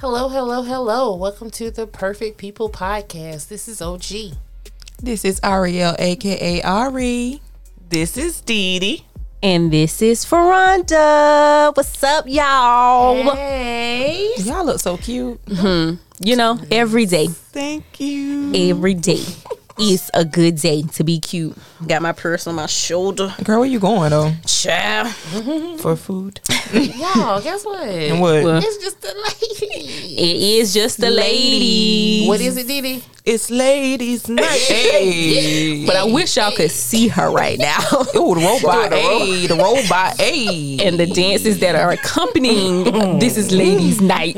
Hello, 0.00 0.28
hello, 0.28 0.62
hello. 0.62 1.14
Welcome 1.16 1.50
to 1.52 1.70
the 1.70 1.86
Perfect 1.86 2.36
People 2.36 2.68
Podcast. 2.68 3.48
This 3.48 3.66
is 3.66 3.80
OG. 3.80 4.36
This 5.02 5.24
is 5.24 5.40
Ariel, 5.42 5.94
aka 5.98 6.60
Ari. 6.62 7.40
This 7.88 8.18
is 8.18 8.42
Dee 8.42 8.78
Dee. 8.78 9.06
And 9.42 9.72
this 9.72 10.02
is 10.02 10.24
Ferranda. 10.26 11.74
What's 11.74 12.02
up, 12.02 12.26
y'all? 12.28 13.34
Hey. 13.34 14.32
Y'all 14.38 14.66
look 14.66 14.80
so 14.80 14.98
cute. 14.98 15.42
Mm-hmm. 15.46 15.96
You 16.20 16.36
know, 16.36 16.58
every 16.70 17.06
day, 17.06 17.28
Thank 17.28 17.98
you. 17.98 18.52
every 18.54 18.94
day 18.94 19.24
is 19.78 20.10
a 20.14 20.24
good 20.24 20.56
day 20.56 20.82
to 20.82 21.04
be 21.04 21.20
cute. 21.20 21.56
Got 21.86 22.02
my 22.02 22.12
purse 22.12 22.46
on 22.46 22.54
my 22.54 22.66
shoulder. 22.66 23.34
Girl, 23.44 23.60
where 23.60 23.68
you 23.68 23.78
going 23.78 24.10
though? 24.10 24.32
Child. 24.46 25.08
For 25.80 25.96
food. 25.96 26.40
Y'all, 26.72 27.40
guess 27.42 27.64
what? 27.64 27.86
And 27.88 28.20
what? 28.20 28.42
Well, 28.44 28.58
It's 28.64 28.78
just 28.78 29.04
a 29.04 29.14
lady. 29.14 30.14
it 30.16 30.36
is 30.60 30.74
just 30.74 30.98
the 31.00 31.10
lady. 31.10 32.26
What 32.26 32.40
is 32.40 32.56
it, 32.56 32.66
Didi? 32.66 33.02
It's 33.26 33.50
ladies' 33.50 34.28
night. 34.28 34.46
Hey. 34.76 35.84
But 35.84 35.96
I 35.96 36.04
wish 36.04 36.36
y'all 36.36 36.52
could 36.54 36.70
see 36.70 37.08
her 37.08 37.28
right 37.30 37.58
now. 37.58 37.78
Ooh, 38.14 38.34
the 38.34 38.40
robot. 38.62 38.92
Hey, 38.92 39.46
the 39.48 39.56
robot. 39.56 40.16
Hey. 40.20 40.78
and 40.86 40.98
the 40.98 41.06
dances 41.06 41.58
that 41.58 41.74
are 41.74 41.90
accompanying 41.90 42.84
mm. 42.84 43.20
this 43.20 43.36
is 43.36 43.50
ladies' 43.52 44.00
night. 44.00 44.36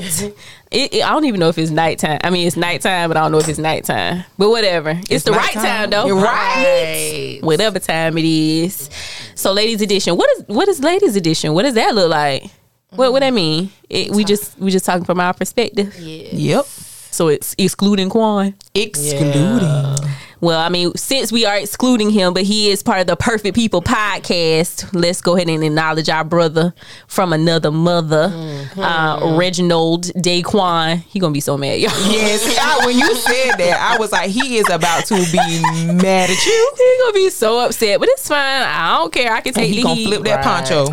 It, 0.71 0.95
it- 0.95 1.05
I 1.05 1.11
don't 1.11 1.27
even 1.27 1.39
know 1.39 1.49
if 1.51 1.59
it's 1.59 1.71
nighttime. 1.71 2.19
I 2.25 2.31
mean, 2.31 2.47
it's 2.47 2.57
nighttime, 2.57 3.09
but 3.11 3.17
I 3.19 3.21
don't 3.21 3.33
know 3.33 3.39
if 3.39 3.49
it's 3.49 3.59
nighttime. 3.59 4.25
But 4.39 4.49
whatever, 4.51 4.91
it's, 4.91 5.11
It's 5.11 5.25
the 5.25 5.33
right 5.33 5.55
nighttime. 5.55 5.63
time 5.65 5.91
though. 5.91 6.07
You're 6.07 6.23
Right. 6.23 7.39
whatever 7.43 7.79
time 7.79 8.17
it 8.17 8.25
is. 8.25 8.89
So, 9.35 9.53
ladies 9.53 9.83
edition. 9.83 10.17
What 10.17 10.31
is 10.37 10.45
what 10.47 10.67
is 10.69 10.81
ladies 10.83 11.15
edition? 11.15 11.53
What 11.53 11.63
does 11.65 11.75
that 11.75 11.95
look 11.95 12.11
like? 12.11 12.51
What 12.91 13.13
what 13.13 13.21
that 13.21 13.35
mean? 13.35 13.71
It, 13.91 14.13
we 14.13 14.25
just 14.25 14.59
we 14.59 14.71
just 14.71 14.85
talking 14.87 15.05
from 15.05 15.21
our 15.21 15.35
perspective. 15.35 15.95
Yeah. 16.01 16.29
Yep. 16.33 16.67
So 17.11 17.29
it's 17.29 17.55
excluding 17.59 18.11
Quan. 18.11 18.55
Excluding. 18.75 19.97
Well, 20.41 20.61
I 20.61 20.69
mean, 20.69 20.95
since 20.95 21.33
we 21.33 21.45
are 21.47 21.57
excluding 21.59 22.11
him, 22.11 22.33
but 22.33 22.45
he 22.45 22.71
is 22.71 22.83
part 22.83 23.01
of 23.01 23.09
the 23.09 23.17
Perfect 23.17 23.57
People 23.57 23.83
podcast, 23.83 24.89
let's 24.95 25.21
go 25.21 25.35
ahead 25.35 25.49
and 25.49 25.65
acknowledge 25.65 26.09
our 26.09 26.23
brother 26.23 26.73
from 27.09 27.33
another 27.33 27.73
mother, 27.73 28.31
uh, 28.77 29.35
Reginald 29.37 30.05
Daquan. 30.15 30.99
He 31.09 31.19
gonna 31.19 31.33
be 31.33 31.41
so 31.41 31.57
mad, 31.59 31.81
y'all. 31.81 31.91
Yes. 32.13 32.57
I, 32.61 32.87
when 32.87 32.97
you 32.99 33.15
said 33.17 33.57
that, 33.59 33.79
I 33.81 33.99
was 33.99 34.13
like, 34.13 34.31
he 34.31 34.59
is 34.59 34.69
about 34.71 35.07
to 35.07 35.15
be 35.17 35.61
mad 35.95 36.31
at 36.31 36.47
you. 36.47 36.73
He 36.77 36.97
gonna 37.03 37.13
be 37.15 37.31
so 37.31 37.59
upset, 37.67 37.99
but 37.99 38.09
it's 38.09 38.29
fine. 38.29 38.39
I 38.63 38.97
don't 38.99 39.13
care. 39.13 39.33
I 39.33 39.41
can 39.41 39.49
And 39.51 39.57
take 39.57 39.71
he 39.71 39.77
the 39.79 39.83
gonna 39.83 39.95
heat. 39.97 40.07
flip 40.07 40.23
that 40.25 40.37
Right. 40.37 40.45
poncho. 40.45 40.85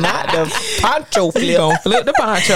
Not 0.00 0.26
the 0.32 0.80
poncho 0.82 1.26
He 1.26 1.46
flip. 1.46 1.56
gonna 1.56 1.78
flip 1.78 2.04
the 2.04 2.12
poncho. 2.12 2.54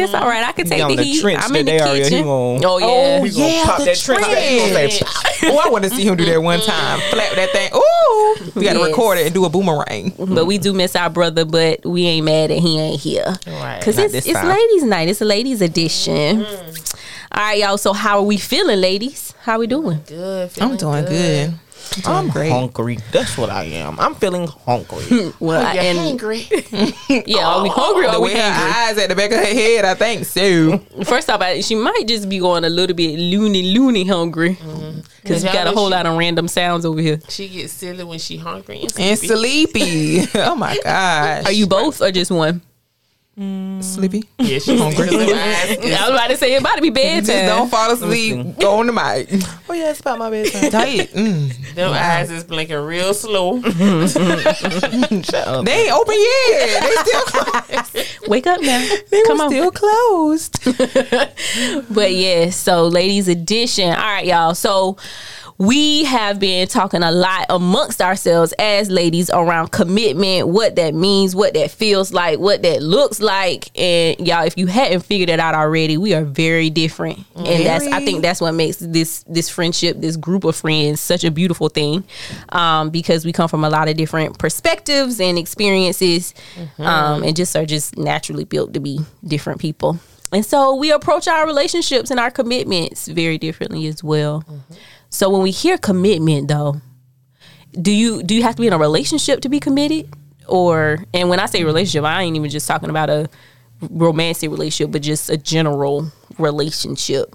It's 0.00 0.14
all 0.14 0.26
right. 0.26 0.44
I 0.44 0.52
can 0.52 0.66
take 0.66 0.82
on 0.82 0.90
the, 0.92 0.96
the 0.96 1.02
heat. 1.04 1.24
I'm 1.24 1.54
in 1.56 1.66
the 1.66 1.72
today, 1.72 1.78
Ariel. 1.78 1.94
He 1.94 2.02
kitchen. 2.04 2.24
gon- 2.24 2.64
oh 2.64 2.78
yeah. 2.78 2.86
Oh, 2.86 3.22
He 3.24 3.30
gonna 3.30 3.46
yeah, 3.52 3.64
pop 3.64 3.78
the 3.78 3.84
that 3.84 3.98
trench. 3.98 4.24
He 4.38 4.58
gonna 4.58 4.90
say. 4.90 5.02
Oh, 5.44 5.58
I 5.64 5.68
want 5.70 5.84
to 5.84 5.90
see 5.90 6.04
him 6.04 6.16
do 6.16 6.24
that 6.26 6.42
one 6.42 6.60
time. 6.60 7.00
Flap 7.10 7.34
that 7.34 7.50
thing. 7.50 7.70
Ooh, 7.74 8.52
we 8.54 8.64
got 8.64 8.74
to 8.74 8.78
Yes. 8.80 8.88
record 8.88 9.18
it 9.18 9.26
and 9.26 9.34
do 9.34 9.44
a 9.46 9.48
boomerang. 9.48 10.12
But 10.18 10.44
we 10.46 10.58
do 10.58 10.72
miss 10.74 10.94
our 10.94 11.08
brother, 11.10 11.44
but 11.46 11.84
we 11.86 12.04
ain't 12.06 12.24
mad 12.26 12.50
that 12.50 12.58
he 12.58 12.78
ain't 12.78 13.00
here. 13.00 13.24
Right. 13.46 13.80
Cause 13.82 13.96
Not 13.96 14.06
it's 14.12 14.26
it's 14.26 14.42
ladies' 14.42 14.84
night. 14.84 15.08
It's 15.08 15.20
a 15.20 15.24
ladies' 15.24 15.62
edition. 15.62 16.44
Mm. 16.44 16.94
All 17.32 17.42
right, 17.42 17.58
y'all. 17.58 17.78
So 17.78 17.92
how 17.92 18.18
are 18.18 18.24
we 18.24 18.36
feeling, 18.36 18.80
ladies? 18.80 19.32
How 19.42 19.58
we 19.58 19.66
doing? 19.66 20.00
Good. 20.06 20.42
I'm 20.44 20.48
feeling 20.50 20.76
doing 20.76 21.04
good. 21.06 21.54
I'm 22.06 22.28
great. 22.28 22.50
hungry. 22.50 22.98
That's 23.12 23.36
what 23.38 23.50
I 23.50 23.64
am. 23.64 23.98
I'm 24.00 24.14
feeling 24.14 24.46
hungry. 24.46 25.32
Well, 25.40 25.66
Oh, 25.66 25.72
you're 25.72 25.82
and 25.82 25.98
hungry. 25.98 26.46
yeah, 27.26 27.46
are 27.46 27.62
we 27.62 27.68
oh, 27.68 27.72
hungry 27.72 28.06
or 28.06 28.10
The 28.10 28.16
are 28.16 28.20
we 28.20 28.26
way 28.34 28.40
her 28.40 28.50
hungry? 28.52 28.72
eyes 28.76 28.98
at 28.98 29.08
the 29.08 29.16
back 29.16 29.30
of 29.32 29.38
her 29.38 29.44
head, 29.44 29.84
I 29.84 29.94
think 29.94 30.24
so. 30.26 30.78
First 31.04 31.30
off, 31.30 31.40
I, 31.40 31.60
she 31.60 31.74
might 31.74 32.04
just 32.06 32.28
be 32.28 32.38
going 32.38 32.64
a 32.64 32.68
little 32.68 32.94
bit 32.96 33.18
loony 33.18 33.62
loony 33.74 34.04
hungry 34.04 34.56
mm-hmm. 34.56 35.00
because 35.22 35.42
we 35.42 35.48
Y'all 35.48 35.52
got 35.54 35.66
a 35.66 35.72
whole 35.72 35.88
she- 35.88 35.92
lot 35.94 36.06
of 36.06 36.16
random 36.18 36.48
sounds 36.48 36.84
over 36.84 37.00
here. 37.00 37.20
she 37.28 37.48
gets 37.48 37.72
silly 37.72 38.04
when 38.04 38.18
she 38.18 38.36
hungry 38.36 38.80
and 38.82 38.92
And 38.98 39.18
sleepy. 39.18 40.20
sleepy. 40.22 40.38
oh 40.40 40.54
my 40.54 40.76
gosh. 40.84 41.44
Are 41.46 41.52
you 41.52 41.66
both 41.66 42.00
or 42.02 42.10
just 42.10 42.30
one? 42.30 42.62
Sleepy? 43.82 44.24
Yeah, 44.38 44.58
she's 44.58 44.78
hungry. 44.78 45.08
I 45.12 45.76
was 45.78 46.10
about 46.10 46.28
to 46.28 46.36
say 46.36 46.54
it 46.54 46.60
about 46.60 46.76
to 46.76 46.82
be 46.82 46.90
Just 46.90 47.26
don't 47.26 47.70
fall 47.70 47.90
asleep. 47.90 48.58
Go 48.58 48.78
on 48.80 48.86
the 48.86 48.92
mic. 48.92 49.28
oh 49.68 49.72
yeah, 49.72 49.90
it's 49.90 50.00
about 50.00 50.18
my 50.18 50.30
bedtime. 50.30 50.70
Diet. 50.70 51.10
Mm. 51.12 51.74
Them 51.74 51.92
eyes 51.92 52.30
is 52.30 52.44
blinking 52.44 52.76
real 52.76 53.14
slow. 53.14 53.60
Shut 53.62 53.74
up. 55.48 55.64
They 55.64 55.84
ain't 55.84 55.92
open 55.92 56.14
yet. 56.16 56.82
They 56.82 56.94
still 57.02 57.22
closed. 57.22 58.28
Wake 58.28 58.46
up 58.46 58.60
now. 58.60 58.86
They 59.10 59.22
Come 59.24 59.38
were 59.38 59.44
on. 59.44 59.50
still 59.50 59.70
closed. 59.70 60.58
But 61.90 62.12
yeah, 62.14 62.50
so 62.50 62.86
ladies 62.86 63.28
edition. 63.28 63.88
All 63.90 63.96
right, 63.96 64.24
y'all. 64.26 64.54
So 64.54 64.96
we 65.60 66.04
have 66.04 66.40
been 66.40 66.66
talking 66.66 67.02
a 67.02 67.12
lot 67.12 67.44
amongst 67.50 68.00
ourselves 68.00 68.54
as 68.58 68.90
ladies 68.90 69.28
around 69.28 69.70
commitment, 69.70 70.48
what 70.48 70.76
that 70.76 70.94
means, 70.94 71.36
what 71.36 71.52
that 71.52 71.70
feels 71.70 72.14
like, 72.14 72.38
what 72.38 72.62
that 72.62 72.82
looks 72.82 73.20
like. 73.20 73.70
And 73.78 74.26
y'all, 74.26 74.46
if 74.46 74.56
you 74.56 74.68
hadn't 74.68 75.02
figured 75.02 75.28
it 75.28 75.38
out 75.38 75.54
already, 75.54 75.98
we 75.98 76.14
are 76.14 76.24
very 76.24 76.70
different. 76.70 77.18
And 77.36 77.66
that's 77.66 77.86
I 77.86 78.02
think 78.02 78.22
that's 78.22 78.40
what 78.40 78.52
makes 78.52 78.78
this 78.78 79.22
this 79.28 79.50
friendship, 79.50 79.98
this 80.00 80.16
group 80.16 80.44
of 80.44 80.56
friends 80.56 80.98
such 80.98 81.24
a 81.24 81.30
beautiful 81.30 81.68
thing. 81.68 82.04
Um, 82.48 82.88
because 82.88 83.26
we 83.26 83.32
come 83.32 83.48
from 83.48 83.62
a 83.62 83.68
lot 83.68 83.86
of 83.86 83.98
different 83.98 84.38
perspectives 84.38 85.20
and 85.20 85.36
experiences. 85.36 86.32
Um, 86.78 87.22
and 87.22 87.36
just 87.36 87.54
are 87.54 87.66
just 87.66 87.98
naturally 87.98 88.44
built 88.44 88.72
to 88.72 88.80
be 88.80 89.00
different 89.26 89.60
people. 89.60 89.98
And 90.32 90.46
so 90.46 90.74
we 90.74 90.90
approach 90.90 91.28
our 91.28 91.44
relationships 91.44 92.10
and 92.10 92.18
our 92.18 92.30
commitments 92.30 93.08
very 93.08 93.36
differently 93.36 93.86
as 93.88 94.02
well. 94.02 94.42
So 95.10 95.28
when 95.28 95.42
we 95.42 95.50
hear 95.50 95.76
commitment 95.76 96.48
though, 96.48 96.80
do 97.80 97.92
you 97.92 98.22
do 98.22 98.34
you 98.34 98.42
have 98.42 98.56
to 98.56 98.60
be 98.60 98.66
in 98.68 98.72
a 98.72 98.78
relationship 98.78 99.40
to 99.42 99.48
be 99.48 99.60
committed? 99.60 100.08
Or 100.46 101.04
and 101.12 101.28
when 101.28 101.40
I 101.40 101.46
say 101.46 101.64
relationship, 101.64 102.04
I 102.04 102.22
ain't 102.22 102.36
even 102.36 102.50
just 102.50 102.66
talking 102.66 102.90
about 102.90 103.10
a 103.10 103.28
romantic 103.90 104.50
relationship, 104.50 104.92
but 104.92 105.02
just 105.02 105.28
a 105.28 105.36
general 105.36 106.10
relationship 106.38 107.34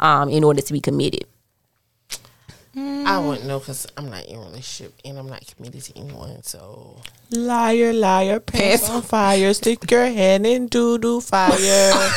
um 0.00 0.28
in 0.28 0.44
order 0.44 0.60
to 0.60 0.72
be 0.72 0.80
committed. 0.80 1.24
I 2.74 2.78
mm. 2.78 3.28
wouldn't 3.28 3.46
know 3.46 3.58
because 3.58 3.86
I'm 3.96 4.08
not 4.08 4.24
in 4.24 4.36
a 4.36 4.40
relationship 4.40 4.94
and 5.04 5.18
I'm 5.18 5.28
not 5.28 5.46
committed 5.46 5.82
to 5.82 5.98
anyone. 5.98 6.42
So 6.42 6.96
Liar, 7.34 7.94
liar, 7.94 8.40
pants 8.40 8.90
on 8.90 9.00
fire. 9.00 9.54
Stick 9.54 9.90
your 9.90 10.04
hand 10.04 10.46
in 10.46 10.66
doo 10.66 10.98
doo 10.98 11.20
fire. 11.20 11.50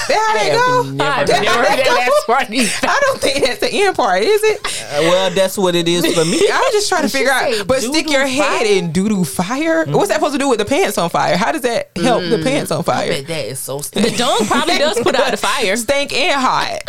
There 0.08 0.20
how 0.20 0.34
they 0.34 0.50
go. 0.50 0.84
never, 0.92 1.26
There 1.26 1.44
how 1.44 1.76
they 1.76 1.84
go. 1.84 2.10
part. 2.28 2.48
I 2.50 3.00
don't 3.02 3.22
think 3.22 3.46
that's 3.46 3.60
the 3.60 3.70
end 3.72 3.96
part, 3.96 4.24
is 4.24 4.44
it? 4.44 4.60
Uh, 4.66 5.02
well, 5.04 5.32
that's 5.32 5.58
what 5.58 5.74
it 5.74 5.88
is 5.88 6.06
for 6.14 6.26
me. 6.26 6.38
I 6.52 6.60
was 6.60 6.74
just 6.74 6.90
trying 6.90 7.04
to 7.04 7.10
figure 7.10 7.32
out. 7.32 7.66
But 7.66 7.80
stick 7.80 8.08
doo-doo 8.08 8.12
your 8.12 8.28
head 8.28 8.68
in 8.68 8.92
doo 8.92 9.08
doo 9.08 9.24
fire. 9.24 9.86
Mm-hmm. 9.86 9.94
What's 9.94 10.10
that 10.10 10.16
supposed 10.16 10.34
to 10.34 10.40
do 10.40 10.50
with 10.50 10.60
the 10.60 10.66
pants 10.66 10.98
on 10.98 11.10
fire? 11.10 11.38
How 11.38 11.52
does 11.54 11.62
that 11.62 11.92
help 11.96 12.24
the 12.24 12.38
mm. 12.38 12.44
pants 12.44 12.72
on 12.72 12.80
I 12.80 12.84
fire? 12.84 13.10
bet 13.10 13.28
that 13.28 13.46
is 13.46 13.60
so 13.60 13.80
stupid. 13.80 14.12
The 14.12 14.16
stupid. 14.16 14.26
dunk 14.26 14.48
probably 14.48 14.78
does 14.78 15.00
put 15.00 15.16
out 15.16 15.32
the 15.32 15.38
fire. 15.38 15.78
Stank 15.78 16.14
and 16.14 16.42
hot. 16.42 16.82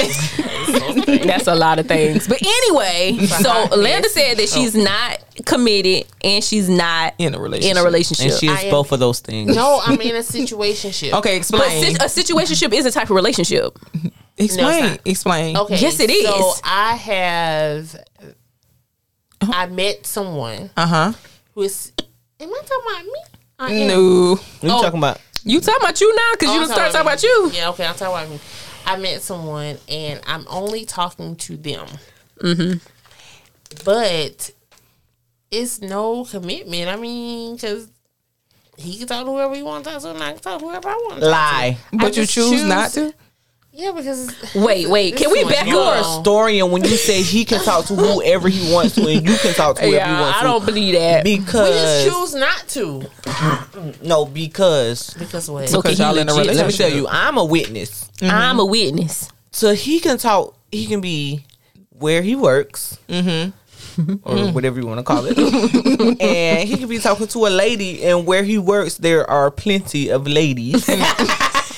That's 1.27 1.47
a 1.47 1.55
lot 1.55 1.79
of 1.79 1.87
things. 1.87 2.27
But 2.27 2.43
anyway, 2.45 3.19
so 3.27 3.56
hot 3.69 3.79
Landa 3.79 4.09
said 4.09 4.37
that 4.39 4.49
she's 4.49 4.75
not 4.75 5.19
committed 5.45 6.07
and 6.23 6.43
she's 6.43 6.69
not 6.69 7.15
In 7.19 7.35
a 7.35 7.41
relationship. 7.41 7.71
in 7.77 7.83
a 7.83 7.85
relationship. 7.85 8.27
And 8.31 8.35
she 8.41 8.47
is 8.47 8.59
I 8.59 8.63
am- 8.63 8.71
both 8.71 8.93
of 8.93 8.99
those 9.01 9.21
things. 9.21 9.55
no, 9.55 9.81
I'm 9.85 10.01
in 10.01 10.17
a 10.17 10.21
situationship. 10.21 11.13
Okay, 11.15 11.31
but 11.31 11.37
explain. 11.37 11.85
sit- 11.85 12.03
a 12.03 12.05
situationship 12.07 12.73
is 12.73 12.87
a 12.87 12.91
type 12.91 13.05
of 13.11 13.17
relationship. 13.17 13.77
explain. 14.39 14.59
No, 14.65 14.69
it's 14.71 14.91
not. 14.91 15.01
explain. 15.07 15.57
Okay. 15.57 15.79
Yes, 15.79 16.01
it 16.01 16.11
is. 16.11 16.27
So. 16.29 16.53
I 16.65 16.95
have. 16.95 17.97
I 19.43 19.67
met 19.67 20.07
someone 20.07 20.71
Uh 20.77 20.87
huh. 20.87 21.13
who 21.55 21.63
is. 21.63 21.93
Am 22.41 22.49
I 22.53 22.61
talking 22.67 22.85
about 22.91 23.05
me? 23.05 23.21
I 23.59 23.73
am. 23.73 23.89
No. 23.89 24.41
We 24.63 24.71
Oh. 24.71 24.83
talking 24.83 24.99
about 24.99 25.21
You 25.45 25.61
talking 25.61 25.81
about 25.83 26.01
you 26.01 26.15
now 26.17 26.33
because 26.33 26.49
Oh, 26.49 26.55
you 26.55 26.61
I'm 26.63 26.67
done 26.69 26.75
start 26.77 26.93
talking 26.93 27.07
talking 27.07 27.31
about 27.31 27.53
you. 27.55 27.59
Yeah, 27.59 27.69
okay, 27.71 27.87
I'm 27.87 27.95
talking 27.95 28.15
about 28.15 28.31
me. 28.31 28.41
I 28.85 28.97
met 28.97 29.23
someone 29.23 29.79
and 29.89 30.21
I'm 30.27 30.45
only 30.49 30.85
talking 30.85 31.37
to 31.37 31.57
them. 31.57 31.87
Mm-hmm. 33.69 33.85
But 33.85 34.51
it's 35.51 35.81
no 35.81 36.25
commitment. 36.25 36.89
I 36.89 36.97
mean, 36.97 37.55
because 37.57 37.89
he 38.77 38.99
can 38.99 39.07
talk 39.07 39.25
to 39.25 39.33
whoever 39.33 39.55
he 39.55 39.63
wants 39.63 39.87
to 39.89 39.95
talk 39.95 40.03
to, 40.03 40.11
and 40.11 40.23
I 40.23 40.33
can 40.33 40.41
talk 40.41 40.61
to 40.61 40.67
whoever 40.67 40.89
I 40.89 40.95
want 41.09 41.21
to 41.21 41.29
lie. 41.29 41.79
But 41.93 42.17
you 42.17 42.27
choose, 42.27 42.51
choose- 42.51 42.65
not 42.65 42.91
to? 42.93 43.13
Yeah, 43.79 43.93
because 43.93 44.35
Wait, 44.55 44.89
wait. 44.89 45.17
Can 45.17 45.31
we 45.31 45.45
This 45.45 45.53
back 45.53 45.67
one, 45.67 45.75
You're 45.75 45.93
a 45.93 45.99
historian 45.99 46.71
when 46.71 46.83
you 46.83 46.97
say 46.97 47.21
he 47.21 47.45
can 47.45 47.63
talk 47.63 47.85
to 47.87 47.95
whoever 47.95 48.49
he 48.49 48.73
wants 48.73 48.95
to, 48.95 49.07
and 49.07 49.29
you 49.29 49.37
can 49.37 49.53
talk 49.53 49.77
to 49.77 49.83
whoever 49.83 49.93
he 49.93 49.97
Yeah, 49.99 50.21
wants 50.23 50.39
I 50.39 50.41
to. 50.41 50.47
don't 50.49 50.65
believe 50.65 50.95
that. 50.95 51.25
Because 51.25 51.69
we 51.69 52.11
just 52.11 52.33
choose 52.33 52.35
not 52.35 52.69
to. 52.69 53.93
no, 54.03 54.25
because 54.25 55.13
Because 55.19 55.51
what? 55.51 55.67
Because 55.67 55.83
can 55.83 55.93
he 55.93 55.99
y'all 56.03 56.17
in 56.17 56.27
a 56.27 56.33
legit- 56.33 56.57
let 56.57 56.67
me 56.69 56.73
tell 56.73 56.89
you, 56.91 57.07
I'm 57.07 57.37
a 57.37 57.45
witness. 57.45 58.11
I'm 58.23 58.59
a 58.61 58.65
witness. 58.65 59.31
So 59.53 59.75
he 59.75 60.01
can 60.01 60.17
talk. 60.17 60.57
He 60.73 60.87
can 60.87 61.03
be 61.03 61.45
where 61.99 62.23
he 62.23 62.37
works, 62.37 62.99
mm-hmm. 63.09 64.15
or 64.25 64.53
whatever 64.53 64.81
you 64.81 64.87
want 64.87 64.99
to 64.99 65.05
call 65.05 65.25
it, 65.27 65.39
and 66.21 66.69
he 66.69 66.77
could 66.77 66.89
be 66.89 66.99
talking 66.99 67.27
to 67.29 67.47
a 67.47 67.49
lady. 67.49 68.05
And 68.05 68.27
where 68.27 68.43
he 68.43 68.59
works, 68.59 68.97
there 68.97 69.29
are 69.29 69.51
plenty 69.51 70.11
of 70.11 70.27
ladies. 70.27 70.89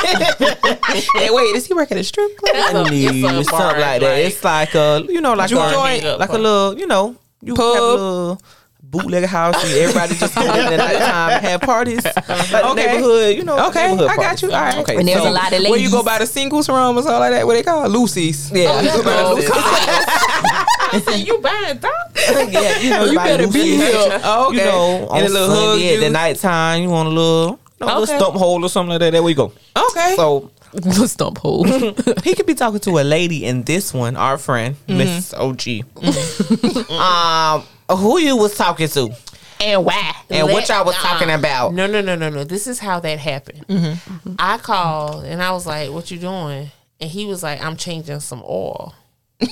Hey, 0.08 1.28
wait, 1.30 1.54
does 1.54 1.66
he 1.66 1.74
work 1.74 1.90
at 1.92 1.98
a 1.98 2.04
strip 2.04 2.34
club? 2.36 2.52
It's 2.54 2.72
a- 2.72 2.80
it's 2.94 3.34
a 3.34 3.40
It's 3.40 3.50
bar, 3.50 3.60
something 3.60 3.80
like 3.80 4.00
that. 4.00 4.02
like- 4.02 4.24
it's 4.26 4.44
like 4.44 4.74
a 4.74 5.04
you 5.08 5.20
know 5.20 5.34
like 5.34 5.50
a 5.50 6.16
like 6.18 6.30
a 6.30 6.38
little 6.38 6.78
you 6.78 6.86
know 6.86 7.16
you 7.42 7.54
Pub? 7.54 8.40
Have 8.80 8.92
a 8.92 8.96
little 8.96 9.02
bootlegger 9.02 9.26
house 9.26 9.54
and 9.64 9.72
everybody 9.74 10.14
just 10.14 10.34
come 10.34 10.44
in 10.44 10.72
at 10.72 10.76
nighttime 10.76 11.40
have 11.42 11.60
parties 11.60 12.04
like 12.04 12.14
the 12.14 12.68
Okay. 12.70 12.86
neighborhood 12.86 13.36
you 13.36 13.44
know 13.44 13.68
Okay, 13.68 13.84
I 13.92 13.96
got 13.96 14.16
parties. 14.16 14.42
you. 14.42 14.50
All 14.52 14.60
right. 14.60 14.78
okay 14.78 14.96
And 14.96 15.08
there's 15.08 15.22
so- 15.22 15.28
a 15.28 15.30
lot 15.30 15.46
of 15.46 15.52
ladies. 15.58 15.70
Where 15.70 15.78
you 15.80 15.90
go 15.90 16.02
by 16.02 16.18
the 16.18 16.26
singles 16.26 16.68
room 16.68 16.96
or 16.96 17.02
something 17.02 17.20
like 17.20 17.32
that? 17.32 17.46
What 17.46 17.54
they 17.54 17.62
call 17.62 17.84
it? 17.84 17.88
Lucy's. 17.88 18.50
yeah 18.52 18.80
you 18.80 18.88
go 18.90 19.02
by 19.02 19.22
Oh, 19.22 19.34
Lucy's. 19.34 19.50
I 19.52 21.00
said, 21.06 21.26
you 21.26 21.38
buying 21.38 21.78
dog? 21.78 21.92
yeah 22.50 22.78
you 22.78 22.90
know 22.90 23.04
You 23.04 23.16
by 23.16 23.24
better 23.26 23.48
be 23.48 23.76
here. 23.76 24.20
Oh, 24.24 24.46
okay. 24.48 24.56
you 24.58 24.64
know 24.64 25.08
on 25.10 25.18
And 25.18 25.26
a 25.26 25.30
little 25.32 25.48
hug 25.54 25.70
Sunday 25.78 25.94
at 25.94 26.00
the 26.00 26.10
nighttime 26.10 26.82
you 26.82 26.88
want 26.90 27.08
a 27.08 27.12
little 27.12 27.58
you 27.80 27.86
know, 27.86 27.86
a 27.86 27.90
Okay. 27.92 28.00
little 28.00 28.16
stump 28.18 28.36
hole 28.36 28.64
or 28.64 28.68
something 28.68 28.90
like 28.90 29.00
that 29.00 29.10
there 29.12 29.22
we 29.22 29.34
go 29.34 29.52
Okay. 29.76 30.14
so 30.16 30.50
Stump 31.06 31.38
hole. 31.38 31.64
he 32.22 32.34
could 32.34 32.44
be 32.46 32.54
talking 32.54 32.78
to 32.80 32.98
a 32.98 33.02
lady 33.02 33.46
in 33.46 33.62
this 33.62 33.94
one, 33.94 34.16
our 34.16 34.36
friend, 34.36 34.76
Miss 34.86 35.32
OG. 35.32 35.82
um, 36.90 37.64
who 37.96 38.18
you 38.18 38.36
was 38.36 38.56
talking 38.56 38.88
to, 38.88 39.14
and 39.60 39.84
why? 39.84 40.14
and 40.30 40.48
what 40.48 40.68
y'all 40.68 40.84
was 40.84 40.96
talking 40.96 41.30
about? 41.30 41.74
No, 41.74 41.86
no, 41.86 42.00
no, 42.00 42.14
no, 42.14 42.28
no. 42.28 42.44
This 42.44 42.66
is 42.66 42.78
how 42.78 43.00
that 43.00 43.18
happened. 43.18 43.66
Mm-hmm. 43.66 44.34
I 44.38 44.58
called 44.58 45.24
and 45.24 45.42
I 45.42 45.52
was 45.52 45.66
like, 45.66 45.90
"What 45.90 46.10
you 46.10 46.18
doing?" 46.18 46.70
And 47.00 47.10
he 47.10 47.26
was 47.26 47.42
like, 47.42 47.62
"I'm 47.62 47.76
changing 47.76 48.20
some 48.20 48.42
oil." 48.42 48.94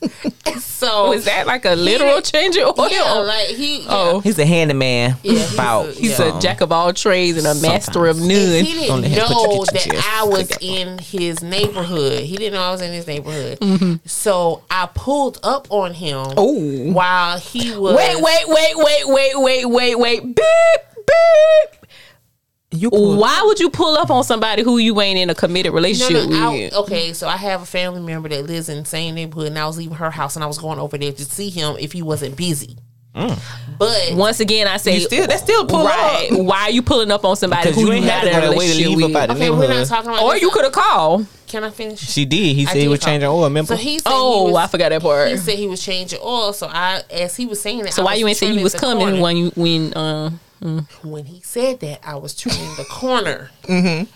so 0.60 1.12
is 1.12 1.24
that 1.24 1.46
like 1.46 1.64
a 1.64 1.74
literal 1.74 2.20
change 2.20 2.56
of 2.56 2.78
oil? 2.78 2.88
Yeah, 2.90 3.12
like 3.20 3.48
he. 3.48 3.80
Yeah. 3.80 3.86
Oh. 3.90 4.20
He's 4.20 4.38
a 4.38 4.46
handyman. 4.46 5.16
Yeah, 5.22 5.32
he's 5.32 5.54
about 5.54 5.88
a- 5.88 5.92
He's 5.92 6.18
Yeah. 6.18 6.36
a 6.36 6.40
jack 6.40 6.60
of 6.60 6.72
all 6.72 6.92
trades 6.92 7.38
and 7.38 7.46
a 7.46 7.54
master 7.60 8.06
of 8.06 8.18
And 8.18 8.28
none. 8.28 8.64
he 8.64 8.72
didn't 8.74 8.90
Only 8.90 9.08
had 9.08 9.26
to 9.28 9.34
put 9.34 9.42
your 9.42 9.56
know 9.56 9.64
that 9.64 10.12
I 10.20 10.24
was 10.24 10.50
in 10.60 10.98
his 10.98 11.42
neighborhood. 11.42 12.20
He 12.24 12.36
didn't 12.36 12.54
know 12.54 12.62
I 12.62 12.70
was 12.70 12.82
in 12.82 12.92
his 12.92 13.06
neighborhood. 13.06 13.58
Mm-hmm. 13.60 13.94
So 14.06 14.62
I 14.70 14.88
pulled 14.94 15.38
up 15.42 15.66
on 15.70 15.94
him 15.94 16.38
Ooh. 16.38 16.92
while 16.92 17.38
he 17.38 17.76
was. 17.76 17.96
Wait, 17.96 18.16
wait, 18.20 18.44
wait, 18.48 18.76
wait, 18.76 19.06
wait, 19.08 19.34
wait, 19.40 19.64
wait, 19.66 19.94
wait. 19.98 20.22
Beep, 20.22 20.36
beep. 21.06 21.85
You 22.76 22.90
pulled- 22.90 23.18
Why 23.18 23.42
would 23.44 23.58
you 23.60 23.70
pull 23.70 23.96
up 23.96 24.10
on 24.10 24.24
somebody 24.24 24.62
who 24.62 24.78
you 24.78 25.00
ain't 25.00 25.18
in 25.18 25.30
a 25.30 25.34
committed 25.34 25.72
No, 25.72 25.76
relationship 25.76 26.28
no, 26.28 26.48
I, 26.50 26.52
with? 26.52 26.72
okay, 26.74 27.12
so 27.12 27.26
I 27.28 27.36
have 27.36 27.62
a 27.62 27.66
family 27.66 28.00
member 28.00 28.28
that 28.28 28.46
lives 28.46 28.68
in 28.68 28.80
the 28.80 28.84
same 28.84 29.14
neighborhood, 29.14 29.48
and 29.48 29.58
I 29.58 29.66
was 29.66 29.78
leaving 29.78 29.96
her 29.96 30.10
house, 30.10 30.36
and 30.36 30.44
I 30.44 30.46
was 30.46 30.58
going 30.58 30.78
over 30.78 30.96
there 30.98 31.12
to 31.12 31.24
see 31.24 31.50
him 31.50 31.76
if 31.78 31.92
he 31.92 32.02
wasn't 32.02 32.36
busy. 32.36 32.76
Mm. 33.14 33.38
But 33.78 34.12
Once 34.14 34.40
again, 34.40 34.66
I 34.68 34.76
say, 34.76 34.94
You 34.96 35.00
still 35.00 35.26
that's 35.26 35.42
still 35.42 35.64
pull 35.66 35.86
right? 35.86 36.28
up. 36.30 36.38
Why 36.38 36.62
are 36.64 36.70
you 36.70 36.82
pulling 36.82 37.10
up 37.10 37.24
on 37.24 37.34
somebody 37.36 37.62
Because 37.70 37.76
who 37.76 37.80
you 37.82 37.86
you 37.88 37.92
ain't 37.94 38.04
had 38.04 38.24
not 38.24 38.30
to 38.30 38.36
in 38.36 38.36
a 38.36 38.40
go 38.52 38.58
way 38.58 38.66
to 38.66 38.72
relationship 38.72 38.88
leave 38.88 39.06
with? 39.06 39.16
up 39.16 39.22
out 39.22 39.28
the 39.28 39.34
okay, 39.36 39.50
we're 39.50 39.68
not 39.68 39.86
talking 39.86 40.10
about. 40.10 40.22
Or 40.22 40.32
this. 40.34 40.42
you 40.42 40.50
could 40.50 40.64
have 40.64 40.72
called. 40.74 41.26
Can 41.46 41.64
I 41.64 41.70
finish? 41.70 42.00
She 42.00 42.26
did. 42.26 42.56
He 42.56 42.66
I 42.66 42.72
said 42.72 42.82
he 42.82 42.88
was 42.88 43.00
call. 43.00 43.06
changing 43.08 43.28
oil. 43.30 43.44
Remember? 43.44 43.68
So 43.74 43.76
he 43.82 43.98
said 44.00 44.12
Oh, 44.12 44.48
he 44.48 44.52
was, 44.52 44.64
I 44.64 44.66
forgot 44.66 44.88
that 44.90 45.00
part. 45.00 45.28
He 45.30 45.36
said 45.38 45.54
he 45.58 45.66
was 45.66 45.82
changing 45.82 46.18
oil. 46.22 46.52
So 46.52 46.66
I, 46.70 47.02
as 47.10 47.34
he 47.36 47.46
was 47.46 47.58
saying 47.60 47.84
that, 47.84 47.94
So 47.94 48.02
I 48.02 48.04
why 48.04 48.14
you 48.16 48.26
ain't 48.28 48.36
say 48.36 48.52
you 48.52 48.62
was 48.62 48.74
coming 48.74 48.98
corner. 49.06 49.22
when 49.22 49.36
you 49.38 49.50
when 49.54 49.94
uh 49.94 50.30
Mm-hmm. 50.62 51.10
When 51.10 51.26
he 51.26 51.40
said 51.40 51.80
that, 51.80 52.00
I 52.06 52.16
was 52.16 52.34
turning 52.34 52.74
the 52.76 52.84
corner, 52.90 53.50
mm-hmm. 53.64 54.10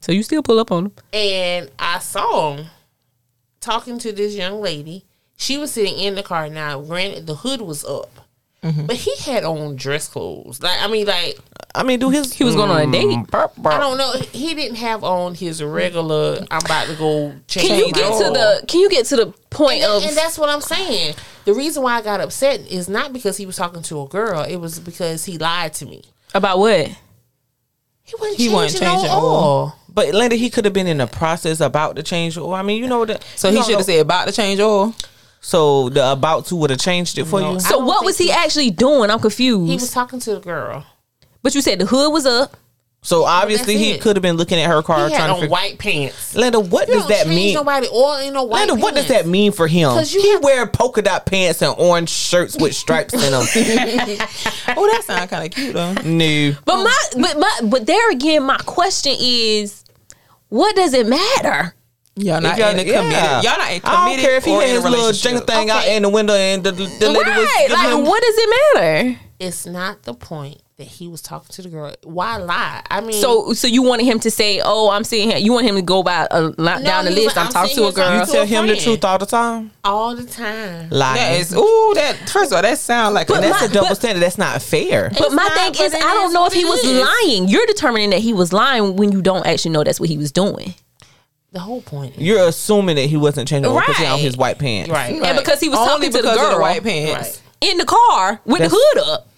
so 0.00 0.12
you 0.12 0.22
still 0.22 0.42
pull 0.42 0.58
up 0.58 0.72
on 0.72 0.86
him? 0.86 0.92
and 1.12 1.70
I 1.78 1.98
saw 2.00 2.56
him 2.56 2.66
talking 3.60 3.98
to 4.00 4.12
this 4.12 4.34
young 4.34 4.60
lady. 4.60 5.04
She 5.36 5.58
was 5.58 5.72
sitting 5.72 5.98
in 5.98 6.14
the 6.14 6.22
car. 6.22 6.48
Now, 6.48 6.80
granted, 6.80 7.26
the 7.26 7.36
hood 7.36 7.60
was 7.60 7.84
up, 7.84 8.10
Mm-hmm. 8.62 8.86
but 8.86 8.96
he 8.96 9.14
had 9.30 9.44
on 9.44 9.76
dress 9.76 10.08
clothes. 10.08 10.62
Like 10.62 10.80
I 10.80 10.86
mean, 10.88 11.06
like 11.06 11.38
I 11.74 11.82
mean, 11.82 11.98
do 11.98 12.08
his 12.08 12.32
He 12.32 12.44
was 12.44 12.54
going 12.56 12.70
on 12.70 12.80
a 12.80 12.86
mm, 12.86 12.92
date. 12.92 13.34
I 13.66 13.78
don't 13.78 13.98
know. 13.98 14.12
He 14.32 14.54
didn't 14.54 14.76
have 14.76 15.04
on 15.04 15.34
his 15.34 15.62
regular. 15.62 16.38
I'm 16.50 16.64
about 16.64 16.86
to 16.86 16.94
go 16.94 17.34
change. 17.46 17.68
Can 17.68 17.78
you 17.78 17.84
my 17.86 17.90
get 17.90 18.18
to 18.18 18.30
the 18.30 18.64
Can 18.66 18.80
you 18.80 18.88
get 18.88 19.04
to 19.06 19.16
the 19.16 19.34
point 19.54 19.82
And, 19.82 19.92
of 19.92 20.02
and 20.04 20.16
that's 20.16 20.38
what 20.38 20.48
I'm 20.50 20.60
saying. 20.60 21.14
The 21.44 21.54
reason 21.54 21.82
why 21.82 21.94
I 21.96 22.02
got 22.02 22.20
upset 22.20 22.60
is 22.70 22.88
not 22.88 23.12
because 23.12 23.36
he 23.36 23.46
was 23.46 23.56
talking 23.56 23.82
to 23.82 24.02
a 24.02 24.06
girl. 24.08 24.42
It 24.42 24.56
was 24.56 24.78
because 24.80 25.24
he 25.24 25.38
lied 25.38 25.72
to 25.74 25.86
me. 25.86 26.04
about 26.34 26.58
what? 26.58 26.88
He 28.02 28.12
wasn't 28.18 28.36
He 28.38 28.44
changing, 28.44 28.52
wasn't 28.54 28.82
no 28.82 28.90
changing 28.90 29.10
oil. 29.10 29.24
oil. 29.24 29.76
But 29.88 30.12
Linda, 30.14 30.36
he 30.36 30.50
could 30.50 30.64
have 30.64 30.74
been 30.74 30.86
in 30.86 30.98
the 30.98 31.06
process 31.06 31.60
about 31.60 31.96
to 31.96 32.02
change 32.02 32.36
oil. 32.36 32.52
I 32.54 32.62
mean, 32.62 32.82
you 32.82 32.88
know 32.88 33.04
that. 33.04 33.22
So 33.36 33.50
he 33.50 33.62
should 33.62 33.76
have 33.76 33.84
said 33.84 34.00
about 34.00 34.26
to 34.26 34.32
change 34.32 34.60
oil. 34.60 34.94
So 35.40 35.88
the 35.90 36.12
about 36.12 36.46
to 36.46 36.56
would 36.56 36.70
have 36.70 36.80
changed 36.80 37.16
it 37.18 37.24
for 37.24 37.40
No, 37.40 37.52
you. 37.52 37.60
So 37.60 37.78
what 37.78 38.04
was 38.04 38.18
he 38.18 38.26
he- 38.26 38.32
actually 38.32 38.70
doing? 38.70 39.10
I'm 39.10 39.20
confused. 39.20 39.68
He 39.70 39.76
was 39.76 39.90
talking 39.92 40.18
to 40.20 40.34
the 40.34 40.40
girl. 40.40 40.84
but 41.42 41.54
you 41.54 41.60
said 41.60 41.78
the 41.78 41.86
hood 41.86 42.12
was 42.12 42.26
up. 42.26 42.56
So 43.06 43.24
obviously 43.24 43.74
that's 43.76 43.86
he 43.86 43.98
could 43.98 44.16
have 44.16 44.22
been 44.22 44.36
looking 44.38 44.58
at 44.58 44.66
her 44.68 44.82
car 44.82 45.06
He 45.08 45.12
had 45.12 45.18
trying 45.18 45.28
to 45.28 45.34
on 45.34 45.40
figure. 45.42 45.52
white 45.52 45.78
pants. 45.78 46.34
Linda, 46.34 46.58
what 46.58 46.88
You 46.88 46.94
does 46.94 47.02
don't 47.06 47.10
that 47.10 47.28
mean? 47.28 47.52
Nobody 47.54 47.86
oil 47.92 48.16
in 48.26 48.32
no 48.32 48.44
white. 48.44 48.60
Linda, 48.66 48.74
what 48.82 48.94
does 48.94 49.08
that 49.08 49.26
mean 49.26 49.52
for 49.52 49.68
him? 49.68 49.90
'Cause 49.90 50.12
you 50.14 50.22
he 50.22 50.32
have- 50.32 50.42
wear 50.42 50.66
polka 50.66 51.02
dot 51.02 51.26
pants 51.26 51.60
and 51.60 51.74
orange 51.78 52.08
shirts 52.08 52.56
with 52.58 52.74
stripes 52.74 53.12
in 53.12 53.20
them. 53.20 53.42
Oh, 54.76 54.86
that 54.90 55.02
sounds 55.04 55.30
kind 55.30 55.44
of 55.44 55.50
cute 55.50 55.74
though. 55.74 55.92
no. 55.92 56.56
But 56.64 56.82
my 56.82 56.96
but 57.20 57.38
my 57.38 57.60
but 57.64 57.86
there 57.86 58.10
again, 58.10 58.42
my 58.44 58.56
question 58.58 59.14
is, 59.20 59.84
what 60.48 60.74
does 60.74 60.94
it 60.94 61.06
matter? 61.06 61.74
Y'all 62.16 62.40
not 62.40 62.52
If 62.52 62.58
y'all- 62.58 62.70
in 62.70 62.76
the 62.78 62.86
yeah. 62.86 63.00
committed. 63.02 63.44
Y'all 63.44 63.58
not 63.58 63.72
in 63.72 63.80
committed. 63.80 63.84
I 63.84 64.14
don't 64.14 64.18
care 64.24 64.36
if 64.36 64.44
he 64.44 64.52
had 64.52 64.68
his 64.68 64.82
little 64.84 64.98
relationship. 64.98 65.22
jingle 65.22 65.46
thing 65.46 65.68
out 65.70 65.86
in 65.86 66.02
the 66.02 66.08
window 66.08 66.32
and 66.34 66.64
the, 66.64 66.70
the 66.72 66.80
lady 67.10 67.18
was 67.18 67.26
right? 67.26 67.66
Like, 67.70 67.88
him- 67.90 68.04
what 68.06 68.22
does 68.22 68.34
it 68.38 68.50
matter? 68.74 69.20
It's 69.40 69.66
not 69.66 70.04
the 70.04 70.14
point 70.14 70.60
that 70.76 70.86
he 70.86 71.06
was 71.08 71.20
talking 71.22 71.48
to 71.50 71.62
the 71.62 71.68
girl. 71.68 71.94
Why 72.04 72.36
lie? 72.36 72.82
I 72.90 73.00
mean, 73.00 73.12
So 73.12 73.52
so 73.52 73.66
you 73.68 73.82
wanted 73.82 74.06
him 74.06 74.18
to 74.20 74.30
say, 74.30 74.60
"Oh, 74.64 74.90
I'm 74.90 75.04
seeing 75.04 75.30
him." 75.30 75.38
You 75.42 75.52
want 75.52 75.66
him 75.66 75.74
to 75.76 75.82
go 75.82 76.02
by 76.02 76.26
a, 76.30 76.42
No, 76.42 76.52
down 76.56 77.04
the 77.04 77.10
was 77.10 77.14
list. 77.18 77.36
like, 77.36 77.36
I'm 77.36 77.46
I'm 77.46 77.52
talking 77.52 77.76
to 77.76 77.86
a 77.86 77.92
girl. 77.92 78.18
You 78.20 78.26
Tell 78.26 78.42
a 78.42 78.46
him 78.46 78.66
the 78.66 78.76
truth 78.76 79.04
all 79.04 79.18
the 79.18 79.26
time. 79.26 79.70
all 79.84 80.14
the 80.16 80.24
time. 80.24 80.88
Lying. 80.90 81.14
That 81.16 81.40
is 81.40 81.54
ooh 81.54 81.92
that 81.96 82.16
first 82.28 82.50
of 82.52 82.56
all 82.56 82.62
that 82.62 82.78
sounds 82.78 83.14
like 83.14 83.26
But 83.28 83.38
a, 83.38 83.40
That's 83.42 83.60
my- 83.60 83.66
a 83.66 83.70
double 83.70 83.88
but- 83.88 83.94
standard. 83.96 84.20
That's 84.20 84.38
not 84.38 84.60
fair. 84.62 85.10
But 85.16 85.32
my 85.32 85.42
not, 85.44 85.52
thing 85.54 85.72
but 85.72 85.80
is, 85.80 85.94
I 85.94 85.98
don't 86.14 86.28
is 86.28 86.32
know 86.32 86.46
if 86.46 86.52
he 86.52 86.64
was 86.64 86.82
is. 86.82 87.00
lying. 87.00 87.48
You're 87.48 87.66
determining 87.66 88.10
that 88.10 88.20
he 88.20 88.32
was 88.32 88.52
lying 88.52 88.96
when 88.96 89.12
you 89.12 89.22
don't 89.22 89.46
actually 89.46 89.72
know 89.72 89.84
that's 89.84 90.00
what 90.00 90.08
he 90.08 90.18
was 90.18 90.32
doing. 90.32 90.74
The 91.52 91.60
whole 91.60 91.82
point. 91.82 92.18
You're 92.18 92.48
assuming 92.48 92.96
that 92.96 93.06
he 93.06 93.16
wasn't 93.16 93.46
changing 93.46 93.70
oil 93.70 93.78
because 93.78 93.96
he 93.96 94.06
on 94.06 94.18
his 94.18 94.36
white 94.36 94.58
pants. 94.58 94.90
Right. 94.90 95.12
And 95.22 95.38
because 95.38 95.60
he 95.60 95.68
was 95.68 95.78
only 95.78 95.88
talking 95.88 96.10
to 96.10 96.16
the 96.16 96.22
because 96.22 96.36
girl 96.36 96.46
of 96.46 96.54
the 96.56 96.60
white 96.60 96.82
pants. 96.82 97.28
Right. 97.28 97.40
In 97.70 97.78
the 97.78 97.84
car 97.84 98.40
with 98.44 98.58
That's- 98.60 98.70
the 98.70 98.76
hood 98.78 99.08
up. 99.08 99.28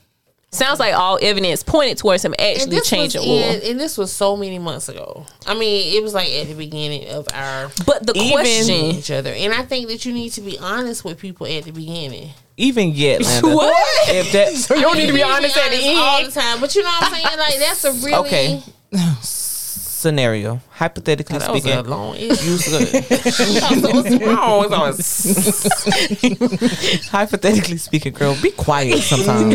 Sounds 0.52 0.78
like 0.81 0.94
all 0.94 1.19
evidence 1.20 1.62
pointed 1.62 1.99
towards 1.99 2.25
him 2.25 2.32
actually 2.38 2.70
this, 2.70 2.78
was 2.78 2.88
changing 2.88 3.20
oil. 3.20 3.43
in, 3.43 3.70
and 3.73 3.81
this 3.81 3.99
was 3.99 4.11
so 4.11 4.37
many 4.37 4.58
months 4.58 4.88
ago. 4.88 5.26
I 5.46 5.52
mean, 5.52 5.94
it 5.94 6.02
was 6.02 6.14
like 6.14 6.30
at 6.30 6.47
the 6.47 6.54
beginning 6.54 7.09
of 7.11 7.26
our 7.35 7.68
But 7.85 8.06
the 8.06 8.14
Even- 8.14 8.30
question, 8.33 8.75
each 8.75 9.11
other. 9.11 9.33
And 9.35 9.52
I 9.52 9.62
think 9.62 9.88
that 9.88 10.06
you 10.06 10.14
need 10.14 10.30
to 10.30 10.40
be 10.40 10.59
honest 10.59 11.04
with 11.04 11.18
people 11.18 11.47
at 11.47 11.64
the 11.64 11.73
beginning. 11.73 12.30
Even 12.56 12.92
yet, 12.92 13.21
Linda. 13.42 13.54
What? 13.54 14.09
If 14.09 14.33
that 14.33 14.76
you 14.76 14.83
don't 14.83 14.97
need 14.97 15.09
to 15.09 15.12
be 15.12 15.23
honest 15.23 15.56
at 15.59 15.71
the 15.73 15.76
end 15.78 15.99
all 15.99 16.25
the 16.25 16.30
time. 16.33 16.61
But 16.61 16.75
you 16.75 16.83
know 16.85 16.88
what 16.88 17.02
I'm 17.02 17.12
saying? 17.12 17.38
Like 17.38 17.59
that's 17.59 17.85
a 17.85 17.92
really 18.06 18.14
okay 18.14 18.62
scenario, 20.06 20.60
hypothetically 20.70 21.38
That 21.38 21.50
was 21.50 21.62
speaking, 21.62 21.78
a 21.80 21.82
long. 21.82 22.16
you 22.16 22.30
was- 24.70 25.08
hypothetically 27.10 27.78
speaking, 27.78 28.12
girl, 28.12 28.36
be 28.40 28.52
quiet 28.52 28.98
sometimes. 29.00 29.54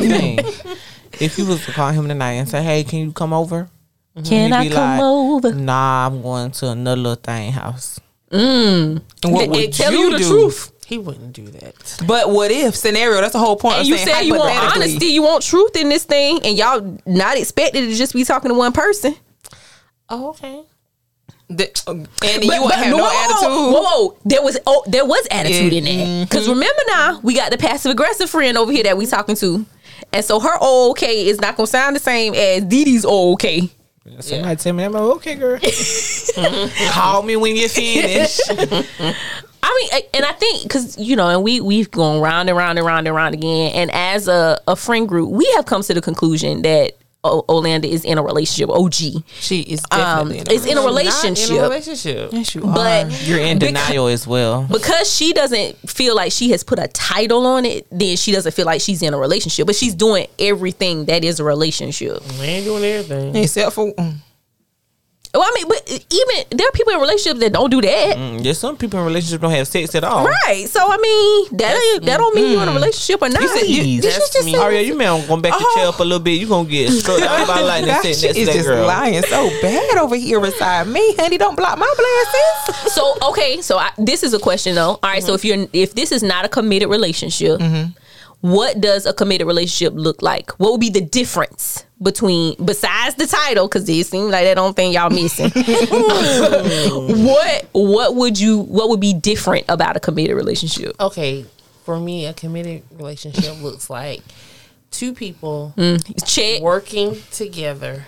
If 1.20 1.38
you 1.38 1.46
was 1.46 1.66
to 1.66 1.72
call 1.72 1.92
him 1.92 2.08
tonight 2.10 2.34
and 2.34 2.50
say, 2.50 2.62
"Hey, 2.64 2.84
can 2.84 3.00
you 3.00 3.14
come 3.14 3.32
over?" 3.34 3.70
Mm-hmm. 4.18 4.24
Can 4.28 4.52
I 4.52 4.68
come 4.68 5.00
like, 5.00 5.02
over? 5.02 5.54
Nah, 5.54 6.08
I'm 6.08 6.22
going 6.22 6.52
to 6.52 6.70
another 6.72 6.98
little 7.02 7.16
thing 7.16 7.54
house. 7.54 8.00
Mm. 8.30 9.02
And 9.24 9.34
what 9.34 9.44
And 9.44 9.52
would 9.52 9.72
tell 9.74 9.94
you, 9.94 10.00
you 10.00 10.12
the 10.12 10.18
do? 10.18 10.30
truth. 10.30 10.72
He 10.86 10.98
wouldn't 10.98 11.32
do 11.32 11.48
that. 11.48 12.04
But 12.06 12.32
what 12.32 12.52
if 12.52 12.76
scenario? 12.76 13.22
That's 13.22 13.32
the 13.32 13.40
whole 13.40 13.56
point. 13.56 13.76
And 13.76 13.82
of 13.84 13.88
you 13.88 13.98
saying 13.98 14.08
said 14.08 14.26
you 14.26 14.36
want 14.36 14.76
honesty, 14.76 15.06
you 15.06 15.24
want 15.24 15.44
truth 15.44 15.78
in 15.78 15.88
this 15.88 16.04
thing, 16.04 16.42
and 16.44 16.58
y'all 16.58 16.98
not 17.06 17.38
expected 17.38 17.82
to 17.88 17.96
just 17.96 18.14
be 18.14 18.26
talking 18.26 18.50
to 18.50 18.56
one 18.56 18.74
person. 18.74 19.16
Oh, 20.12 20.30
okay. 20.32 20.62
The- 21.50 21.72
and 21.88 22.08
you 22.44 22.62
wouldn't 22.62 22.74
have 22.74 22.92
no, 22.92 22.98
whoa, 22.98 23.04
whoa, 23.10 23.24
attitude. 23.24 23.50
Whoa, 23.50 23.82
whoa, 23.82 24.18
there 24.24 24.42
was 24.44 24.58
oh, 24.68 24.84
there 24.88 25.06
was 25.06 25.28
attitude 25.32 25.74
in 25.74 25.84
Mm-hmm. 25.86 26.20
that. 26.20 26.30
Because 26.30 26.48
remember 26.48 26.82
now, 26.90 27.20
we 27.24 27.34
got 27.34 27.52
the 27.52 27.58
passive 27.58 27.92
aggressive 27.92 28.30
friend 28.30 28.58
over 28.58 28.72
here 28.72 28.84
that 28.84 28.98
we 28.98 29.06
talking 29.06 29.36
to, 29.38 29.66
and 30.14 30.24
so 30.24 30.40
her 30.40 30.58
okay 30.92 31.28
is 31.28 31.42
not 31.42 31.58
gonna 31.58 31.68
sound 31.68 31.96
the 31.96 32.00
same 32.00 32.34
as 32.36 32.64
Dee 32.66 32.86
Dee's 32.86 33.06
okay. 33.06 33.70
Somebody 34.20 34.56
tell 34.56 34.74
me, 34.74 34.84
I'm 34.84 34.92
like, 34.94 35.02
okay, 35.04 35.36
girl. 35.36 35.60
Call 36.92 37.22
me 37.24 37.36
when 37.36 37.56
you're 37.56 37.70
finish. 37.70 38.40
I 39.64 39.90
mean, 39.92 40.02
and 40.16 40.26
I 40.26 40.32
think 40.34 40.64
because 40.64 40.98
you 40.98 41.16
know, 41.16 41.28
and 41.30 41.44
we 41.44 41.62
we've 41.62 41.92
gone 41.92 42.20
round 42.20 42.50
and 42.50 42.58
round 42.58 42.78
and 42.80 42.86
round 42.86 43.08
and 43.08 43.16
round 43.16 43.36
again, 43.36 43.72
and 43.74 43.92
as 43.92 44.28
a, 44.28 44.60
a 44.68 44.76
friend 44.76 45.08
group, 45.08 45.30
we 45.30 45.46
have 45.56 45.66
come 45.66 45.84
to 45.84 45.94
the 45.94 46.02
conclusion 46.02 46.62
that 46.64 46.94
o- 47.24 47.44
Olanda 47.48 47.86
is 47.86 48.04
in 48.04 48.18
a 48.18 48.24
relationship. 48.24 48.70
OG, 48.70 49.24
she 49.40 49.62
is 49.62 49.82
um, 49.92 50.30
definitely. 50.30 50.40
in 50.40 50.52
is 50.52 50.66
in 50.66 50.72
a 50.78 50.82
Not 50.82 50.86
relationship, 50.86 51.50
in 51.52 51.58
a 51.58 51.62
relationship. 51.62 52.30
yes, 52.34 52.56
you 52.56 52.62
but 52.62 53.06
are. 53.06 53.10
You're 53.24 53.40
in 53.40 53.60
denial 53.60 54.08
as 54.08 54.26
well. 54.28 54.64
because 54.72 55.12
she 55.12 55.34
doesn't 55.34 55.78
feel 55.90 56.16
like 56.16 56.32
she 56.32 56.52
has 56.52 56.64
put 56.64 56.80
a 56.80 56.88
title 56.88 57.46
on 57.46 57.66
it, 57.66 57.88
then 57.92 58.18
she 58.18 58.32
doesn't 58.32 58.54
feel 58.54 58.66
like 58.66 58.82
she's 58.82 59.02
in 59.02 59.14
a 59.14 59.18
relationship. 59.18 59.68
But 59.68 59.76
she's 59.76 59.94
doing 59.96 60.28
everything 60.40 61.06
that 61.06 61.24
is 61.24 61.40
a 61.40 61.44
relationship. 61.44 62.22
We 62.40 62.46
ain't 62.46 62.66
doing 62.66 62.84
everything. 62.84 63.36
except 63.36 63.74
for 63.74 63.94
mm. 63.94 64.16
Well, 65.34 65.44
I 65.44 65.52
mean, 65.56 65.68
but 65.70 66.06
even 66.10 66.58
there 66.58 66.68
are 66.68 66.72
people 66.72 66.92
in 66.94 67.00
relationships 67.00 67.40
that 67.40 67.54
don't 67.54 67.70
do 67.70 67.82
that. 67.82 68.18
Mm, 68.18 68.44
There's 68.44 68.58
some 68.58 68.76
people 68.76 69.00
in 69.00 69.06
relationships 69.06 69.42
don't 69.42 69.52
have 69.52 69.66
sex 69.68 69.96
at 69.96 70.04
all. 70.04 70.26
Right. 70.28 70.68
So 70.68 70.82
I 70.84 70.98
mean, 70.98 71.58
that 71.58 71.94
ain't, 71.94 72.06
that 72.06 72.18
don't 72.18 72.36
mean 72.36 72.52
you're 72.52 72.64
in 72.64 72.68
a 72.68 72.72
mm. 72.72 72.76
relationship 72.76 73.22
or 73.22 73.30
not. 73.30 73.42
You 73.42 73.48
said 73.48 73.68
You- 73.68 73.82
ease. 73.82 74.02
did 74.02 74.14
you 74.14 74.20
That's 74.20 74.34
just 74.34 74.46
me. 74.46 74.54
say- 74.54 74.60
Oh 74.60 74.68
yeah, 74.68 74.82
you 74.82 74.96
man 74.98 75.26
going 75.28 75.42
back 75.42 75.58
your 75.58 75.74
chair 75.74 75.88
up 75.88 76.00
a 76.00 76.04
little 76.04 76.20
bit. 76.20 76.32
You 76.32 76.48
are 76.48 76.50
gonna 76.50 76.70
get 76.70 76.92
struck 76.92 77.22
out 77.22 77.48
by 77.48 77.62
lightning 77.62 77.94
God, 77.94 78.02
sitting 78.02 78.34
she 78.34 78.42
is 78.42 78.48
that 78.48 78.54
just 78.56 78.68
girl. 78.68 78.86
lying 78.86 79.24
so 79.24 79.50
bad 79.62 79.98
over 79.98 80.16
here 80.18 80.42
beside 80.42 80.88
me, 80.88 81.16
honey. 81.16 81.38
Don't 81.38 81.56
block 81.56 81.78
my 81.78 81.94
blessings. 81.96 82.94
so 82.94 83.16
okay, 83.30 83.62
so 83.62 83.78
I, 83.78 83.92
this 83.98 84.24
is 84.24 84.34
a 84.34 84.40
question 84.40 84.76
though. 84.76 84.92
All 84.92 85.00
right, 85.04 85.24
so 85.24 85.34
mm-hmm. 85.34 85.36
if 85.36 85.46
you're 85.46 85.68
if 85.72 85.96
this 85.96 86.12
is 86.12 86.24
not 86.24 86.44
a 86.44 86.50
committed 86.50 86.90
relationship, 86.90 87.60
mm-hmm. 87.60 87.92
What 88.42 88.82
does 88.82 89.06
a 89.06 89.14
committed 89.14 89.48
relationship 89.48 89.94
look 89.96 90.22
like? 90.22 90.52
What 90.60 90.72
would 90.72 90.82
be 90.82 90.90
the 90.90 91.02
difference 91.02 91.86
between 92.02 92.56
besides 92.64 93.16
the 93.16 93.28
title? 93.28 93.68
Because 93.68 93.88
it 93.88 94.06
seems 94.08 94.32
like 94.32 94.44
that 94.46 94.56
don't 94.56 94.76
think 94.76 94.96
y'all 94.96 95.10
missing. 95.10 95.52
what 97.26 97.70
what 97.72 98.16
would 98.16 98.40
you 98.40 98.60
what 98.60 98.90
would 98.90 99.00
be 99.00 99.14
different 99.14 99.66
about 99.70 99.96
a 99.96 100.00
committed 100.00 100.36
relationship? 100.36 100.96
Okay, 101.00 101.46
for 101.84 102.00
me, 102.00 102.26
a 102.26 102.34
committed 102.34 102.84
relationship 102.92 103.62
looks 103.62 103.90
like 103.90 104.22
two 104.90 105.14
people 105.14 105.74
mm, 105.78 106.26
Check. 106.26 106.62
working 106.62 107.18
together 107.32 108.06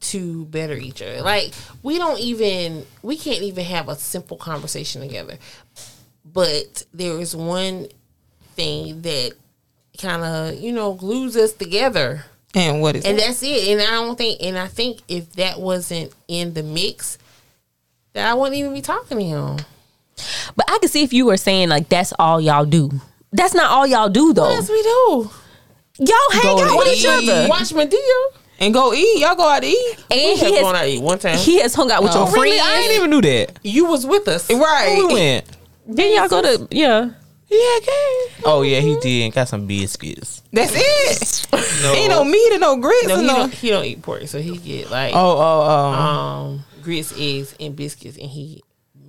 to 0.00 0.44
better 0.46 0.74
each 0.74 1.00
other. 1.00 1.22
Like 1.22 1.54
we 1.82 1.98
don't 1.98 2.18
even 2.18 2.84
we 3.02 3.16
can't 3.16 3.42
even 3.42 3.64
have 3.64 3.88
a 3.88 3.94
simple 3.94 4.36
conversation 4.36 5.00
together. 5.00 5.38
But 6.24 6.84
there 6.92 7.20
is 7.20 7.36
one 7.36 7.86
thing 8.54 9.02
that 9.02 9.32
kind 10.00 10.22
of, 10.22 10.54
you 10.60 10.72
know, 10.72 10.94
glues 10.94 11.36
us 11.36 11.52
together. 11.52 12.24
And 12.54 12.80
what 12.80 12.96
is 12.96 13.04
it? 13.04 13.08
And 13.08 13.18
it? 13.18 13.22
that's 13.22 13.42
it. 13.42 13.68
And 13.68 13.80
I 13.82 13.90
don't 13.92 14.16
think 14.16 14.40
and 14.42 14.58
I 14.58 14.68
think 14.68 15.00
if 15.08 15.32
that 15.34 15.60
wasn't 15.60 16.12
in 16.28 16.54
the 16.54 16.62
mix, 16.62 17.18
that 18.12 18.30
I 18.30 18.34
wouldn't 18.34 18.56
even 18.56 18.72
be 18.72 18.80
talking 18.80 19.18
to 19.18 19.24
him. 19.24 19.56
But 20.54 20.70
I 20.70 20.78
can 20.78 20.88
see 20.88 21.02
if 21.02 21.12
you 21.12 21.26
were 21.26 21.36
saying 21.36 21.68
like 21.68 21.88
that's 21.88 22.12
all 22.18 22.40
y'all 22.40 22.64
do. 22.64 22.90
That's 23.32 23.54
not 23.54 23.70
all 23.70 23.86
y'all 23.86 24.08
do 24.08 24.32
though. 24.32 24.50
Yes, 24.50 24.70
we 24.70 24.80
do. 24.82 25.30
Y'all 25.98 26.16
hang 26.32 26.42
Go 26.56 26.62
out 26.64 26.70
to 26.70 26.76
with 26.76 26.88
each 26.96 27.06
other. 27.06 27.48
Watch 27.48 27.70
Madea. 27.72 28.38
And 28.60 28.72
go 28.72 28.94
eat. 28.94 29.20
Y'all 29.20 29.34
go 29.34 29.48
out 29.48 29.62
to 29.62 29.68
eat. 29.68 29.96
And 30.10 30.20
We 30.20 30.36
he 30.36 30.36
have 30.54 30.62
gone 30.62 30.74
has, 30.74 30.82
out 30.82 30.82
to 30.84 30.88
eat 30.90 31.02
one 31.02 31.18
time. 31.18 31.38
he 31.38 31.60
has 31.60 31.74
hung 31.74 31.90
out 31.90 32.02
with 32.04 32.12
Oh, 32.14 32.24
your 32.24 32.32
Really? 32.34 32.56
friends. 32.58 32.62
I 32.64 32.76
didn't 32.82 32.96
even 32.96 33.10
knew 33.10 33.20
that. 33.22 33.58
You 33.64 33.86
was 33.86 34.06
with 34.06 34.28
us. 34.28 34.48
Right. 34.48 34.94
We 35.08 35.12
went? 35.14 35.46
Then 35.88 36.14
y'all 36.14 36.28
go 36.28 36.40
to 36.42 36.68
yeah. 36.70 37.10
Yeah, 37.48 37.78
okay. 37.78 38.42
Oh 38.44 38.62
yeah, 38.64 38.80
he 38.80 38.98
did. 39.00 39.32
Got 39.32 39.48
some 39.48 39.66
biscuits. 39.66 40.42
That's 40.52 40.72
it. 40.74 41.46
No. 41.82 41.92
Ain't 41.92 42.08
no 42.10 42.24
meat 42.24 42.52
and 42.52 42.60
no 42.60 42.76
grits. 42.78 43.06
No, 43.06 43.16
he 43.20 43.26
no. 43.26 43.34
don't, 43.36 43.54
he 43.54 43.70
don't 43.70 43.84
eat 43.84 44.00
pork, 44.02 44.26
so 44.26 44.40
he 44.40 44.56
get 44.56 44.90
like 44.90 45.12
Oh, 45.14 45.18
oh, 45.38 45.62
oh. 45.68 45.92
um 45.92 46.64
grits, 46.82 47.12
eggs, 47.18 47.54
and 47.60 47.76
biscuits, 47.76 48.16
and 48.16 48.28
he 48.30 48.63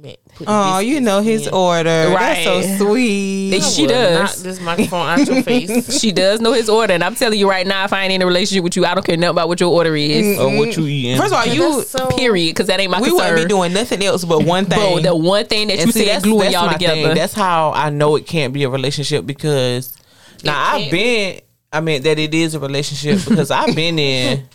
met, 0.06 0.20
Oh, 0.48 0.80
you 0.80 1.00
know 1.02 1.22
his 1.22 1.48
in. 1.48 1.54
order. 1.54 2.10
Right. 2.14 2.44
That's 2.46 2.78
so 2.78 2.86
sweet. 2.88 3.62
She 3.64 3.88
does. 3.88 4.38
Knock 4.38 4.44
this 4.44 4.60
microphone 4.62 5.08
out 5.08 5.28
your 5.28 5.42
face. 5.44 6.00
She 6.02 6.12
does 6.12 6.42
know 6.42 6.52
his 6.54 6.68
order, 6.70 6.94
and 6.94 7.04
I'm 7.04 7.16
telling 7.16 7.40
you 7.40 7.50
right 7.50 7.66
now, 7.66 7.86
if 7.86 7.94
I 7.94 8.04
ain't 8.04 8.14
in 8.14 8.22
a 8.22 8.26
relationship 8.26 8.64
with 8.64 8.76
you, 8.76 8.86
I 8.86 8.94
don't 8.94 9.06
care 9.06 9.16
nothing 9.18 9.30
about 9.32 9.48
what 9.48 9.60
your 9.60 9.72
order 9.74 9.96
is. 9.96 10.38
Or 10.40 10.56
what 10.58 10.76
you 10.78 10.86
eating? 10.88 11.18
First 11.18 11.34
of 11.34 11.40
all, 11.40 11.46
you 11.48 11.82
so- 11.84 12.08
Period, 12.18 12.50
because 12.54 12.68
that 12.68 12.80
ain't 12.80 12.92
my 12.92 13.00
we 13.02 13.10
concern. 13.10 13.30
wouldn't 13.32 13.48
be 13.48 13.50
doing 13.54 13.74
nothing 13.74 14.04
else 14.04 14.26
but 14.26 14.44
one 14.44 14.66
thing. 14.66 14.78
Bro, 14.78 15.00
the 15.02 15.16
one 15.16 15.46
thing 15.46 15.68
that 15.70 15.78
And 15.80 15.88
you 15.88 15.92
see, 15.94 16.00
said 16.00 16.08
that's- 16.08 16.24
gluing 16.24 16.40
that's 16.40 16.54
y'all 16.54 16.66
my 16.68 16.74
together. 16.74 17.02
thing. 17.02 17.16
That's 17.16 17.34
how 17.34 17.72
I 17.72 17.90
know 17.90 18.16
it 18.16 18.28
can't 18.28 18.54
be 18.54 18.64
a 18.64 18.70
relationship 18.70 19.26
because 19.26 19.96
now 20.44 20.74
I've 20.76 20.92
been. 20.92 21.40
I 21.74 21.82
mean 21.82 22.04
that 22.04 22.18
it 22.20 22.34
is 22.34 22.56
a 22.56 22.60
relationship 22.60 23.20
because 23.28 23.52
I've 23.52 23.76
been 23.76 24.00
in 24.00 24.48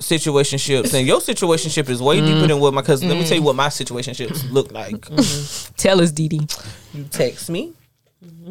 situationships 0.00 0.94
and 0.94 1.06
your 1.06 1.20
situationship 1.20 1.88
is 1.88 2.02
way 2.02 2.20
deeper 2.20 2.46
than 2.46 2.58
what 2.60 2.74
my 2.74 2.82
cousin. 2.82 3.08
Let 3.08 3.18
me 3.18 3.24
tell 3.26 3.36
you 3.36 3.42
mm. 3.42 3.46
what 3.46 3.56
my 3.56 3.68
situationships 3.68 4.50
look 4.50 4.72
like. 4.72 4.94
Mm-hmm. 5.10 5.74
Tell 5.76 6.00
us, 6.00 6.10
Didi. 6.10 6.40
You 6.94 7.04
text 7.04 7.50
me. 7.50 7.74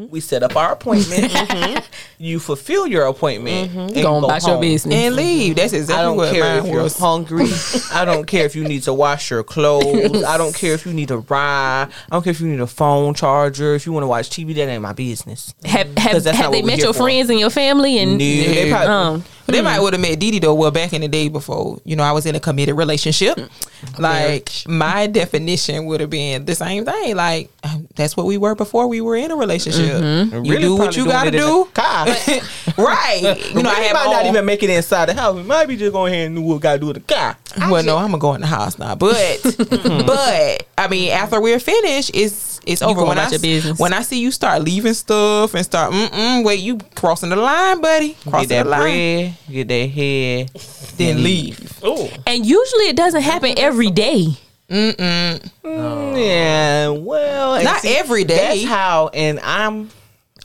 We 0.10 0.20
set 0.20 0.44
up 0.44 0.56
our 0.56 0.72
appointment. 0.74 1.32
Mm-hmm. 1.40 1.86
You 2.22 2.38
fulfill 2.40 2.86
your 2.86 3.06
appointment. 3.06 3.70
Mm-hmm. 3.72 3.80
and 3.80 3.94
Go 3.94 4.14
on 4.16 4.24
about 4.26 4.42
your 4.42 4.52
home. 4.56 4.62
business. 4.62 4.94
and 4.94 5.16
leave. 5.16 5.56
That's 5.56 5.72
exactly 5.72 6.00
I 6.00 6.04
don't 6.04 6.18
what 6.18 6.34
care 6.34 6.44
mine 6.58 6.66
if 6.66 6.74
you're 6.74 6.84
was. 6.84 6.98
hungry. 7.00 7.48
I 7.94 8.04
don't 8.04 8.26
care 8.28 8.46
if 8.46 8.56
you 8.58 8.66
need 8.66 8.84
to 8.84 8.94
wash 8.94 9.32
your 9.32 9.42
clothes. 9.44 10.24
I 10.26 10.38
don't 10.38 10.54
care 10.54 10.74
if 10.74 10.86
you 10.86 10.92
need 10.94 11.12
a 11.12 11.20
ride. 11.20 11.84
I 11.86 12.10
don't 12.12 12.24
care 12.24 12.32
if 12.32 12.42
you 12.42 12.48
need 12.48 12.60
a 12.60 12.68
phone 12.68 13.14
charger. 13.14 13.74
If 13.74 13.86
you 13.86 13.94
want 13.94 14.04
to 14.04 14.08
watch 14.08 14.30
TV, 14.30 14.54
that 14.56 14.68
ain't 14.68 14.82
my 14.82 14.92
business. 14.94 15.54
have 15.64 15.96
'Cause 15.96 16.26
have, 16.26 16.36
have 16.36 16.52
they 16.52 16.62
met 16.62 16.80
your 16.80 16.94
for. 16.94 17.04
friends 17.04 17.30
and 17.30 17.40
your 17.40 17.50
family? 17.50 17.98
And 18.00 18.12
No, 18.14 18.18
they 18.18 18.70
probably- 18.70 18.88
um, 18.88 19.24
They 19.52 19.62
might 19.62 19.78
hmm. 19.78 19.84
would 19.84 19.94
have 19.94 20.02
met 20.02 20.20
Didi 20.20 20.40
though. 20.40 20.54
Well, 20.54 20.72
back 20.72 20.94
in 20.94 21.02
the 21.02 21.08
day 21.08 21.28
before, 21.28 21.80
you 21.86 21.96
know, 21.96 22.04
I 22.04 22.12
was 22.12 22.26
in 22.26 22.36
a 22.36 22.40
committed 22.40 22.76
relationship. 22.76 23.38
Hmm. 23.38 24.02
Like 24.02 24.52
my 24.68 25.08
definition 25.08 25.86
would 25.86 26.02
have 26.02 26.10
been 26.10 26.46
the 26.46 26.56
same 26.56 26.86
thing. 26.86 27.16
Like 27.16 27.50
um, 27.64 27.88
that's 27.96 28.16
what 28.18 28.26
we 28.26 28.38
were 28.38 28.56
before 28.56 28.88
we 28.88 29.02
were 29.02 29.16
in 29.16 29.32
a 29.32 29.36
relationship. 29.36 30.02
Mm-hmm. 30.02 30.36
And 30.36 30.48
You 30.48 30.54
really 30.54 30.64
do 30.64 30.76
what 30.76 30.96
you 30.96 31.06
gotta 31.06 31.32
do, 31.32 31.66
the 31.66 31.82
car. 31.82 32.06
right? 32.78 33.38
You 33.54 33.64
know, 33.64 33.70
I 33.70 33.82
have 33.82 33.94
might 33.94 34.06
all, 34.06 34.12
not 34.12 34.26
even 34.26 34.46
make 34.46 34.64
it 34.64 34.70
inside 34.70 35.08
the 35.08 35.14
house. 35.14 35.36
We 35.36 35.44
might 35.44 35.68
be 35.68 35.78
just 35.78 35.92
going 35.92 36.14
ahead 36.14 36.28
and 36.28 36.36
do 36.36 36.42
what 36.42 36.56
we 36.56 36.60
gotta 36.60 36.80
do 36.80 36.90
in 36.90 36.94
the 36.94 37.00
car. 37.02 37.38
Well, 37.70 37.84
no, 37.84 37.98
I'm 37.98 38.08
gonna 38.08 38.20
go 38.20 38.34
in 38.34 38.42
the 38.42 38.48
house 38.48 38.78
now. 38.78 38.96
But, 38.96 39.16
mm-hmm. 39.16 40.06
but 40.06 40.68
I 40.78 40.88
mean, 40.88 41.12
after 41.12 41.42
we're 41.42 41.60
finished, 41.60 42.12
it's 42.14 42.59
it's 42.70 42.82
over. 42.82 43.02
go 43.02 43.08
When 43.08 43.18
I 43.18 43.30
your 43.30 43.40
business. 43.40 43.80
when 43.80 43.94
I 43.94 44.02
see 44.02 44.20
you 44.20 44.32
start 44.32 44.62
leaving 44.64 44.94
stuff 44.94 45.54
and 45.54 45.66
start, 45.66 45.92
mm 45.94 46.08
mm, 46.10 46.44
wait, 46.46 46.60
you 46.60 46.78
crossing 46.96 47.30
the 47.30 47.36
line, 47.36 47.82
buddy? 47.82 48.10
Get 48.10 48.28
Crossing 48.30 48.50
that 48.50 48.64
the 48.64 48.70
line, 48.70 48.82
bread, 48.82 49.38
get 49.50 49.68
that 49.68 49.90
head, 49.90 50.52
then 50.98 51.24
leave. 51.24 51.80
Oh, 51.84 52.10
and 52.28 52.46
usually 52.46 52.86
it 52.86 52.96
doesn't 52.96 53.22
happen 53.22 53.54
every 53.58 53.92
day. 53.92 54.28
Mm-mm. 54.70 55.52
Mm, 55.64 56.26
yeah, 56.26 56.90
well, 56.90 57.56
and 57.56 57.64
Not 57.64 57.84
every 57.86 58.24
day. 58.24 58.60
That's 58.60 58.64
how, 58.66 59.08
and 59.10 59.40
I'm, 59.40 59.90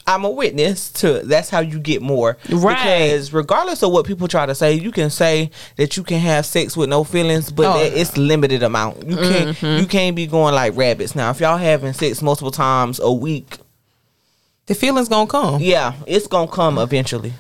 I'm 0.07 0.25
a 0.25 0.31
witness 0.31 0.91
to. 1.01 1.21
That's 1.21 1.49
how 1.49 1.61
you 1.61 1.79
get 1.79 2.03
more, 2.03 2.37
Right. 2.51 2.77
Because 2.77 3.33
regardless 3.33 3.83
of 3.83 3.91
what 3.93 4.07
people 4.07 4.29
try 4.29 4.45
to 4.45 4.55
say, 4.55 4.75
you 4.75 4.93
can 4.93 5.09
say 5.09 5.51
that 5.77 5.97
you 5.97 6.03
can 6.03 6.19
have 6.21 6.45
sex 6.45 6.77
with 6.77 6.91
no 6.91 7.05
feelings, 7.05 7.51
but 7.51 7.67
Oh, 7.67 7.79
it's 7.83 8.17
limited 8.19 8.63
amount. 8.63 9.07
You 9.07 9.17
can't, 9.17 9.57
Mm-hmm. 9.57 9.81
you 9.81 9.87
can't 9.87 10.15
be 10.15 10.27
going 10.27 10.55
like 10.55 10.77
rabbits. 10.77 11.15
Now, 11.15 11.31
if 11.31 11.41
y'all 11.41 11.57
having 11.57 11.95
sex 11.95 12.21
multiple 12.21 12.51
times 12.51 13.01
a 13.01 13.11
week, 13.11 13.57
The 14.67 14.75
feelings 14.75 15.09
gonna 15.09 15.27
come. 15.27 15.61
yeah, 15.61 15.95
it's 16.07 16.27
gonna 16.27 16.49
come 16.51 16.79
eventually. 16.79 17.33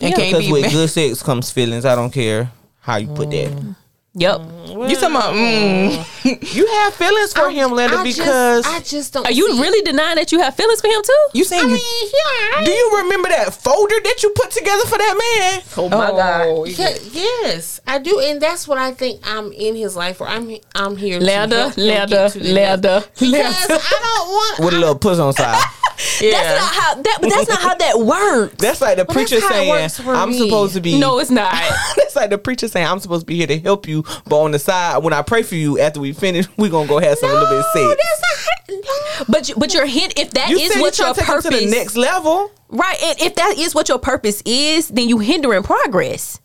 And 0.00 0.14
can't 0.14 0.30
Because 0.32 0.46
be 0.46 0.52
with 0.52 0.70
good 0.72 0.88
sex 0.90 1.22
comes 1.22 1.50
feelings. 1.50 1.84
I 1.84 1.94
don't 1.94 2.10
care 2.10 2.50
how 2.80 2.96
you 2.96 3.06
put 3.08 3.30
that. 3.30 3.74
Yep. 4.14 4.40
You 4.66 4.96
talking 4.96 5.14
about? 5.16 5.34
Mm, 5.34 6.04
You 6.54 6.66
have 6.66 6.94
feelings 6.94 7.32
for 7.32 7.48
him, 7.48 7.70
Linda, 7.70 7.96
I 7.98 8.04
just- 8.04 8.18
because 8.18 8.66
I 8.66 8.80
just 8.80 9.12
don't. 9.12 9.24
Are 9.24 9.30
you 9.32 9.52
see- 9.52 9.60
really 9.60 9.82
denying 9.82 10.16
that 10.16 10.32
you 10.32 10.40
have 10.40 10.54
feelings 10.56 10.80
for 10.80 10.88
him 10.88 11.00
too? 11.04 11.26
you 11.34 11.44
saying 11.44 11.64
I 11.64 11.68
you? 11.68 12.10
Yeah. 12.58 12.64
Do 12.64 12.70
you 12.72 12.90
remember 13.04 13.28
that 13.28 13.54
folder 13.54 13.94
that 14.02 14.22
you 14.24 14.30
put 14.30 14.50
together 14.50 14.84
for 14.86 14.98
that 14.98 15.14
man? 15.16 15.62
Oh 15.76 15.88
my 15.88 16.10
Oh, 16.10 16.16
god! 16.64 16.68
Yeah, 16.70 16.96
yes, 17.12 17.80
I 17.86 17.98
do, 18.00 18.18
and 18.20 18.40
that's 18.40 18.66
what 18.66 18.78
I 18.78 18.90
think 18.92 19.20
I'm 19.24 19.52
in 19.52 19.76
his 19.76 19.94
life 19.94 20.16
for. 20.16 20.26
I'm 20.26 20.56
I'm 20.74 20.96
here. 20.96 21.20
to 21.20 21.24
Louder, 21.24 21.56
help 21.56 21.74
him 21.74 21.86
louder, 21.86 22.06
get 22.16 22.32
to 22.32 22.38
the 22.40 22.52
next- 22.52 22.84
louder, 22.84 23.06
Because 23.18 23.66
I 23.70 24.00
don't 24.02 24.28
want. 24.28 24.60
With 24.64 24.74
a 24.74 24.78
little 24.78 24.98
puss 24.98 25.18
on 25.20 25.32
side. 25.34 25.62
That's 26.20 26.60
not 26.60 26.74
how 26.74 26.94
that. 27.02 27.18
But 27.20 27.28
that's 27.30 27.48
not 27.48 27.58
how 27.60 27.74
that 27.74 27.98
works. 27.98 28.54
That's 28.56 28.80
like 28.80 28.96
the 28.96 29.04
Well, 29.06 29.14
preacher 29.14 29.38
saying, 29.38 29.90
I'm 30.06 30.30
me. 30.30 30.38
supposed 30.38 30.72
to 30.74 30.80
be. 30.80 30.98
No, 30.98 31.18
it's 31.18 31.30
not. 31.30 31.52
that's 31.96 32.16
like 32.16 32.30
the 32.30 32.38
preacher 32.38 32.68
saying, 32.68 32.86
I'm 32.86 33.00
supposed 33.00 33.22
to 33.22 33.26
be 33.26 33.36
here 33.36 33.46
to 33.46 33.58
help 33.58 33.86
you, 33.86 33.99
but 34.26 34.40
on 34.40 34.50
the 34.52 34.58
side, 34.58 34.98
when 35.02 35.12
I 35.12 35.22
pray 35.22 35.42
for 35.42 35.54
you 35.54 35.78
after 35.78 36.00
we 36.00 36.12
finish, 36.12 36.46
we 36.56 36.68
going 36.68 36.86
to 36.86 36.88
go 36.88 36.98
have 36.98 37.18
some 37.18 37.30
a 37.30 37.32
little 37.32 37.48
bit 37.48 37.58
of 37.58 37.64
No, 37.74 37.88
sex. 37.90 38.02
that's 38.02 38.20
not. 38.22 38.84
No. 39.20 39.24
But 39.28 39.48
you, 39.48 39.54
but 39.56 39.74
your 39.74 39.86
hint, 39.86 40.18
if 40.18 40.30
that 40.32 40.48
You 40.50 40.58
is 40.58 40.76
what 40.80 40.98
your 40.98 41.12
take 41.14 41.24
purpose, 41.26 41.44
to 41.50 41.50
the 41.50 41.66
next 41.70 41.96
level. 41.96 42.50
right? 42.68 42.96
And 43.02 43.20
if 43.20 43.34
that 43.34 43.56
is 43.58 43.74
what 43.74 43.88
your 43.88 43.98
purpose 43.98 44.42
is, 44.46 44.88
then 44.88 45.08
you 45.08 45.18
hindering 45.18 45.62
progress. 45.62 46.40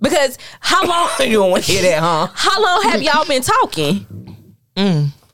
Because 0.00 0.38
how 0.60 0.86
long? 0.86 1.08
You 1.20 1.38
don't 1.38 1.50
want 1.50 1.64
to 1.64 1.72
hear 1.72 1.82
that, 1.82 2.00
huh? 2.00 2.28
How 2.34 2.62
long 2.62 2.82
have 2.90 3.02
y'all 3.02 3.24
been 3.26 3.42
talking? 3.42 4.06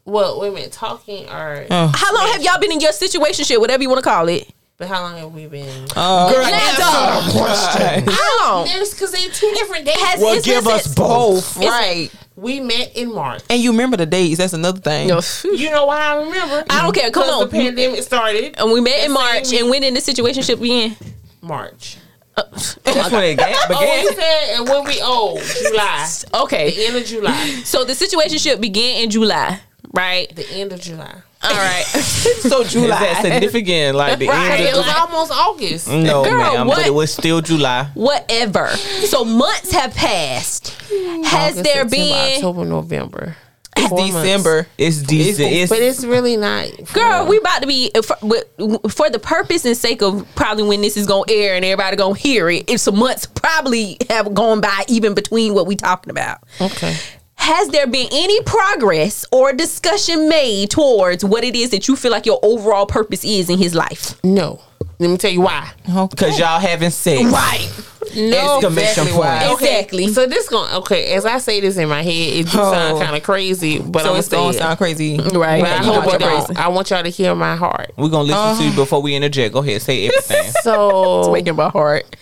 Well, 0.05 0.41
wait 0.41 0.49
a 0.49 0.53
minute. 0.53 0.73
Talking 0.73 1.29
or 1.29 1.67
How 1.71 2.15
long 2.15 2.29
have 2.33 2.43
y'all 2.43 2.59
been 2.61 2.73
in 2.73 2.81
your 2.81 2.93
situationship, 2.93 3.59
whatever 3.61 3.83
you 3.83 3.89
want 3.89 4.03
to 4.03 4.09
call 4.09 4.29
it? 4.29 4.49
But 4.79 4.89
how 4.89 5.03
long 5.03 5.17
have 5.17 5.33
we 5.33 5.47
been? 5.47 5.87
Uh, 5.97 6.31
Girl, 6.33 6.43
Now, 6.43 6.77
dog. 6.79 8.09
How 8.09 8.39
long? 8.55 8.67
There's 8.67 8.91
because 8.93 9.13
they're 9.13 9.31
two 9.31 9.51
different 9.55 9.85
days. 9.87 9.97
Has- 10.01 10.21
Well, 10.21 10.31
It's- 10.35 10.45
give 10.45 10.67
it's- 10.67 10.87
us 10.87 10.95
both. 10.95 11.57
right. 11.59 12.11
we 12.37 12.61
met 12.61 12.95
in 12.95 13.15
March. 13.15 13.43
And 13.49 13.61
you 13.63 13.71
remember 13.71 13.97
the 13.97 14.05
dates. 14.05 14.37
That's 14.39 14.53
another 14.53 14.79
thing. 14.81 15.09
No. 15.09 15.21
You 15.45 15.71
know 15.71 15.87
why 15.87 15.99
I 15.99 16.17
remember? 16.17 16.65
I 16.69 16.83
don't 16.83 16.95
care. 16.95 17.11
Come 17.11 17.29
on. 17.31 17.49
The 17.49 17.57
pandemic 17.57 18.03
started 18.03 18.57
And 18.59 18.71
we 18.71 18.81
met 18.83 19.05
in 19.07 19.13
March, 19.13 19.51
week. 19.51 19.61
and 19.61 19.71
when 19.71 19.83
in 19.83 19.95
the 19.95 20.01
situationship 20.01 20.59
we 20.59 20.71
in? 20.85 20.97
March. 21.41 21.97
That's 22.37 22.77
when 23.11 23.25
it 23.25 23.37
ga- 23.39 23.55
Oh, 23.71 24.13
said 24.15 24.59
and 24.59 24.69
when 24.69 24.85
we 24.85 24.99
oh 25.03 25.41
July, 25.63 26.07
Okay. 26.43 26.71
the 26.73 26.85
end 26.87 26.97
of 26.97 27.07
July, 27.07 27.63
So 27.65 27.85
the 27.85 27.95
situationship 27.95 28.61
began 28.61 29.03
in 29.05 29.09
July, 29.11 29.61
right? 29.95 30.31
the 30.37 30.47
end 30.53 30.73
of 30.75 30.81
July. 30.83 31.15
All 31.51 31.57
right. 31.57 31.85
so 31.87 32.65
July. 32.65 32.65
Is 32.65 32.73
July. 32.73 32.99
that 32.99 33.23
significant? 33.23 33.97
Like 33.97 34.19
the 34.19 34.29
Right. 34.29 34.61
end 34.61 34.69
It 34.69 34.75
was 34.77 34.95
almost 34.97 35.33
August. 35.33 35.89
No, 35.89 36.25
Girl, 36.25 36.39
ma'am, 36.39 36.67
what? 36.67 36.79
but 36.79 36.87
it 36.87 36.95
was 36.95 37.13
still 37.13 37.41
July. 37.41 37.89
Whatever. 37.95 38.69
So 39.07 39.25
months 39.25 39.73
have 39.73 39.95
passed. 39.95 40.69
Has 40.91 41.53
August, 41.59 41.65
there 41.65 41.89
September, 41.89 41.91
been 41.91 42.35
October, 42.37 42.65
November? 42.65 43.37
It's 43.79 43.89
Four 43.89 43.99
months. 43.99 44.15
December. 44.23 44.67
It's 44.79 45.03
decent. 45.03 45.53
It's, 45.53 45.69
But 45.71 45.83
it's 45.83 46.03
really 46.03 46.39
not. 46.39 46.67
Girl, 46.95 47.27
we 47.27 47.37
about 47.37 47.61
to 47.61 47.67
be 47.69 47.91
for, 48.03 48.17
with- 48.23 48.47
for 48.91 49.11
the 49.11 49.19
purpose 49.19 49.67
and 49.67 49.77
sake 49.77 50.01
of 50.03 50.27
probably 50.35 50.63
when 50.63 50.81
this 50.81 50.97
is 50.97 51.07
gonna 51.07 51.31
air 51.31 51.55
and 51.57 51.63
everybody 51.63 51.95
gonna 51.97 52.15
hear 52.17 52.49
it. 52.49 52.71
If 52.71 52.81
some 52.81 52.97
months 52.99 53.27
probably 53.27 53.99
have 54.09 54.33
gone 54.33 54.63
by 54.63 54.85
even 54.89 55.13
between 55.13 55.53
what 55.53 55.67
we 55.67 55.77
talking 55.77 56.11
about. 56.11 56.39
okay. 56.61 56.97
Has 57.47 57.69
there 57.69 57.87
been 57.87 58.09
any 58.11 58.43
progress 58.43 59.25
or 59.31 59.53
discussion 59.53 60.29
made 60.29 60.69
towards 60.69 61.25
what 61.25 61.45
it 61.45 61.55
is 61.55 61.71
that 61.71 61.87
you 61.87 61.95
feel 61.95 62.11
like 62.11 62.27
your 62.27 62.41
overall 62.43 62.87
purpose 62.87 63.25
is 63.25 63.49
in 63.49 63.57
his 63.57 63.73
life? 63.73 64.19
No. 64.25 64.61
Let 64.99 65.11
me 65.11 65.17
tell 65.17 65.31
you 65.31 65.43
why. 65.43 65.71
because 66.11 66.41
y'all 66.41 66.59
having 66.59 66.91
sex. 66.91 67.23
Right. 67.23 67.71
No. 68.17 68.59
Exactly 68.59 69.13
point. 69.13 69.17
why. 69.17 69.53
Exactly. 69.53 70.09
So 70.09 70.27
this 70.27 70.49
going 70.49 70.75
okay. 70.75 71.15
As 71.15 71.25
I 71.25 71.39
say 71.39 71.61
this 71.61 71.77
in 71.77 71.89
my 71.89 72.03
head, 72.03 72.11
it 72.11 72.47
do 72.47 72.51
sound 72.51 72.97
Oh. 72.97 73.01
kind 73.01 73.15
of 73.15 73.23
crazy, 73.23 73.79
but 73.79 74.03
So 74.03 74.15
I'm 74.15 74.19
it's 74.19 74.29
gonna 74.29 74.53
sound 74.53 74.79
crazy, 74.79 75.17
Right. 75.17 75.63
But 75.63 75.71
I 75.71 75.85
hope 75.85 76.05
know 76.05 76.15
it 76.15 76.51
it's. 76.51 76.59
I 76.59 76.67
want 76.67 76.91
y'all 76.91 77.05
to 77.05 77.11
hear 77.11 77.33
my 77.37 77.55
heart. 77.55 77.93
We're 77.97 78.09
gonna 78.09 78.25
listen 78.25 78.57
to 78.59 78.65
you 78.65 78.73
uh. 78.73 78.83
before 78.85 79.01
we 79.01 79.15
interject. 79.15 79.55
Go 79.55 79.61
ahead, 79.61 79.83
say 79.83 80.09
everything. 80.09 80.53
So 80.63 81.31
Breaking 81.31 81.55
my 81.55 81.69
heart. 81.69 82.17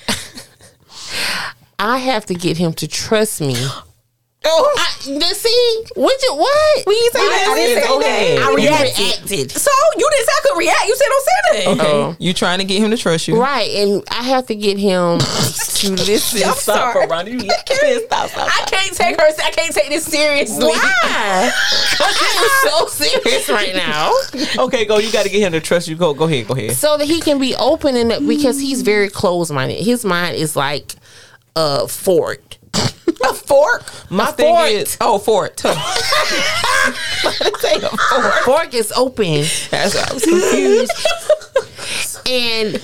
I 1.78 1.96
have 1.96 2.26
to 2.26 2.34
get 2.34 2.58
him 2.58 2.74
to 2.74 2.86
trust 2.86 3.40
me. 3.40 3.56
Oh, 4.46 4.74
I, 4.78 5.18
the- 5.18 5.34
see, 5.34 5.84
what 5.94 6.22
you 6.22 6.34
what? 6.36 6.86
We 6.86 6.94
say 7.12 7.18
I 7.20 7.28
that. 7.28 7.48
I 7.50 7.54
didn't 7.54 7.56
didn't 7.56 7.82
say 7.82 7.88
say 7.88 7.98
that. 7.98 8.40
that. 8.40 8.50
I 8.50 8.54
reacted. 8.54 8.98
reacted. 8.98 9.50
So 9.52 9.70
you 9.96 10.10
didn't 10.10 10.26
say 10.26 10.32
I 10.32 10.40
could 10.42 10.58
react. 10.58 10.84
You 10.86 10.96
said 10.96 11.04
don't 11.08 11.24
say 11.24 11.74
that. 11.76 11.86
Oh. 11.86 12.16
you 12.18 12.34
trying 12.34 12.58
to 12.58 12.64
get 12.64 12.82
him 12.82 12.90
to 12.90 12.96
trust 12.96 13.26
you? 13.28 13.40
Right, 13.40 13.70
and 13.70 14.02
I 14.10 14.22
have 14.22 14.46
to 14.48 14.54
get 14.54 14.76
him 14.78 15.18
to 15.20 15.90
listen. 15.92 16.42
I'm 16.44 16.54
sorry. 16.56 17.06
Ronnie. 17.06 17.32
You 17.32 17.40
stop, 18.06 18.28
stop, 18.30 18.48
I 18.48 18.64
can't 18.66 18.94
take 18.94 19.18
her. 19.20 19.26
I 19.44 19.50
can't 19.50 19.74
take 19.74 19.88
this 19.88 20.04
seriously. 20.04 20.64
Why? 20.68 20.94
I 21.04 22.64
am 22.64 22.70
so 22.70 22.86
serious 23.04 23.48
right 23.48 23.74
now. 23.74 24.12
Okay, 24.64 24.84
go. 24.84 24.98
You 24.98 25.10
got 25.12 25.24
to 25.24 25.30
get 25.30 25.40
him 25.40 25.52
to 25.52 25.60
trust 25.60 25.88
you. 25.88 25.96
Go. 25.96 26.12
Go 26.14 26.24
ahead. 26.24 26.46
Go 26.48 26.54
ahead. 26.54 26.72
So 26.72 26.96
that 26.98 27.06
he 27.06 27.20
can 27.20 27.38
be 27.38 27.54
open 27.56 27.96
and 27.96 28.28
because 28.28 28.60
he's 28.60 28.82
very 28.82 29.08
closed 29.08 29.52
minded. 29.52 29.82
His 29.84 30.04
mind 30.04 30.36
is 30.36 30.54
like 30.56 30.94
a 31.56 31.88
fort. 31.88 32.58
A 33.28 33.32
fork? 33.34 33.84
My 34.10 34.28
A 34.28 34.32
thing 34.32 34.54
fort. 34.54 34.68
is, 34.70 34.96
Oh, 35.00 35.18
fort. 35.18 35.60
Fork 37.24 38.34
Fork 38.44 38.74
is 38.74 38.92
open. 38.92 39.44
That's 39.70 39.94
what 39.94 40.10
I 40.10 40.14
was 40.14 40.24
confused. 40.24 40.92
And 42.26 42.80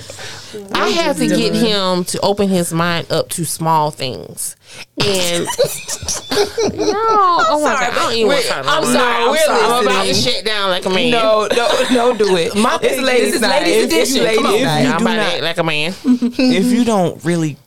I 0.75 0.89
have 0.89 1.17
to 1.17 1.27
get 1.27 1.53
him 1.55 2.03
to 2.05 2.19
open 2.21 2.49
his 2.49 2.73
mind 2.73 3.11
up 3.11 3.29
to 3.29 3.45
small 3.45 3.89
things. 3.91 4.55
And 5.03 5.45
no, 6.75 6.93
oh 6.93 7.61
my 7.63 7.73
sorry, 7.73 7.85
god, 7.85 7.91
I 7.91 7.95
don't 7.95 8.13
even 8.13 8.27
want 8.27 8.45
to 8.45 8.55
I'm 8.57 8.83
sorry, 8.83 8.93
it. 8.93 9.25
I'm 9.25 9.29
we're 9.31 9.37
sorry. 9.37 9.61
I'm 9.63 9.83
about 9.87 10.01
to 10.03 10.07
listening. 10.09 10.33
shut 10.35 10.45
down 10.45 10.69
like 10.69 10.85
a 10.85 10.89
man. 10.89 11.11
No, 11.11 11.47
no, 11.55 11.69
no, 11.91 12.13
do 12.17 12.35
it. 12.37 12.55
My 12.61 12.75
it's 12.81 12.95
thing 12.95 13.03
ladies' 13.03 13.33
is- 13.35 13.41
night. 13.41 13.63
ladies' 13.63 13.83
It's- 13.85 13.99
it's 14.01 14.11
edition. 14.11 14.23
ladies' 14.25 14.37
Come 14.43 14.53
on. 14.53 14.61
night. 14.61 14.81
You 14.83 14.91
I'm 14.91 14.97
do 14.97 15.03
about 15.03 15.11
to 15.11 15.17
not- 15.17 15.33
act 15.33 15.43
like 15.43 15.57
a 15.57 15.63
man. 15.63 15.93
if 16.03 16.65
you 16.65 16.83
don't 16.85 17.23
really 17.23 17.57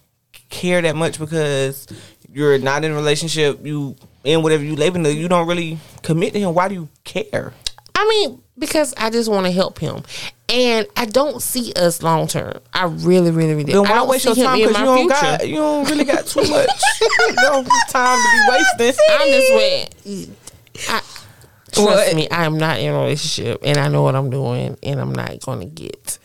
care 0.50 0.83
that 0.83 0.95
much 0.97 1.19
because 1.19 1.87
you're 2.35 2.59
not 2.59 2.85
in 2.85 2.93
a 2.93 2.95
relationship, 2.95 3.64
you 3.64 3.97
in 4.25 4.43
whatever 4.43 4.64
you 4.64 4.75
live 4.75 4.97
in, 4.97 5.05
you 5.05 5.29
don't 5.29 5.47
really 5.47 5.79
commit 6.03 6.33
to 6.33 6.41
him. 6.41 6.55
Why 6.55 6.69
do 6.69 6.75
you 6.75 6.88
care? 7.05 7.53
I 7.95 8.09
mean, 8.09 8.43
because 8.59 8.93
I 8.97 9.11
just 9.11 9.31
want 9.31 9.47
to 9.47 9.53
help 9.53 9.79
him. 9.79 10.03
And 10.49 10.87
I 10.97 11.07
don't 11.07 11.41
see 11.41 11.73
us 11.75 12.03
long 12.03 12.26
term. 12.26 12.61
I 12.73 12.85
really, 12.85 13.31
really, 13.31 13.55
really. 13.55 13.73
Then 13.73 13.76
I 13.76 13.81
why 13.81 13.88
don't 13.88 14.09
waste 14.09 14.25
your 14.25 14.35
time? 14.35 14.59
Because 14.59 14.79
you 14.79 14.85
don't 14.85 14.99
future. 14.99 15.09
got 15.21 15.49
you 15.49 15.55
don't 15.57 15.88
really 15.88 16.05
got 16.05 16.26
too 16.26 16.41
much 16.41 16.50
no 17.37 17.64
time 17.88 18.19
to 18.19 18.29
be 18.33 18.79
wasting. 18.79 19.05
I'm 19.11 19.29
just 19.29 19.55
waiting. 19.55 20.37
I, 20.88 21.00
trust 21.73 21.79
What? 21.79 22.14
me, 22.16 22.29
I 22.31 22.44
am 22.44 22.59
not 22.59 22.79
in 22.79 22.92
a 22.92 22.99
relationship, 22.99 23.61
and 23.64 23.79
I 23.79 23.88
know 23.88 24.03
what 24.03 24.14
I'm 24.14 24.29
doing, 24.31 24.77
and 24.83 25.01
I'm 25.01 25.12
not 25.12 25.40
going 25.40 25.61
to 25.61 25.66
get. 25.66 26.18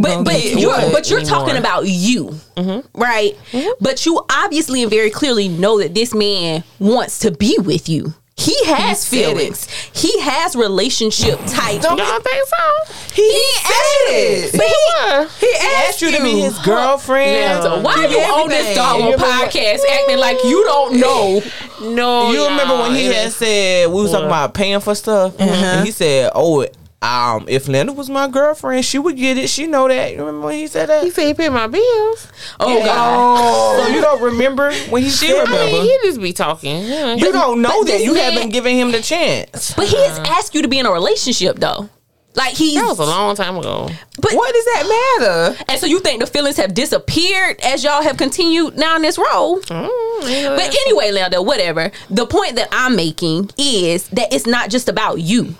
But 0.00 0.08
Gonna 0.08 0.22
but 0.24 0.44
you're 0.44 0.92
but 0.92 1.10
you're 1.10 1.20
anymore. 1.20 1.38
talking 1.40 1.56
about 1.56 1.86
you, 1.86 2.26
mm-hmm. 2.56 3.00
right? 3.00 3.36
Mm-hmm. 3.52 3.70
But 3.80 4.04
you 4.06 4.24
obviously 4.30 4.82
and 4.82 4.90
very 4.90 5.10
clearly 5.10 5.48
know 5.48 5.78
that 5.78 5.94
this 5.94 6.14
man 6.14 6.64
wants 6.78 7.18
to 7.20 7.30
be 7.30 7.56
with 7.60 7.88
you. 7.88 8.14
He 8.36 8.54
has 8.66 9.02
said 9.02 9.18
it. 9.18 9.34
feelings. 9.34 9.68
He 9.92 10.20
has 10.20 10.54
relationship 10.54 11.40
type. 11.48 11.80
Don't 11.82 11.98
Y'all 11.98 12.20
think 12.20 12.46
so? 12.46 12.94
He 13.14 13.42
said 13.56 14.06
it. 14.14 14.52
But 14.52 15.28
he, 15.40 15.46
He 15.46 15.52
Asked 15.88 16.00
you 16.02 16.12
to 16.12 16.22
be 16.22 16.38
his 16.40 16.56
girlfriend. 16.60 17.32
Yeah. 17.32 17.60
so 17.62 17.80
why 17.80 17.94
are 17.94 18.06
you 18.08 18.16
on 18.18 18.48
this 18.48 18.60
Everything. 18.60 18.76
dog 18.76 19.10
You 19.10 19.16
podcast 19.16 19.80
acting 19.90 20.18
like 20.18 20.36
you 20.44 20.62
don't 20.64 20.94
know? 21.00 21.42
No, 21.82 22.30
You 22.30 22.44
remember 22.46 22.76
when 22.78 22.94
he 22.94 23.06
had 23.06 23.32
said 23.32 23.88
we 23.88 24.02
was 24.02 24.12
talking 24.12 24.26
about 24.26 24.54
paying 24.54 24.78
for 24.80 24.94
stuff, 24.94 25.34
uh-huh. 25.40 25.50
and 25.50 25.84
he 25.86 25.90
said, 25.92 26.30
"Oh, 26.34 26.64
um, 27.00 27.44
if 27.48 27.68
Linda 27.68 27.92
was 27.92 28.10
my 28.10 28.26
girlfriend, 28.28 28.84
she 28.84 28.98
would 28.98 29.16
get 29.16 29.38
it. 29.38 29.48
She 29.48 29.66
know 29.66 29.86
that." 29.88 30.12
You 30.12 30.18
remember 30.18 30.46
when 30.48 30.54
he 30.56 30.66
said 30.66 30.88
that? 30.88 31.04
He 31.04 31.10
said 31.10 31.26
he 31.26 31.34
paid 31.34 31.50
my 31.50 31.66
bills. 31.68 32.32
Oh 32.58 32.82
God. 32.84 33.16
Oh, 33.16 33.84
so 33.86 33.94
you 33.94 34.00
don't 34.00 34.20
remember 34.22 34.72
when 34.90 35.02
he 35.04 35.10
She 35.10 35.26
said 35.28 35.32
remember. 35.42 35.52
I 35.54 35.66
that? 35.66 35.72
mean, 35.72 35.82
he 35.82 35.98
just 36.08 36.20
be 36.20 36.32
talking. 36.32 36.84
Yeah. 36.84 37.14
You 37.14 37.30
don't 37.32 37.62
know 37.62 37.84
that. 37.84 38.00
You 38.02 38.14
man- 38.14 38.32
haven't 38.32 38.50
given 38.50 38.74
him 38.74 38.90
the 38.92 39.00
chance. 39.00 39.74
But 39.74 39.86
he 39.86 39.96
has 39.96 40.18
asked 40.20 40.54
you 40.54 40.62
to 40.62 40.68
be 40.68 40.78
in 40.78 40.86
a 40.86 40.90
relationship 40.92 41.56
though. 41.56 41.88
Like 42.34 42.54
he 42.54 42.74
that 42.76 42.84
was 42.86 42.98
a 43.00 43.04
long 43.04 43.34
time 43.34 43.56
ago. 43.56 43.88
but 44.20 44.32
What 44.32 44.54
does 44.54 44.64
that 44.66 45.18
matter? 45.18 45.64
and 45.68 45.80
so 45.80 45.86
you 45.86 45.98
think 45.98 46.20
the 46.20 46.26
feelings 46.26 46.56
have 46.56 46.72
disappeared 46.72 47.58
as 47.64 47.82
y'all 47.82 48.02
have 48.02 48.16
continued 48.16 48.76
down 48.76 49.02
this 49.02 49.18
road? 49.18 49.62
But 49.68 50.76
anyway, 50.86 51.10
Lando, 51.10 51.42
whatever. 51.42 51.90
The 52.10 52.26
point 52.26 52.54
that 52.56 52.68
I'm 52.70 52.94
making 52.96 53.50
is 53.58 54.08
that 54.10 54.32
it's 54.32 54.46
not 54.46 54.70
just 54.70 54.88
about 54.88 55.20
you. 55.20 55.54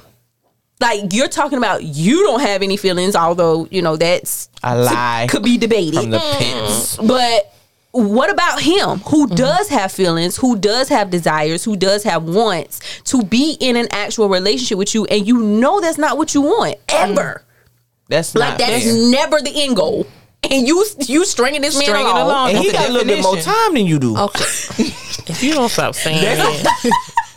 Like 0.80 1.12
you're 1.12 1.28
talking 1.28 1.58
about 1.58 1.82
you 1.82 2.22
don't 2.22 2.40
have 2.40 2.62
any 2.62 2.76
feelings, 2.76 3.16
although 3.16 3.66
you 3.70 3.82
know 3.82 3.96
that's 3.96 4.48
A 4.62 4.76
lie 4.76 5.26
could 5.28 5.42
be 5.42 5.58
debated. 5.58 6.00
from 6.00 6.10
the 6.10 6.18
mm. 6.18 6.38
pits. 6.38 6.96
But 6.96 7.52
what 7.90 8.30
about 8.30 8.60
him 8.60 8.98
who 9.00 9.26
does 9.26 9.68
have 9.70 9.90
feelings, 9.90 10.36
who 10.36 10.56
does 10.56 10.88
have 10.88 11.10
desires, 11.10 11.64
who 11.64 11.76
does 11.76 12.04
have 12.04 12.24
wants 12.24 12.80
to 13.04 13.22
be 13.22 13.56
in 13.60 13.76
an 13.76 13.88
actual 13.90 14.28
relationship 14.28 14.78
with 14.78 14.94
you 14.94 15.04
and 15.06 15.26
you 15.26 15.38
know 15.38 15.80
that's 15.80 15.98
not 15.98 16.16
what 16.16 16.34
you 16.34 16.42
want 16.42 16.76
ever. 16.88 17.42
That's 18.08 18.34
Like 18.34 18.50
not 18.50 18.58
that's 18.58 18.84
fair. 18.84 19.10
never 19.10 19.40
the 19.40 19.52
end 19.54 19.76
goal. 19.76 20.06
And 20.50 20.66
you 20.66 20.84
you 21.00 21.24
stringing 21.24 21.62
this 21.62 21.78
man 21.78 21.90
along. 21.90 22.20
along. 22.20 22.48
And 22.50 22.58
he 22.58 22.70
That's 22.70 22.78
got 22.78 22.90
a 22.90 22.92
little 22.92 23.08
bit 23.08 23.22
more 23.22 23.36
time 23.36 23.74
than 23.74 23.86
you 23.86 23.98
do. 23.98 24.16
Okay. 24.16 24.44
if 24.78 25.42
you 25.42 25.52
don't 25.52 25.68
stop 25.68 25.94
saying 25.94 26.22
that. 26.22 26.92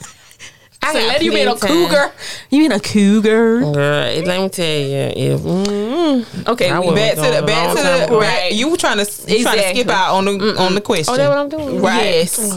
I 0.84 0.94
Say, 0.94 1.06
got 1.06 1.14
Lady, 1.14 1.26
you 1.26 1.32
been 1.32 1.48
a 1.48 1.56
cougar. 1.56 2.12
You 2.50 2.64
been 2.64 2.72
a 2.72 2.80
cougar. 2.80 3.60
Girl, 3.62 3.72
let 3.72 4.26
me 4.42 4.50
tell 4.50 4.66
you, 4.66 5.12
if 5.16 5.42
mm, 5.42 6.48
Okay, 6.48 6.80
we 6.80 6.96
Back 6.96 7.16
to 7.16 7.22
the 7.22 7.44
back 7.46 7.76
to 7.78 7.84
the 7.84 8.06
ago. 8.06 8.20
right. 8.20 8.52
You 8.52 8.70
were 8.70 8.78
trying 8.78 8.98
to 9.06 9.12
you 9.32 9.44
trying 9.44 9.58
to 9.60 9.70
skip 9.70 9.90
out 9.90 10.16
on 10.16 10.26
the 10.26 10.56
on 10.60 10.74
the 10.76 10.82
question. 10.82 11.14
Oh, 11.14 11.18
that's 11.18 11.30
what 11.30 11.38
I'm 11.38 11.50
doing. 11.50 11.82
Right. 11.82 12.04
Yes. 12.06 12.52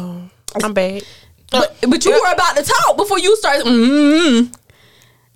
I'm 0.62 0.72
bad. 0.72 1.02
But, 1.50 1.76
but 1.88 2.04
you 2.04 2.10
were 2.12 2.32
about 2.32 2.56
to 2.56 2.62
talk 2.64 2.96
before 2.96 3.18
you 3.18 3.36
started. 3.36 3.66
Mm-hmm. 3.66 4.46
So 4.46 4.50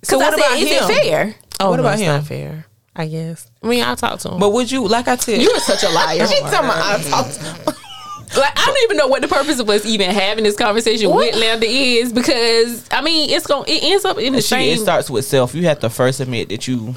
Because 0.01 0.13
I 0.13 0.15
what 0.17 0.31
said, 0.31 0.39
about 0.39 0.57
is 0.57 0.69
him? 0.69 0.83
it 0.97 1.03
fair? 1.03 1.35
Oh, 1.59 1.69
What 1.69 1.75
no, 1.77 1.83
about 1.83 1.93
it's 1.93 2.01
him? 2.01 2.07
Not 2.15 2.25
fair. 2.25 2.65
I 2.95 3.05
guess. 3.07 3.49
I 3.63 3.67
mean, 3.67 3.83
I'll 3.83 3.95
talk 3.95 4.19
to 4.19 4.31
him. 4.31 4.39
But 4.39 4.49
would 4.51 4.69
you 4.71 4.85
like 4.87 5.07
I 5.07 5.15
said? 5.17 5.41
You 5.41 5.49
are 5.51 5.59
such 5.59 5.83
a 5.83 5.89
liar. 5.89 6.25
She 6.27 6.39
talking 6.39 6.65
about 6.65 6.99
I 6.99 7.03
talked. 7.09 7.39
Like 8.37 8.51
I 8.59 8.65
don't 8.65 8.77
even 8.83 8.97
know 8.97 9.07
what 9.07 9.21
the 9.21 9.27
purpose 9.27 9.59
of 9.59 9.69
us 9.69 9.85
even 9.85 10.09
having 10.11 10.43
this 10.43 10.55
conversation 10.55 11.13
with 11.13 11.35
Lambda 11.35 11.65
is 11.67 12.13
because 12.13 12.87
I 12.91 13.01
mean 13.01 13.29
it's 13.29 13.47
going 13.47 13.65
to 13.65 13.71
it 13.71 13.83
ends 13.83 14.05
up 14.05 14.17
in 14.17 14.33
the 14.33 14.41
She, 14.41 14.47
same. 14.47 14.73
it 14.75 14.79
starts 14.79 15.09
with 15.09 15.25
self. 15.25 15.55
You 15.55 15.63
have 15.65 15.79
to 15.79 15.89
first 15.89 16.19
admit 16.19 16.49
that 16.49 16.67
you 16.67 16.95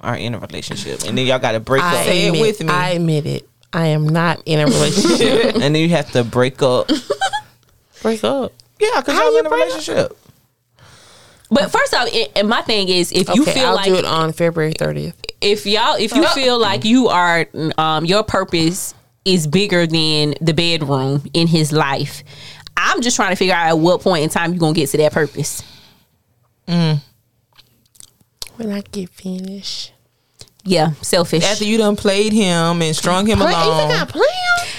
are 0.00 0.16
in 0.16 0.34
a 0.34 0.38
relationship, 0.38 1.02
and 1.06 1.18
then 1.18 1.26
y'all 1.26 1.38
got 1.40 1.52
to 1.52 1.60
break 1.60 1.82
I 1.82 1.98
up, 2.00 2.04
Say 2.06 2.26
it 2.28 2.32
with 2.40 2.60
me. 2.62 2.68
I 2.68 2.90
admit 2.90 3.26
it. 3.26 3.48
I 3.72 3.88
am 3.88 4.08
not 4.08 4.40
in 4.46 4.60
a 4.60 4.66
relationship. 4.66 5.54
and 5.56 5.62
then 5.62 5.74
you 5.76 5.88
have 5.90 6.10
to 6.12 6.22
break 6.24 6.62
up. 6.62 6.88
Break 8.02 8.22
up. 8.22 8.52
Yeah, 8.78 8.90
because 9.00 9.14
How 9.14 9.28
y'all 9.28 9.38
in 9.40 9.46
a 9.46 9.48
break 9.48 9.60
up? 9.62 9.68
relationship. 9.70 10.16
but 11.50 11.70
first 11.72 11.92
off, 11.94 12.08
it, 12.12 12.30
and 12.36 12.48
my 12.48 12.62
thing 12.62 12.88
is 12.88 13.10
if 13.10 13.28
you 13.34 13.42
okay, 13.42 13.54
feel 13.54 13.66
I'll 13.70 13.74
like 13.74 13.86
do 13.86 13.96
it 13.96 14.04
on 14.04 14.32
February 14.32 14.72
30th. 14.72 15.14
if 15.40 15.66
y'all 15.66 15.96
if 15.96 16.14
you 16.14 16.24
feel 16.28 16.58
like 16.60 16.84
you 16.84 17.08
are 17.08 17.46
um 17.76 18.04
your 18.04 18.22
purpose 18.22 18.94
is 19.28 19.46
bigger 19.46 19.86
than 19.86 20.34
the 20.40 20.52
bedroom 20.54 21.22
in 21.34 21.46
his 21.46 21.72
life, 21.72 22.22
I'm 22.76 23.00
just 23.02 23.16
trying 23.16 23.30
to 23.30 23.36
figure 23.36 23.54
out 23.54 23.68
at 23.68 23.78
what 23.78 24.00
point 24.00 24.24
in 24.24 24.30
time 24.30 24.52
you're 24.52 24.60
gonna 24.60 24.72
get 24.74 24.88
to 24.90 24.96
that 24.98 25.12
purpose. 25.12 25.62
Mm. 26.66 27.00
When 28.56 28.72
I 28.72 28.80
get 28.92 29.08
finished. 29.10 29.92
Yeah, 30.64 30.92
selfish. 31.00 31.44
after 31.44 31.64
you 31.64 31.78
done 31.78 31.96
played 31.96 32.32
him 32.32 32.82
and 32.82 32.94
strung 32.94 33.26
him 33.26 33.38
Play, 33.38 33.48
you 33.48 33.54
think 33.54 33.64
I 33.64 33.84
along. 33.84 33.90
him? 34.08 34.22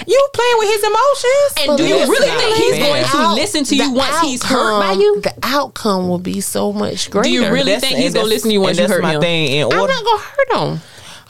You 0.06 0.28
playing 0.34 0.54
with 0.58 0.68
his 0.68 0.84
emotions? 0.84 1.68
And 1.68 1.78
do 1.78 1.86
you 1.86 1.96
really 2.10 2.28
think 2.28 2.56
he's 2.56 2.76
fair. 2.76 2.86
going 2.86 3.04
to 3.04 3.16
Out- 3.16 3.34
listen 3.34 3.64
to 3.64 3.76
you 3.76 3.90
once 3.92 4.20
he's 4.20 4.42
hurt 4.42 4.80
by 4.80 4.92
you? 4.92 5.20
The 5.20 5.34
outcome 5.42 6.08
will 6.08 6.18
be 6.18 6.40
so 6.40 6.72
much 6.72 7.10
greater. 7.10 7.24
Do 7.28 7.32
you 7.32 7.42
really 7.50 7.72
That's- 7.72 7.82
think 7.82 7.98
he's 7.98 8.14
gonna 8.14 8.26
listen 8.28 8.50
to 8.50 8.52
you 8.54 8.60
once 8.60 8.78
and 8.78 8.88
you 8.88 8.94
hurt 8.94 9.02
my 9.02 9.14
him? 9.14 9.20
thing. 9.20 9.46
In 9.48 9.72
I'm 9.72 9.80
order, 9.80 9.92
not 9.92 10.04
gonna 10.04 10.22
hurt 10.22 10.52
him. 10.52 10.80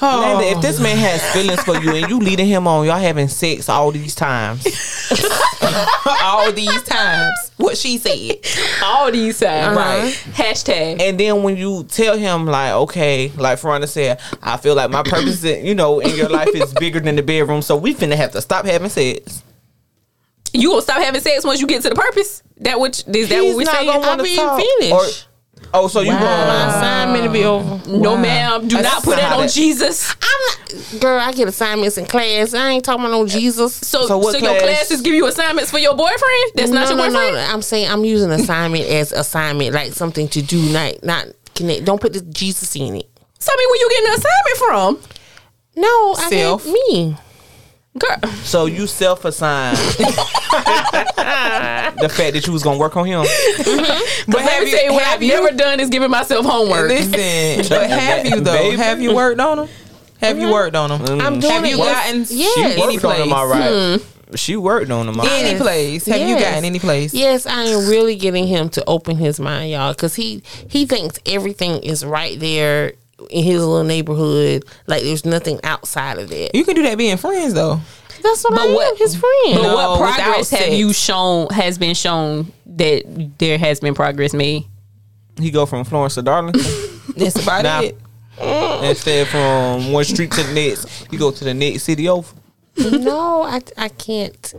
Amanda, 0.00 0.44
if 0.46 0.62
this 0.62 0.80
oh. 0.80 0.82
man 0.82 0.96
has 0.96 1.22
feelings 1.32 1.62
for 1.62 1.76
you 1.76 1.94
and 1.94 2.08
you 2.08 2.18
leading 2.18 2.46
him 2.46 2.66
on, 2.66 2.86
y'all 2.86 2.98
having 2.98 3.28
sex 3.28 3.68
all 3.68 3.90
these 3.90 4.14
times. 4.14 4.64
all 6.22 6.50
these 6.52 6.82
times. 6.84 7.52
What 7.56 7.76
she 7.76 7.98
said. 7.98 8.38
All 8.82 9.12
these 9.12 9.40
times, 9.40 9.76
Right. 9.76 10.12
Hashtag. 10.32 11.00
And 11.00 11.20
then 11.20 11.42
when 11.42 11.56
you 11.56 11.84
tell 11.84 12.16
him 12.16 12.46
like, 12.46 12.72
okay, 12.72 13.30
like 13.36 13.58
Ferranda 13.60 13.88
said, 13.88 14.20
I 14.42 14.56
feel 14.56 14.74
like 14.74 14.90
my 14.90 15.02
purpose, 15.02 15.44
in, 15.44 15.66
you 15.66 15.74
know, 15.74 16.00
in 16.00 16.16
your 16.16 16.28
life 16.28 16.48
is 16.54 16.72
bigger 16.74 17.00
than 17.00 17.16
the 17.16 17.22
bedroom, 17.22 17.60
so 17.60 17.76
we 17.76 17.94
finna 17.94 18.16
have 18.16 18.32
to 18.32 18.40
stop 18.40 18.64
having 18.64 18.88
sex. 18.88 19.42
You 20.52 20.70
gonna 20.70 20.82
stop 20.82 21.00
having 21.00 21.20
sex 21.20 21.44
once 21.44 21.60
you 21.60 21.66
get 21.66 21.82
to 21.82 21.90
the 21.90 21.94
purpose? 21.94 22.42
That 22.58 22.80
which 22.80 23.06
is 23.06 23.28
that 23.28 23.42
He's 23.42 23.54
what 23.54 23.56
we're 23.56 23.72
saying? 23.72 23.86
gonna 23.86 24.04
I 24.04 24.08
wanna 24.08 24.22
be 24.22 24.36
finished. 24.36 25.28
Oh, 25.74 25.88
so 25.88 26.00
you 26.00 26.12
My 26.12 26.18
gonna 26.20 26.68
assignment 26.68 27.24
to 27.24 27.30
be 27.30 27.44
over. 27.44 27.88
No, 27.90 28.16
ma'am. 28.16 28.68
Do 28.68 28.76
That's 28.76 28.94
not 28.94 29.02
put 29.02 29.16
that 29.16 29.32
on 29.32 29.42
that- 29.42 29.50
Jesus. 29.52 30.14
I'm 30.20 30.78
not, 30.92 31.00
girl. 31.00 31.18
I 31.20 31.32
get 31.32 31.48
assignments 31.48 31.98
in 31.98 32.06
class. 32.06 32.54
I 32.54 32.70
ain't 32.70 32.84
talking 32.84 33.04
about 33.04 33.12
no 33.12 33.26
Jesus. 33.26 33.74
So, 33.76 34.02
So 34.02 34.06
so, 34.08 34.18
what 34.18 34.40
your 34.40 34.58
classes 34.58 35.00
give 35.00 35.14
you 35.14 35.26
assignments 35.26 35.70
for 35.70 35.78
your 35.78 35.94
boyfriend? 35.96 36.52
That's 36.54 36.70
not 36.70 36.84
no, 36.84 36.88
your 36.90 36.96
no, 36.98 37.04
boyfriend. 37.18 37.36
no. 37.36 37.52
I'm 37.54 37.62
saying 37.62 37.90
I'm 37.90 38.04
using 38.04 38.30
assignment 38.30 38.84
as 38.86 39.12
assignment, 39.12 39.74
like 39.74 39.92
something 39.92 40.28
to 40.28 40.42
do, 40.42 40.60
not 40.72 41.02
not 41.04 41.26
connect. 41.54 41.84
Don't 41.84 42.00
put 42.00 42.12
the 42.12 42.20
Jesus 42.20 42.74
in 42.76 42.96
it. 42.96 43.08
So 43.38 43.50
I 43.52 43.56
mean, 43.56 43.68
where 43.68 43.80
you 43.80 43.90
getting 43.90 44.10
the 44.10 44.18
assignment 44.18 45.06
from? 45.06 45.16
No, 45.76 46.14
I 46.18 46.30
Self. 46.30 46.62
think 46.64 46.74
me. 46.90 47.16
Girl, 47.98 48.18
so 48.44 48.66
you 48.66 48.86
self 48.86 49.24
assigned 49.24 49.76
the 49.98 50.04
fact 52.08 52.34
that 52.34 52.46
you 52.46 52.52
was 52.52 52.62
gonna 52.62 52.78
work 52.78 52.96
on 52.96 53.04
him. 53.04 53.24
Mm-hmm. 53.24 54.30
but 54.30 54.44
let 54.44 54.62
me 54.62 54.70
tell 54.70 54.84
you 54.84 54.92
what 54.92 55.02
I've 55.02 55.20
never 55.20 55.50
done 55.50 55.80
is 55.80 55.90
giving 55.90 56.08
myself 56.08 56.46
homework. 56.46 56.88
Listen, 56.88 57.68
but 57.68 57.90
have 57.90 58.26
you 58.26 58.40
though? 58.40 58.52
Baby. 58.52 58.76
Have 58.76 59.02
you 59.02 59.12
worked 59.12 59.40
on 59.40 59.58
him? 59.60 59.68
Have 60.20 60.36
you 60.36 60.44
mm-hmm. 60.44 60.52
worked 60.52 60.76
on 60.76 60.90
them? 60.90 61.20
I'm 61.20 61.36
mm. 61.36 61.40
doing 61.40 61.52
Have 61.52 61.66
you 61.66 61.74
it. 61.74 61.78
gotten 61.78 62.18
yes. 62.20 62.54
She 62.54 62.62
any 62.62 62.80
worked 62.80 63.04
on 63.04 63.16
him 63.16 63.22
place? 63.22 63.32
all 63.32 63.48
right. 63.48 64.00
Hmm. 64.00 64.36
She 64.36 64.56
worked 64.56 64.90
on 64.92 65.08
him. 65.08 65.18
all 65.18 65.26
Any 65.26 65.54
right. 65.54 65.60
place? 65.60 66.06
Have 66.06 66.28
you 66.28 66.38
gotten 66.38 66.64
any 66.64 66.78
place? 66.78 67.12
Yes, 67.12 67.46
I 67.46 67.64
am 67.64 67.88
really 67.88 68.14
getting 68.14 68.46
him 68.46 68.68
to 68.70 68.84
open 68.86 69.16
his 69.16 69.40
mind, 69.40 69.72
y'all, 69.72 69.92
because 69.92 70.14
he 70.14 70.44
he 70.68 70.86
thinks 70.86 71.18
everything 71.26 71.82
is 71.82 72.04
right 72.04 72.38
there 72.38 72.92
in 73.30 73.44
his 73.44 73.58
little 73.60 73.84
neighborhood. 73.84 74.64
Like 74.86 75.02
there's 75.02 75.24
nothing 75.24 75.60
outside 75.64 76.18
of 76.18 76.28
that. 76.30 76.54
You 76.54 76.64
can 76.64 76.74
do 76.74 76.82
that 76.84 76.96
being 76.98 77.16
friends 77.16 77.54
though. 77.54 77.80
That's 78.22 78.44
what 78.44 78.50
But 78.54 78.60
I 78.60 78.64
am, 78.66 78.74
what- 78.74 78.98
his 78.98 79.14
friend. 79.16 79.54
But 79.54 79.62
No, 79.62 79.74
what 79.74 79.98
progress 80.00 80.50
have 80.50 80.72
you 80.72 80.92
shown 80.92 81.48
has 81.50 81.78
been 81.78 81.94
shown 81.94 82.52
that 82.66 83.02
there 83.38 83.56
has 83.58 83.80
been 83.80 83.94
progress 83.94 84.32
made? 84.34 84.64
He 85.40 85.50
go 85.50 85.64
from 85.66 85.84
Florence 85.84 86.14
to 86.16 86.22
Darlington 86.22 86.62
That's 87.16 87.42
about 87.42 87.64
Nah. 87.64 87.80
it. 87.80 88.84
instead 88.90 89.26
from 89.28 89.92
one 89.92 90.04
street 90.04 90.30
to 90.32 90.42
the 90.42 90.52
next. 90.52 91.06
you 91.10 91.18
go 91.18 91.30
to 91.30 91.44
the 91.44 91.54
next 91.54 91.82
city 91.84 92.08
over. 92.08 92.34
no, 92.76 93.42
I 93.42 93.60
I 93.78 93.88
can't 93.88 94.54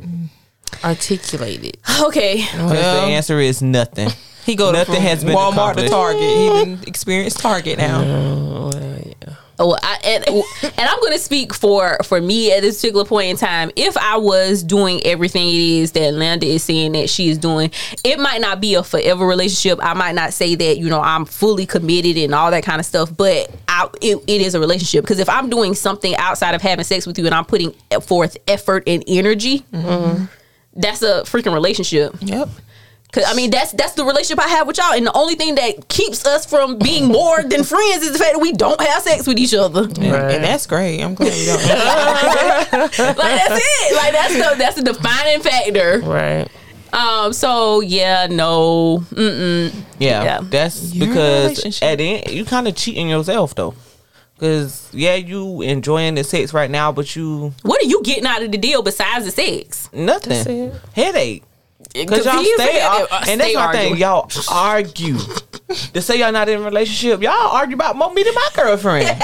articulate 0.84 1.64
it. 1.64 1.78
Okay. 2.02 2.46
Well. 2.56 2.70
the 3.08 3.12
answer 3.14 3.40
is 3.40 3.62
nothing. 3.62 4.10
He 4.46 4.56
go 4.56 4.72
Nothing 4.72 4.96
from 4.96 5.04
has 5.04 5.24
been 5.24 5.36
Walmart 5.36 5.76
to. 5.76 5.88
Target. 5.88 6.22
He 6.22 6.48
done 6.50 6.80
experienced 6.88 7.40
Target 7.40 7.78
now. 7.78 8.02
Oh, 8.02 8.72
yeah. 8.76 9.36
Oh, 9.60 9.78
I, 9.84 10.00
and, 10.04 10.28
and 10.28 10.90
I'm 10.90 11.00
going 11.02 11.14
to 11.14 11.20
speak 11.20 11.54
for 11.54 12.00
for 12.04 12.20
me 12.20 12.52
at 12.52 12.62
this 12.62 12.78
particular 12.78 13.06
point 13.06 13.30
in 13.30 13.38
time. 13.38 13.70
If 13.76 13.96
I 13.96 14.18
was 14.18 14.64
doing 14.64 15.02
everything 15.06 15.50
it 15.50 15.54
is 15.54 15.92
that 15.92 16.16
Linda 16.16 16.48
is 16.48 16.64
saying 16.64 16.94
that 16.94 17.12
she 17.12 17.30
is 17.30 17.38
doing, 17.38 17.70
it 18.04 18.20
might 18.20 18.42
not 18.42 18.60
be 18.60 18.74
a 18.74 18.82
forever 18.82 19.26
relationship. 19.28 19.80
I 19.84 19.94
might 19.94 20.16
not 20.16 20.34
say 20.34 20.56
that 20.56 20.80
you 20.80 20.90
know 20.90 21.00
I'm 21.00 21.26
fully 21.26 21.68
committed 21.68 22.18
and 22.18 22.34
all 22.34 22.50
that 22.50 22.64
kind 22.64 22.80
of 22.80 22.88
stuff, 22.88 23.16
but 23.16 23.52
I, 23.68 23.88
it, 24.02 24.18
it 24.26 24.42
is 24.42 24.56
a 24.56 24.60
relationship 24.60 25.04
because 25.04 25.20
if 25.20 25.30
I'm 25.30 25.48
doing 25.48 25.76
something 25.76 26.16
outside 26.16 26.56
of 26.56 26.64
having 26.64 26.84
sex 26.84 27.06
with 27.06 27.20
you 27.20 27.28
and 27.28 27.36
I'm 27.36 27.46
putting 27.46 27.72
forth 28.02 28.38
effort 28.48 28.84
and 28.88 29.04
energy, 29.06 29.60
mm-hmm. 29.72 30.26
that's 30.76 31.04
a 31.04 31.22
freaking 31.22 31.54
relationship. 31.54 32.16
Yep. 32.20 32.50
Cause 33.12 33.26
I 33.28 33.34
mean 33.34 33.52
that's 33.52 33.74
that's 33.74 33.92
the 33.94 34.06
relationship 34.06 34.40
I 34.44 34.48
have 34.48 34.68
with 34.68 34.78
y'all, 34.78 34.94
and 34.94 35.06
the 35.06 35.12
only 35.14 35.36
thing 35.36 35.56
that 35.56 35.90
keeps 35.90 36.26
us 36.26 36.46
from 36.46 36.78
being 36.78 37.08
more 37.08 37.44
than 37.44 37.64
friends 37.66 38.04
is 38.04 38.14
the 38.14 38.20
fact 38.20 38.36
that 38.36 38.40
we 38.42 38.54
don't 38.54 38.80
have 38.80 39.04
sex 39.04 39.28
with 39.28 39.38
each 39.38 39.54
other. 39.54 39.84
And, 39.84 40.00
and 40.02 40.44
that's 40.44 40.66
great. 40.66 41.02
I'm 41.02 41.14
glad 41.16 41.34
we 41.34 41.46
don't. 41.46 41.58
like 42.72 43.18
that's 43.18 43.62
it. 43.64 43.96
Like 43.98 44.12
that's 44.14 44.34
the 44.34 44.56
that's 44.58 44.76
the 44.78 44.84
defining 44.84 45.42
factor. 45.42 46.00
Right. 46.06 46.48
Um. 46.94 47.34
So 47.34 47.82
yeah, 47.82 48.28
no. 48.30 49.00
Mm-mm. 49.12 49.74
Yeah, 50.00 50.24
Yeah. 50.24 50.40
that's 50.44 50.94
You're 50.94 51.06
in 51.08 51.12
a 51.12 51.50
because 51.50 51.82
at 51.82 51.98
the 51.98 52.24
end 52.24 52.30
you 52.34 52.46
kind 52.46 52.68
of 52.68 52.76
cheating 52.78 53.10
yourself 53.10 53.56
though. 53.56 53.74
Because 54.36 54.90
yeah, 54.94 55.16
you 55.16 55.62
enjoying 55.62 56.16
the 56.16 56.24
sex 56.24 56.54
right 56.54 56.72
now, 56.72 56.92
but 56.92 57.14
you 57.16 57.54
What 57.64 57.82
are 57.84 57.88
you 57.88 58.02
getting 58.04 58.26
out 58.26 58.42
of 58.42 58.52
the 58.52 58.58
deal 58.58 58.82
besides 58.84 59.26
the 59.26 59.32
sex? 59.32 59.90
nothing 59.94 60.72
headache. 60.96 61.44
Because 61.94 62.26
y'all 62.26 62.36
Confused 62.36 62.62
stay, 62.62 62.80
and- 62.80 62.88
ar- 62.88 63.08
uh, 63.12 63.26
and 63.28 63.42
that's 63.42 63.52
stay 63.52 63.56
my 63.56 63.72
thing. 63.72 63.98
Y'all 63.98 64.30
argue. 64.50 65.18
to 65.94 66.02
say 66.02 66.20
y'all 66.20 66.32
not 66.32 66.50
in 66.50 66.62
a 66.62 66.64
relationship, 66.64 67.22
y'all 67.22 67.32
argue 67.34 67.76
about 67.76 67.96
more 67.96 68.14
me 68.14 68.24
than 68.24 68.34
my 68.34 68.50
girlfriend. 68.56 69.24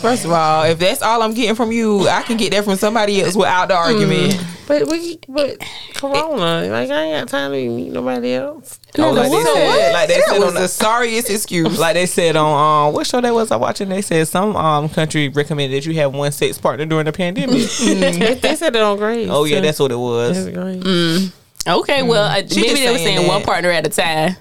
First 0.00 0.24
of 0.24 0.32
all, 0.32 0.64
if 0.64 0.78
that's 0.78 1.02
all 1.02 1.22
I'm 1.22 1.34
getting 1.34 1.54
from 1.54 1.72
you, 1.72 2.08
I 2.08 2.22
can 2.22 2.36
get 2.36 2.52
that 2.52 2.64
from 2.64 2.76
somebody 2.76 3.22
else 3.22 3.34
without 3.34 3.68
the 3.68 3.74
argument. 3.74 4.42
But 4.66 4.88
we 4.88 5.20
but 5.28 5.58
Corona, 5.94 6.66
like 6.68 6.90
I 6.90 7.02
ain't 7.02 7.20
got 7.20 7.28
time 7.28 7.52
to 7.52 7.68
meet 7.70 7.92
nobody 7.92 8.34
else. 8.34 8.80
oh, 8.98 9.12
like 9.12 9.30
they 9.30 9.42
said, 9.44 9.92
like 9.92 10.08
they 10.08 10.14
that 10.16 10.28
said 10.28 10.38
was 10.38 10.48
on 10.48 10.54
the 10.54 10.60
the, 10.60 10.68
sorriest 10.68 11.30
excuse. 11.30 11.78
like 11.78 11.94
they 11.94 12.06
said 12.06 12.34
on 12.34 12.88
um, 12.88 12.92
what 12.94 13.06
show 13.06 13.20
that 13.20 13.32
was 13.32 13.52
I 13.52 13.56
watching? 13.56 13.88
They 13.88 14.02
said 14.02 14.26
some 14.26 14.56
um 14.56 14.88
country 14.88 15.28
recommended 15.28 15.76
that 15.76 15.86
you 15.86 15.94
have 16.00 16.12
one 16.12 16.32
sex 16.32 16.58
partner 16.58 16.84
during 16.84 17.04
the 17.04 17.12
pandemic. 17.12 17.68
they, 17.78 18.34
they 18.42 18.56
said 18.56 18.74
it 18.74 18.82
on 18.82 18.96
grade. 18.96 19.28
oh 19.30 19.44
yeah, 19.44 19.60
that's 19.60 19.78
what 19.78 19.92
it 19.92 19.98
was. 19.98 20.48
That's 21.66 21.76
great. 21.78 21.80
Okay, 21.80 22.02
well 22.02 22.28
mm-hmm. 22.28 22.52
uh, 22.52 22.60
maybe 22.60 22.80
they 22.80 22.90
were 22.92 22.98
saying 22.98 23.16
saying 23.18 23.28
one 23.28 23.42
partner 23.42 23.70
at 23.70 23.86
a 23.86 23.90
time. 23.90 24.36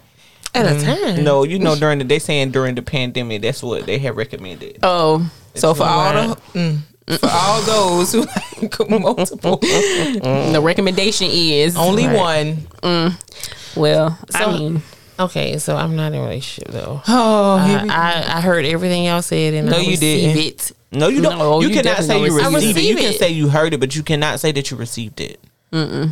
At 0.53 0.65
a 0.65 0.69
mm-hmm. 0.69 1.15
time. 1.15 1.23
No, 1.23 1.43
you 1.43 1.59
know 1.59 1.75
during 1.75 1.99
the 1.99 2.05
they 2.05 2.19
saying 2.19 2.51
during 2.51 2.75
the 2.75 2.81
pandemic, 2.81 3.41
that's 3.41 3.61
what 3.61 3.85
they 3.85 3.97
have 3.99 4.15
recommended. 4.15 4.79
Oh, 4.83 5.29
So 5.55 5.73
for 5.73 5.83
all 5.83 6.13
Right. 6.13 6.38
the 6.53 6.59
mm, 7.07 7.19
for 7.19 7.29
all 7.31 7.61
those 7.63 8.11
who 8.11 8.21
like 8.21 8.89
multiple, 8.89 9.57
mm-hmm. 9.57 10.53
the 10.53 10.61
recommendation 10.61 11.27
is 11.29 11.75
only 11.75 12.07
Right. 12.07 12.15
one. 12.15 12.55
Mm. 12.83 13.75
well. 13.75 14.17
I 14.33 14.51
mean, 14.51 14.81
Okay, 15.17 15.57
so 15.59 15.77
I'm 15.77 15.95
not 15.95 16.11
in 16.11 16.19
a 16.19 16.21
relationship 16.23 16.71
though. 16.73 17.01
Oh, 17.07 17.57
here 17.59 17.77
uh, 17.79 17.85
I, 17.89 18.23
I, 18.27 18.38
I 18.38 18.41
heard 18.41 18.65
everything 18.65 19.05
y'all 19.05 19.21
said 19.21 19.53
and 19.53 19.69
No, 19.69 19.77
I 19.77 19.81
you 19.81 19.97
didn't. 19.97 20.38
it. 20.38 20.71
No, 20.91 21.07
you 21.07 21.21
don't. 21.21 21.38
No, 21.38 21.61
you, 21.61 21.69
you 21.69 21.73
cannot 21.75 22.03
say 22.03 22.19
you 22.19 22.35
received 22.35 22.53
receive 22.53 22.77
it. 22.77 22.83
You 22.83 22.95
can 22.95 23.13
say 23.13 23.29
you 23.29 23.49
heard 23.49 23.73
it, 23.73 23.79
but 23.79 23.95
you 23.95 24.03
cannot 24.03 24.39
say 24.39 24.51
that 24.51 24.71
you 24.71 24.77
received 24.77 25.21
it. 25.21 25.39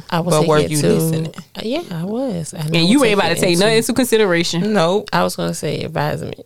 I 0.10 0.19
was 0.19 0.36
But 0.38 0.47
were 0.47 0.60
you 0.60 0.78
to, 0.82 0.88
listening? 0.93 1.28
Uh, 1.56 1.62
Yeah, 1.63 1.84
I 1.91 2.04
was. 2.04 2.54
I 2.54 2.60
and 2.60 2.76
you 2.88 3.04
ain't 3.04 3.19
about 3.19 3.30
to 3.30 3.36
take 3.36 3.58
nothing 3.58 3.78
into 3.78 3.93
consideration. 3.93 4.73
no. 4.73 5.06
I 5.13 5.23
was 5.23 5.36
gonna 5.36 5.54
say 5.54 5.84
advisement. 5.84 6.39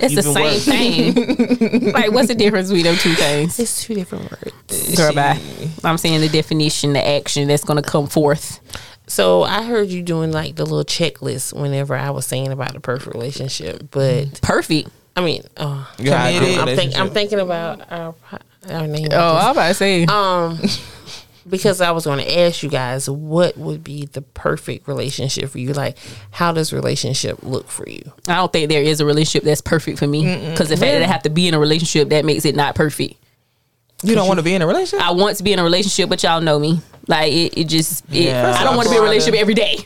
It's 0.00 0.14
the 0.14 0.22
same 0.22 0.34
worse. 0.44 0.64
thing. 0.64 1.92
like, 1.92 2.12
what's 2.12 2.28
the 2.28 2.34
difference 2.36 2.68
between 2.68 2.84
them 2.84 2.94
two 2.96 3.14
things? 3.14 3.58
It's 3.58 3.82
two 3.82 3.94
different 3.94 4.30
words. 4.30 4.94
Girl, 4.96 5.12
bye. 5.12 5.40
I'm 5.82 5.98
saying 5.98 6.20
the 6.20 6.28
definition, 6.28 6.92
the 6.92 7.04
action 7.04 7.48
that's 7.48 7.64
going 7.64 7.82
to 7.82 7.88
come 7.88 8.06
forth. 8.06 8.60
So 9.08 9.42
I 9.42 9.64
heard 9.64 9.88
you 9.88 10.02
doing 10.02 10.30
like 10.30 10.54
the 10.54 10.64
little 10.64 10.84
checklist 10.84 11.52
whenever 11.52 11.96
I 11.96 12.10
was 12.10 12.26
saying 12.26 12.52
about 12.52 12.74
the 12.74 12.80
perfect 12.80 13.12
relationship, 13.14 13.88
but 13.90 14.40
Perfect. 14.40 14.90
I 15.16 15.20
mean, 15.24 15.42
oh, 15.56 15.90
You 15.98 16.12
had 16.12 16.28
a 16.28 16.38
good 16.38 16.58
Committed. 16.58 16.58
I'm, 16.68 16.76
think, 16.76 17.00
I'm 17.00 17.10
thinking 17.10 17.40
about 17.40 17.90
our, 17.90 18.14
our 18.70 18.86
name. 18.86 19.08
Oh, 19.10 19.36
I'm 19.36 19.50
about 19.50 19.68
to 19.68 19.74
say. 19.74 20.04
um, 20.04 20.60
because 21.48 21.80
I 21.80 21.90
was 21.90 22.04
going 22.04 22.18
to 22.18 22.38
ask 22.40 22.62
you 22.62 22.68
guys 22.68 23.08
what 23.08 23.56
would 23.56 23.82
be 23.84 24.06
the 24.06 24.22
perfect 24.22 24.86
relationship 24.88 25.50
for 25.50 25.58
you. 25.58 25.72
Like, 25.72 25.96
how 26.30 26.52
does 26.52 26.72
relationship 26.72 27.42
look 27.42 27.68
for 27.68 27.88
you? 27.88 28.02
I 28.28 28.36
don't 28.36 28.52
think 28.52 28.68
there 28.70 28.82
is 28.82 29.00
a 29.00 29.06
relationship 29.06 29.44
that's 29.44 29.60
perfect 29.60 29.98
for 29.98 30.06
me 30.06 30.22
because 30.50 30.68
the 30.68 30.76
fact 30.76 30.92
that 30.92 31.02
I 31.02 31.06
have 31.06 31.22
to 31.22 31.30
be 31.30 31.48
in 31.48 31.54
a 31.54 31.58
relationship 31.58 32.08
that 32.10 32.24
makes 32.24 32.44
it 32.44 32.54
not 32.54 32.74
perfect. 32.74 33.14
You 34.02 34.14
don't 34.14 34.28
want 34.28 34.38
to 34.38 34.44
be 34.44 34.54
in 34.54 34.62
a 34.62 34.66
relationship. 34.66 35.04
I 35.04 35.10
want 35.10 35.36
to 35.38 35.42
be 35.42 35.52
in 35.52 35.58
a 35.58 35.64
relationship, 35.64 36.08
but 36.08 36.22
y'all 36.22 36.40
know 36.40 36.58
me. 36.58 36.80
Like 37.08 37.32
it, 37.32 37.58
it 37.58 37.64
just. 37.64 38.04
It, 38.12 38.26
Yeah. 38.26 38.54
I 38.56 38.62
don't 38.62 38.76
want 38.76 38.86
to 38.86 38.90
be 38.92 38.96
in 38.96 39.02
a 39.02 39.04
relationship 39.04 39.40
every 39.40 39.54
day. 39.54 39.76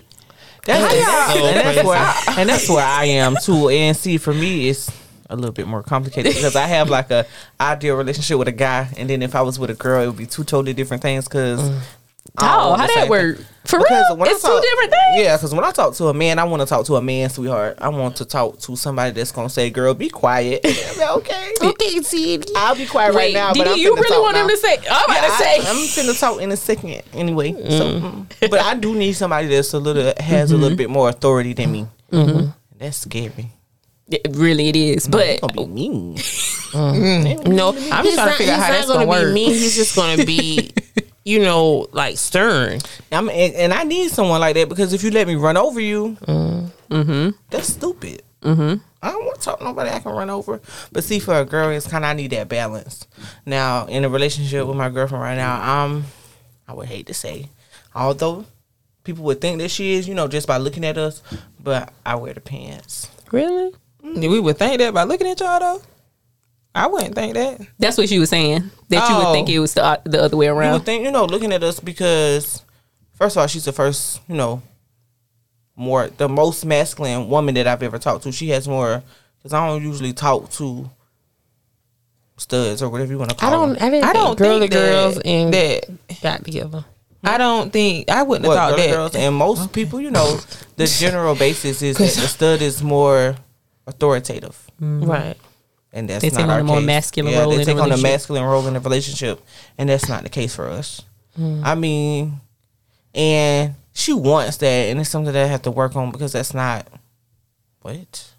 That's, 0.65 0.95
y'all- 0.95 1.47
and, 1.49 1.57
that's 1.57 1.87
where, 1.87 2.39
and 2.39 2.49
that's 2.49 2.69
where 2.69 2.85
I 2.87 3.05
am 3.07 3.37
too. 3.43 3.69
And 3.71 3.97
see, 3.97 4.19
for 4.19 4.33
me, 4.35 4.69
it's 4.69 4.91
a 5.31 5.37
little 5.37 5.53
bit 5.53 5.67
more 5.67 5.83
complicated 5.83 6.35
because 6.35 6.57
I 6.57 6.67
have 6.67 6.91
like 6.91 7.11
a 7.11 7.27
ideal 7.61 7.97
relationship 7.97 8.39
with 8.39 8.49
a 8.49 8.53
guy, 8.53 8.89
and 8.97 9.09
then 9.09 9.23
if 9.23 9.35
I 9.35 9.43
was 9.43 9.59
with 9.59 9.71
a 9.71 9.75
girl, 9.75 10.03
it 10.03 10.07
would 10.07 10.17
be 10.17 10.27
two 10.27 10.45
totally 10.45 10.73
different 10.73 11.03
things. 11.03 11.25
Because 11.27 11.61
mm. 11.61 11.69
don't 12.39 12.49
Oh, 12.49 12.75
how 12.75 12.87
that 12.87 13.09
work? 13.09 13.37
thing. 13.37 13.47
For 13.65 13.79
Because 13.79 14.17
real? 14.17 14.25
It's 14.25 14.43
two 14.43 14.61
different 14.61 14.91
things. 14.91 15.25
Yeah, 15.25 15.37
because 15.37 15.55
when 15.55 15.65
I 15.65 15.71
talk 15.71 15.95
to 15.95 16.09
a 16.09 16.15
man, 16.15 16.39
I 16.41 16.45
want 16.45 16.63
to 16.63 16.67
talk 16.67 16.85
to 16.87 16.97
a 16.97 17.03
man, 17.03 17.31
sweetheart. 17.31 17.79
I 17.81 17.89
want 17.91 18.17
to 18.17 18.25
talk 18.25 18.59
to 18.61 18.75
somebody 18.75 19.13
that's 19.13 19.31
gonna 19.31 19.49
say, 19.49 19.71
"Girl, 19.71 19.95
be 19.95 20.09
quiet." 20.09 20.65
Okay, 21.03 21.53
Okay, 21.63 22.01
see, 22.03 22.41
I'll 22.57 22.75
be 22.75 22.87
quiet 22.87 23.15
right 23.15 23.33
now. 23.35 23.53
Didi, 23.53 23.65
but 23.65 23.73
I'm 23.73 23.79
you 23.79 23.95
really 23.95 24.09
talk 24.09 24.23
want 24.23 24.37
him 24.37 24.49
to 24.49 24.57
say? 24.57 24.77
I'm 24.91 25.05
about 25.05 25.09
Yeah, 25.09 25.29
to 25.29 25.31
say. 25.37 25.55
I, 25.55 25.71
am 25.71 25.77
finna 25.77 26.19
talk 26.19 26.41
in 26.41 26.53
a 26.53 26.57
second 26.57 27.03
anyway. 27.13 27.53
So, 27.53 28.01
mm. 28.01 28.27
but 28.51 28.61
I 28.61 28.75
do 28.75 28.95
need 28.95 29.13
somebody 29.13 29.49
that's 29.49 29.73
a 29.75 29.79
little 29.79 30.13
has 30.19 30.53
a 30.53 30.55
little 30.55 30.71
mm-hmm. 30.71 30.77
bit 30.77 30.91
more 30.91 31.09
authority 31.09 31.53
than 31.53 31.73
me. 31.73 31.87
Mm-hmm. 32.11 32.51
That's 32.79 32.99
scary. 32.99 33.51
It- 34.11 34.27
really, 34.31 34.69
it 34.69 34.77
is. 34.77 35.09
But 35.09 35.41
Gonna 35.41 35.53
be 35.55 35.67
mean. 35.67 36.15
no, 36.75 37.69
I'm 37.91 38.05
just 38.05 38.15
trying 38.17 38.29
to 38.31 38.35
figure 38.35 38.53
out 38.55 38.61
how 38.61 38.73
that's 38.73 38.87
gonna 38.87 39.07
gonna 39.07 39.21
be 39.21 39.25
work. 39.27 39.35
mean. 39.35 39.49
He's 39.51 39.75
just 39.77 39.95
gonna 39.97 40.25
be, 40.25 40.73
you 41.25 41.41
know, 41.41 41.87
like 41.93 42.19
stern. 42.19 42.81
I'm 43.11 43.29
and, 43.29 43.55
and 43.55 43.73
I 43.73 43.85
need 43.85 44.11
someone 44.11 44.41
like 44.41 44.55
that 44.57 44.69
because 44.69 44.93
if 44.93 45.03
you 45.05 45.11
let 45.11 45.27
me 45.27 45.35
run 45.37 45.57
over 45.57 45.81
you, 45.81 46.17
that's 46.89 47.69
stupid. 47.69 48.23
Mm-hmm. 48.43 48.75
I 49.05 49.11
don't 49.11 49.25
want 49.25 49.39
to 49.39 49.45
talk 49.45 49.59
to 49.59 49.65
nobody 49.65 49.91
I 49.91 50.01
can 50.01 50.13
run 50.13 50.31
over. 50.31 50.61
But 50.93 51.05
see, 51.05 51.19
for 51.19 51.35
a 51.35 51.45
girl, 51.45 51.71
it's 51.71 51.87
kind 51.89 52.05
of 52.05 52.11
I 52.11 52.15
need 52.15 52.31
that 52.31 52.49
balance. 52.49 53.07
Now, 53.47 53.87
in 53.87 54.05
a 54.05 54.09
relationship 54.09 54.67
with 54.67 54.77
my 54.77 54.89
girlfriend 54.91 55.23
right 55.23 55.37
now, 55.37 55.83
um, 55.85 56.05
I 56.69 56.73
would 56.75 56.87
hate 56.89 57.07
to 57.07 57.15
say, 57.15 57.49
although 57.95 58.45
people 59.05 59.25
would 59.25 59.41
think 59.41 59.59
that 59.61 59.71
she 59.71 59.95
is, 59.95 60.09
you 60.09 60.15
know, 60.15 60.29
just 60.29 60.47
by 60.47 60.57
looking 60.59 60.85
at 60.85 60.99
us, 60.99 61.23
but 61.61 61.93
I 62.07 62.15
wear 62.17 62.35
the 62.35 62.41
pants. 62.41 63.09
Really? 63.33 63.73
Mm. 64.05 64.31
We 64.31 64.41
would 64.41 64.59
think 64.59 64.79
that 64.79 64.93
by 64.95 65.05
looking 65.05 65.27
at 65.29 65.41
y'all 65.41 65.61
though. 65.61 65.83
I 66.75 66.87
wouldn't 66.87 67.15
think 67.15 67.35
that. 67.35 67.61
that's 67.79 67.99
what 67.99 68.09
she 68.09 68.19
was 68.19 68.31
saying. 68.31 68.71
That 68.89 69.07
you 69.09 69.17
would 69.17 69.27
Oh. 69.27 69.33
think 69.35 69.49
it 69.51 69.59
was 69.59 69.75
the, 69.75 69.85
uh, 69.85 69.97
the 70.05 70.23
other 70.23 70.39
way 70.39 70.47
around. 70.47 70.69
You 70.69 70.79
would 70.79 70.87
think, 70.87 71.05
you 71.05 71.11
know, 71.11 71.27
looking 71.27 71.53
at 71.53 71.63
us 71.63 71.79
because, 71.81 72.63
first 73.13 73.37
of 73.37 73.43
all, 73.43 73.47
she's 73.47 73.67
the 73.67 73.73
first, 73.73 74.21
you 74.27 74.35
know, 74.37 74.63
more 75.77 76.09
the 76.17 76.29
most 76.31 76.65
masculine 76.65 77.29
woman 77.29 77.55
that 77.57 77.67
I've 77.67 77.83
ever 77.83 77.99
talked 77.99 78.23
to. 78.25 78.33
She 78.33 78.49
has 78.51 78.67
more 78.67 79.03
because 79.39 79.53
I 79.53 79.67
don't 79.67 79.83
usually 79.83 80.15
talk 80.15 80.51
to 80.53 80.89
studs 82.39 82.83
or 82.83 82.89
whatever 82.89 83.13
you 83.13 83.19
want 83.19 83.31
to 83.31 83.37
call 83.37 83.49
I 83.49 83.53
don't. 83.53 83.69
them. 83.75 83.79
I 83.83 83.91
didn't. 83.91 84.05
I 84.09 84.13
don't 84.15 84.27
think 84.29 84.39
girl 84.39 84.59
think 84.61 84.73
to 84.73 84.79
girls 84.79 85.15
that- 85.17 85.27
and 85.27 85.55
that- 85.55 86.21
got 86.23 86.45
together. 86.45 86.85
I 87.25 87.39
don't 87.39 87.73
think 87.73 88.09
I 88.11 88.23
wouldn't 88.25 88.49
What, 88.49 88.59
have 88.59 88.71
thought 88.71 88.77
girl, 88.79 88.87
that. 88.87 88.93
girls 88.95 89.15
and 89.15 89.35
most 89.37 89.73
people, 89.73 90.01
you 90.01 90.11
know, 90.11 90.41
the 90.77 90.87
general 90.87 91.35
basis 91.37 91.81
is 91.83 91.97
that 91.99 92.05
the 92.21 92.27
stud 92.29 92.63
is 92.63 92.83
more 92.83 93.37
authoritative, 93.87 94.71
mm-hmm. 94.81 95.05
Right. 95.05 95.37
and 95.93 96.09
that's 96.09 96.23
They 96.23 96.31
not 96.31 96.37
take 96.37 96.45
on 96.45 96.51
our 96.51 96.61
a 96.61 96.65
more 96.65 96.77
case. 96.79 96.87
masculine 96.87 97.33
yeah, 97.33 97.41
role 97.41 97.51
They 97.57 97.63
in 97.63 97.69
a 97.69 97.73
on 97.73 97.79
a 97.79 97.83
relationship. 97.83 98.11
masculine 98.11 98.45
role 98.45 98.67
in 98.67 98.77
a 98.77 98.81
relationship, 98.81 99.41
and 99.79 99.89
that's 99.89 100.09
not 100.09 100.23
the 100.23 100.29
case 100.29 100.55
for 100.55 100.69
us. 100.69 101.03
Mm-hmm. 101.39 101.65
I 101.65 101.75
mean, 101.75 102.41
and 103.15 103.75
she 103.93 104.13
wants 104.13 104.57
that, 104.59 104.67
and 104.67 105.01
it's 105.01 105.11
something 105.11 105.33
that 105.33 105.45
I 105.45 105.49
have 105.49 105.63
to 105.63 105.71
work 105.71 105.97
on 105.97 106.11
because 106.11 106.33
that's 106.33 106.55
not 106.55 106.87
what. 107.83 108.33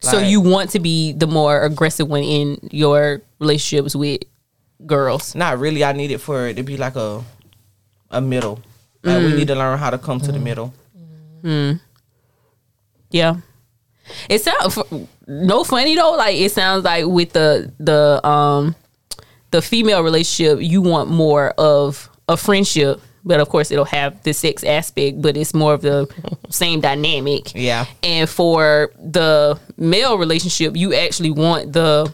so 0.00 0.18
Like- 0.18 0.28
you 0.28 0.40
want 0.40 0.70
to 0.70 0.78
be 0.80 1.12
the 1.12 1.26
more 1.26 1.62
aggressive 1.62 2.08
one 2.08 2.22
in 2.22 2.58
your 2.70 3.22
relationships 3.38 3.94
with 3.96 4.20
girls. 4.86 5.34
Not 5.34 5.58
really. 5.58 5.84
I 5.84 5.92
need 5.92 6.10
it 6.10 6.18
for 6.18 6.46
it 6.46 6.56
to 6.56 6.62
be 6.62 6.76
like 6.76 6.96
a 6.96 7.22
a 8.10 8.20
middle. 8.20 8.60
Like 9.02 9.22
we 9.22 9.32
mm. 9.32 9.36
need 9.36 9.48
to 9.48 9.54
learn 9.54 9.78
how 9.78 9.90
to 9.90 9.98
come 9.98 10.20
to 10.20 10.32
the 10.32 10.38
mm. 10.38 10.42
middle. 10.42 10.74
Mm. 11.42 11.80
Yeah. 13.10 13.36
It 14.28 14.40
sounds 14.42 14.78
no 15.26 15.64
funny 15.64 15.96
though. 15.96 16.12
Like 16.12 16.36
it 16.36 16.52
sounds 16.52 16.84
like 16.84 17.06
with 17.06 17.32
the 17.32 17.72
the 17.78 18.26
um 18.26 18.74
the 19.50 19.62
female 19.62 20.02
relationship, 20.02 20.60
you 20.62 20.80
want 20.80 21.10
more 21.10 21.50
of 21.58 22.08
a 22.28 22.36
friendship, 22.36 23.00
but 23.24 23.40
of 23.40 23.48
course 23.48 23.70
it'll 23.70 23.84
have 23.84 24.22
the 24.22 24.32
sex 24.32 24.62
aspect, 24.62 25.20
but 25.20 25.36
it's 25.36 25.54
more 25.54 25.74
of 25.74 25.82
the 25.82 26.08
same 26.50 26.80
dynamic. 26.80 27.52
Yeah. 27.54 27.86
And 28.02 28.28
for 28.28 28.92
the 28.98 29.58
male 29.76 30.18
relationship, 30.18 30.76
you 30.76 30.94
actually 30.94 31.30
want 31.30 31.72
the 31.72 32.12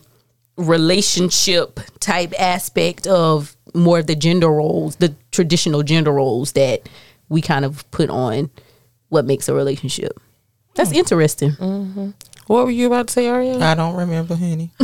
relationship 0.57 1.81
type 2.01 2.33
aspect 2.39 3.07
of 3.07 3.57
more 3.75 3.99
of 3.99 4.07
the 4.07 4.17
gender 4.17 4.49
roles, 4.49 4.97
the 4.97 5.15
traditional 5.33 5.83
gender 5.83 6.13
roles 6.13 6.53
that 6.53 6.89
we 7.29 7.43
kind 7.43 7.65
of 7.65 7.89
put 7.91 8.09
on 8.09 8.51
what 9.09 9.25
makes 9.25 9.49
a 9.49 9.55
relationship. 9.55 10.19
That's 10.77 10.93
interesting. 10.93 11.53
What 12.47 12.65
were 12.67 12.71
you 12.71 12.87
about 12.87 13.09
to 13.09 13.13
say, 13.13 13.25
Ariana? 13.25 13.63
I 13.63 13.75
don't 13.75 13.97
remember, 13.97 14.37
honey. 14.37 14.71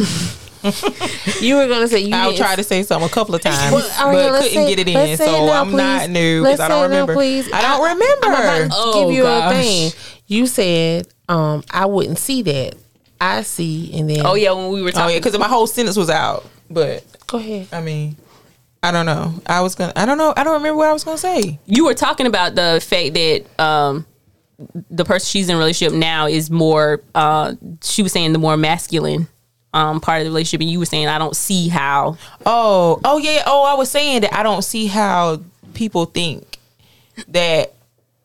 You 1.40 1.56
were 1.56 1.66
gonna 1.66 1.88
say 1.88 1.98
you. 2.00 2.14
I'll 2.14 2.36
try 2.36 2.54
to 2.54 2.62
say 2.62 2.84
something 2.84 3.08
a 3.08 3.12
couple 3.12 3.34
of 3.34 3.40
times, 3.40 3.72
Well, 3.72 3.82
Ariana, 3.82 4.30
but 4.30 4.42
couldn't 4.42 4.52
say- 4.52 4.68
get 4.68 4.78
it 4.78 4.86
in. 4.88 4.94
let's 4.94 5.18
say 5.18 5.26
So 5.26 5.42
it 5.42 5.46
now, 5.46 5.60
I'm 5.60 5.72
not 5.72 6.08
new 6.10 6.42
because 6.44 6.60
I 6.60 6.68
don't 6.68 6.76
it 6.84 6.88
now, 6.88 7.00
remember. 7.00 7.14
please. 7.14 7.52
I 7.52 7.62
don't 7.62 7.80
I- 7.84 7.92
remember. 7.92 8.26
I'm 8.26 8.32
about 8.32 8.58
to 8.58 8.68
Oh, 8.72 9.06
give 9.06 9.16
you 9.16 9.22
gosh. 9.24 9.52
a 9.52 9.56
thing. 9.60 9.92
You 10.28 10.46
said 10.46 11.08
um, 11.28 11.64
I 11.70 11.86
wouldn't 11.86 12.18
see 12.18 12.42
that. 12.42 12.74
I 13.20 13.42
see, 13.42 13.92
and 13.98 14.08
then 14.08 14.24
Oh 14.24 14.34
yeah, 14.34 14.52
when 14.52 14.68
we 14.70 14.82
were 14.82 14.92
talking, 14.92 15.00
oh 15.00 15.02
talking, 15.06 15.14
yeah, 15.14 15.18
because 15.20 15.38
my 15.38 15.48
whole 15.48 15.66
sentence 15.66 15.96
was 15.96 16.10
out. 16.10 16.44
But 16.70 17.04
Go 17.26 17.38
ahead. 17.38 17.66
I 17.72 17.80
mean, 17.80 18.16
I 18.84 18.92
don't 18.92 19.06
know. 19.06 19.34
I 19.46 19.62
was 19.62 19.74
gonna. 19.74 19.92
I 19.96 20.06
don't 20.06 20.18
know. 20.18 20.32
I 20.36 20.44
don't 20.44 20.54
remember 20.54 20.76
what 20.76 20.88
I 20.88 20.92
was 20.92 21.02
gonna 21.02 21.18
say. 21.18 21.58
you 21.66 21.86
were 21.86 21.94
talking 21.94 22.26
about 22.26 22.54
the 22.54 22.80
fact 22.86 23.14
that 23.14 23.60
um, 23.64 24.06
the 24.90 25.04
person 25.04 25.26
she's 25.26 25.48
in 25.48 25.56
relationship 25.56 25.96
now 25.96 26.26
is 26.26 26.50
more. 26.50 27.02
Uh, 27.14 27.54
she 27.82 28.02
was 28.02 28.12
saying 28.12 28.32
the 28.32 28.38
more 28.38 28.56
masculine 28.56 29.26
um, 29.74 30.00
part 30.00 30.20
of 30.20 30.24
the 30.26 30.30
relationship, 30.30 30.60
and 30.60 30.70
you 30.70 30.78
were 30.78 30.84
saying 30.86 31.08
I 31.08 31.18
don't 31.18 31.36
see 31.36 31.68
how. 31.68 32.16
Oh, 32.46 33.00
oh 33.04 33.18
yeah. 33.18 33.42
Oh, 33.46 33.64
I 33.64 33.74
was 33.74 33.90
saying 33.90 34.22
that 34.22 34.34
I 34.34 34.42
don't 34.42 34.62
see 34.62 34.86
how 34.86 35.40
people 35.74 36.04
think 36.06 36.58
that 37.28 37.74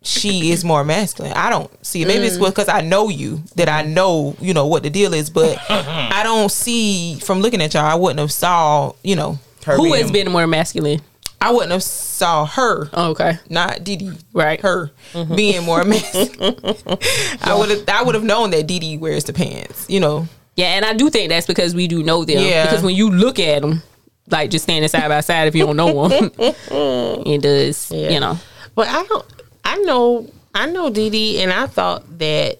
she 0.03 0.51
is 0.51 0.63
more 0.63 0.83
masculine. 0.83 1.33
I 1.33 1.49
don't 1.49 1.85
see 1.85 2.01
it. 2.01 2.07
Maybe 2.07 2.25
it's 2.27 2.37
because 2.37 2.69
I 2.69 2.81
know 2.81 3.09
you 3.09 3.41
that 3.55 3.67
I 3.69 3.81
know 3.81 4.35
you 4.39 4.53
know 4.53 4.67
what 4.67 4.83
the 4.83 4.89
deal 4.89 5.13
is, 5.13 5.29
but 5.29 5.57
I 5.69 6.21
don't 6.23 6.51
see 6.51 7.19
from 7.19 7.41
looking 7.41 7.61
at 7.61 7.73
y'all. 7.73 7.85
I 7.85 7.95
wouldn't 7.95 8.19
have 8.19 8.31
saw 8.31 8.93
you 9.03 9.15
know. 9.15 9.39
Her 9.65 9.75
Who 9.75 9.83
being- 9.83 9.95
has 9.95 10.11
been 10.11 10.31
more 10.31 10.47
masculine? 10.47 11.01
I 11.39 11.51
wouldn't 11.51 11.71
have 11.71 11.83
saw 11.83 12.45
her. 12.45 12.89
Oh, 12.93 13.11
okay, 13.11 13.37
Not 13.49 13.83
Didi, 13.83 14.11
Right. 14.33 14.59
Her 14.59 14.91
mm-hmm. 15.13 15.35
being 15.35 15.63
more 15.63 15.83
masculine. 15.83 16.55
I 17.41 17.55
would 17.57 17.69
have. 17.69 17.83
I 17.87 18.03
would 18.03 18.15
have 18.15 18.23
known 18.23 18.49
that 18.51 18.65
Didi 18.67 18.97
wears 18.97 19.23
the 19.25 19.33
pants. 19.33 19.85
You 19.87 19.99
know. 19.99 20.27
yeah, 20.55 20.67
and 20.75 20.83
I 20.83 20.93
do 20.93 21.09
think 21.09 21.29
that's 21.29 21.45
because 21.47 21.75
we 21.75 21.87
do 21.87 22.01
know 22.03 22.25
them. 22.25 22.43
Yeah. 22.43 22.65
because 22.65 22.83
when 22.83 22.95
you 22.95 23.11
look 23.11 23.37
at 23.39 23.61
them, 23.61 23.83
like 24.29 24.49
just 24.49 24.63
standing 24.63 24.89
side 24.89 25.07
by 25.09 25.21
side, 25.21 25.47
if 25.47 25.55
you 25.55 25.65
don't 25.65 25.77
know 25.77 26.07
them, 26.07 26.31
it 26.39 27.41
does. 27.43 27.91
Yeah. 27.91 28.09
You 28.09 28.19
know, 28.19 28.39
But 28.75 28.87
I 28.87 29.03
don't. 29.03 29.25
I 29.63 29.77
know. 29.77 30.29
I 30.55 30.65
know 30.65 30.89
Dee 30.89 31.11
Dee, 31.11 31.41
and 31.41 31.53
I 31.53 31.67
thought 31.67 32.17
that 32.17 32.59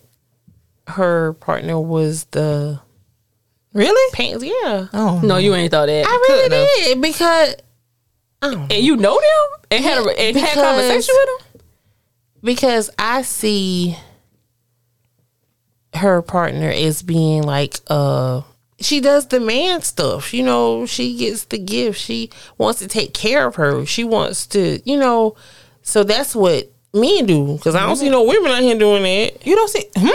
her 0.88 1.34
partner 1.34 1.80
was 1.80 2.26
the 2.26 2.80
Really? 3.74 4.14
pants. 4.14 4.44
Yeah, 4.44 4.88
Oh 4.94 5.20
no, 5.24 5.38
you 5.38 5.54
ain't 5.56 5.72
thought 5.72 5.88
that. 5.88 6.06
I 6.06 6.10
really 6.10 6.50
couldn't 6.50 6.60
have. 6.60 6.86
did 6.86 7.02
because 7.02 7.50
I 7.50 7.56
don't 7.56 7.58
know. 7.58 7.64
And 8.42 8.72
you 8.74 8.96
know 8.96 9.20
them 9.20 9.62
and 9.72 9.84
had 9.84 9.98
a 9.98 10.02
and 10.20 10.38
had 10.38 10.54
Because- 10.54 10.54
conversation 10.64 11.16
with 11.18 11.30
them. 11.54 11.62
because 12.44 12.90
I 13.00 13.22
see 13.24 13.98
her 15.96 16.22
partner 16.22 16.70
as 16.70 17.02
being 17.02 17.44
like 17.44 17.80
uh 17.88 18.42
she 18.80 19.02
does 19.02 19.28
the 19.30 19.40
man 19.40 19.82
stuff. 19.82 20.36
You 20.36 20.44
know, 20.44 20.86
she 20.86 21.18
gets 21.18 21.46
the 21.46 21.58
gift. 21.58 22.00
She 22.00 22.30
wants 22.60 22.78
to 22.80 22.88
take 22.88 23.12
care 23.12 23.48
of 23.48 23.56
her. 23.56 23.88
She 23.88 24.04
wants 24.04 24.46
to, 24.48 24.80
you 24.86 24.98
know, 24.98 25.36
so 25.82 26.04
that's 26.04 26.36
what 26.36 26.72
men 27.00 27.26
do. 27.26 27.54
Because 27.54 27.76
I 27.76 27.86
don't 27.86 27.96
see 27.96 28.10
no 28.10 28.24
women 28.24 28.52
out 28.52 28.62
here 28.62 28.78
doing 28.78 29.04
that. 29.04 29.46
You 29.46 29.56
don't 29.56 29.70
see? 29.70 29.86
Hmm? 29.96 30.10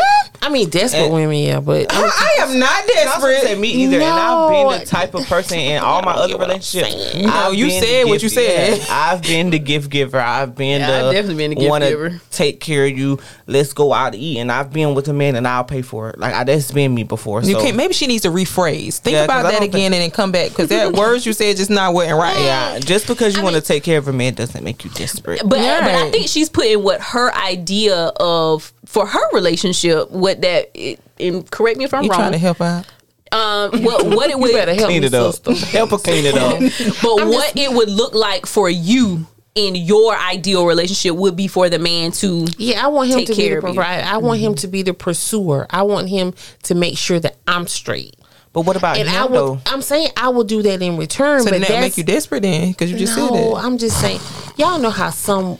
I 0.45 0.49
mean, 0.49 0.69
desperate 0.71 1.03
And- 1.05 1.13
women, 1.15 1.37
yeah, 1.37 1.61
but 1.61 1.87
I, 1.93 1.97
I 2.01 2.43
am 2.43 2.59
not 2.59 2.83
And 2.83 3.09
I 3.09 3.15
was 3.17 3.23
gonna 3.23 3.35
say 3.37 3.41
desperate. 3.43 3.59
me 3.61 3.69
either, 3.69 3.97
and 4.01 4.05
I've 4.05 4.51
been 4.51 4.81
the 4.81 4.87
type 4.87 5.15
of 5.15 5.25
person 5.27 5.59
in 5.59 5.81
all 5.83 6.03
my 6.03 6.13
other 6.13 6.37
relationships. 6.37 7.15
You 7.15 7.27
know, 7.27 7.33
I've 7.33 7.55
you 7.55 7.67
been 7.69 7.81
the 7.81 7.87
said 7.87 8.07
what 8.09 8.23
you 8.25 8.29
said. 8.29 8.79
yeah, 8.79 8.85
I've 8.91 9.23
been 9.23 9.51
the 9.51 9.61
gift 9.61 9.89
giver. 9.91 10.19
I've 10.19 10.57
been 10.57 10.81
Yeah, 10.81 11.03
the 11.03 11.07
I've 11.09 11.13
definitely 11.15 11.37
been 11.37 11.51
the 11.51 11.57
gift 11.57 11.71
wanna 11.71 11.89
giver. 11.91 12.21
Take 12.33 12.59
care 12.61 12.87
of 12.87 12.91
you. 12.99 13.21
Let's 13.47 13.73
go 13.73 13.93
out 13.93 14.15
to 14.15 14.19
eat, 14.19 14.39
and 14.39 14.51
I've 14.51 14.73
been 14.73 14.95
with 14.95 15.07
a 15.09 15.13
man, 15.13 15.37
and 15.37 15.47
I'll 15.47 15.63
pay 15.65 15.83
for 15.83 16.11
it. 16.11 16.19
Like 16.19 16.35
I, 16.35 16.43
that's 16.43 16.73
been 16.73 16.93
me 16.93 17.05
before. 17.05 17.43
You 17.43 17.57
can't. 17.57 17.77
Maybe 17.77 17.93
she 17.95 18.09
needs 18.09 18.23
to 18.23 18.31
rephrase. 18.31 18.99
Think 18.99 19.15
Yeah, 19.15 19.27
'cause 19.27 19.41
about 19.41 19.43
that 19.45 19.61
don't 19.61 19.63
again 19.69 19.93
and 19.93 20.03
then 20.03 20.11
come 20.11 20.33
back 20.33 20.49
because 20.51 20.69
that 20.71 20.93
words 20.95 21.25
you 21.25 21.33
said 21.35 21.57
just 21.57 21.71
not 21.71 21.95
wasn't 21.95 22.19
right. 22.19 22.39
Yeah, 22.41 22.79
just 22.81 23.07
because 23.07 23.37
you 23.37 23.43
want 23.45 23.55
to 23.55 23.63
take 23.63 23.85
care 23.85 23.99
of 23.99 24.09
a 24.09 24.13
man 24.13 24.35
doesn't 24.35 24.65
make 24.65 24.85
you 24.85 24.91
desperate. 24.91 25.41
But 25.43 25.51
but 25.51 25.61
I 25.61 26.11
think 26.11 26.27
she's 26.29 26.49
putting 26.49 26.72
what 26.77 27.01
her 27.01 27.33
idea 27.35 28.13
of 28.17 28.73
for 28.87 29.07
her 29.07 29.31
relationship, 29.33 30.11
what 30.11 30.41
that 30.43 30.71
it, 30.75 31.01
and 31.19 31.49
correct 31.51 31.79
me 31.79 31.85
if 31.85 31.93
I'm 31.95 32.05
You 32.05 32.11
wrong. 32.11 32.19
trying 32.21 32.33
to 32.33 32.39
help 32.39 32.61
out? 32.61 32.87
um, 33.33 33.83
what 33.83 34.05
what 34.07 34.31
it 34.31 34.39
would 34.39 34.51
you 34.51 34.57
better 34.57 34.75
help 34.75 34.89
clean 34.89 35.05
it 35.05 35.15
up. 35.15 35.35
Help 35.47 35.91
her 35.91 35.99
clean 35.99 36.25
it 36.27 36.35
up. 36.37 36.59
but 37.03 37.27
what 37.29 37.57
it 37.57 37.73
would 37.73 37.89
look 37.89 38.15
like 38.15 38.45
for 38.47 38.69
you 38.69 39.27
in 39.55 39.75
your 39.75 40.17
ideal 40.17 40.67
relationship 40.67 41.15
would 41.15 41.37
be 41.37 41.47
for 41.47 41.69
the 41.69 41.79
man 41.79 42.11
to 42.11 42.47
Yeah, 42.59 42.85
I 42.85 42.89
want 42.89 43.11
him 43.11 43.19
Take 43.19 43.27
to 43.29 43.35
be 43.35 43.43
care 43.43 43.61
the 43.61 43.67
of 43.69 43.75
you. 43.75 43.81
provider. 43.81 44.07
I 44.07 44.17
want 44.19 44.41
him 44.41 44.55
to 44.57 44.67
be 44.69 44.83
the 44.83 44.95
pursuer. 44.95 45.67
I 45.71 45.83
want 45.83 46.09
him 46.09 46.35
to 46.65 46.75
make 46.75 46.97
sure 46.99 47.21
that 47.21 47.37
I'm 47.47 47.67
straight. 47.67 48.17
But 48.55 48.63
what 48.67 48.77
about 48.77 48.99
And 48.99 49.09
him 49.09 49.15
I 49.23 49.27
though? 49.29 49.53
will. 49.53 49.63
I'm 49.67 49.81
saying 49.83 50.11
I 50.17 50.29
will 50.29 50.45
do 50.45 50.61
that 50.63 50.83
in 50.83 50.97
return. 50.99 51.43
So 51.43 51.51
but 51.51 51.61
that 51.63 51.81
make 51.81 51.97
you 51.97 52.05
desperate 52.05 52.43
then 52.43 52.69
because 52.73 52.91
you 52.93 52.99
just 52.99 53.15
said 53.15 53.31
no. 53.31 53.55
that. 53.55 53.65
I'm 53.65 53.79
just 53.79 53.99
saying. 53.99 54.21
y'all 54.57 54.79
know 54.79 54.91
how 54.91 55.09
some 55.11 55.59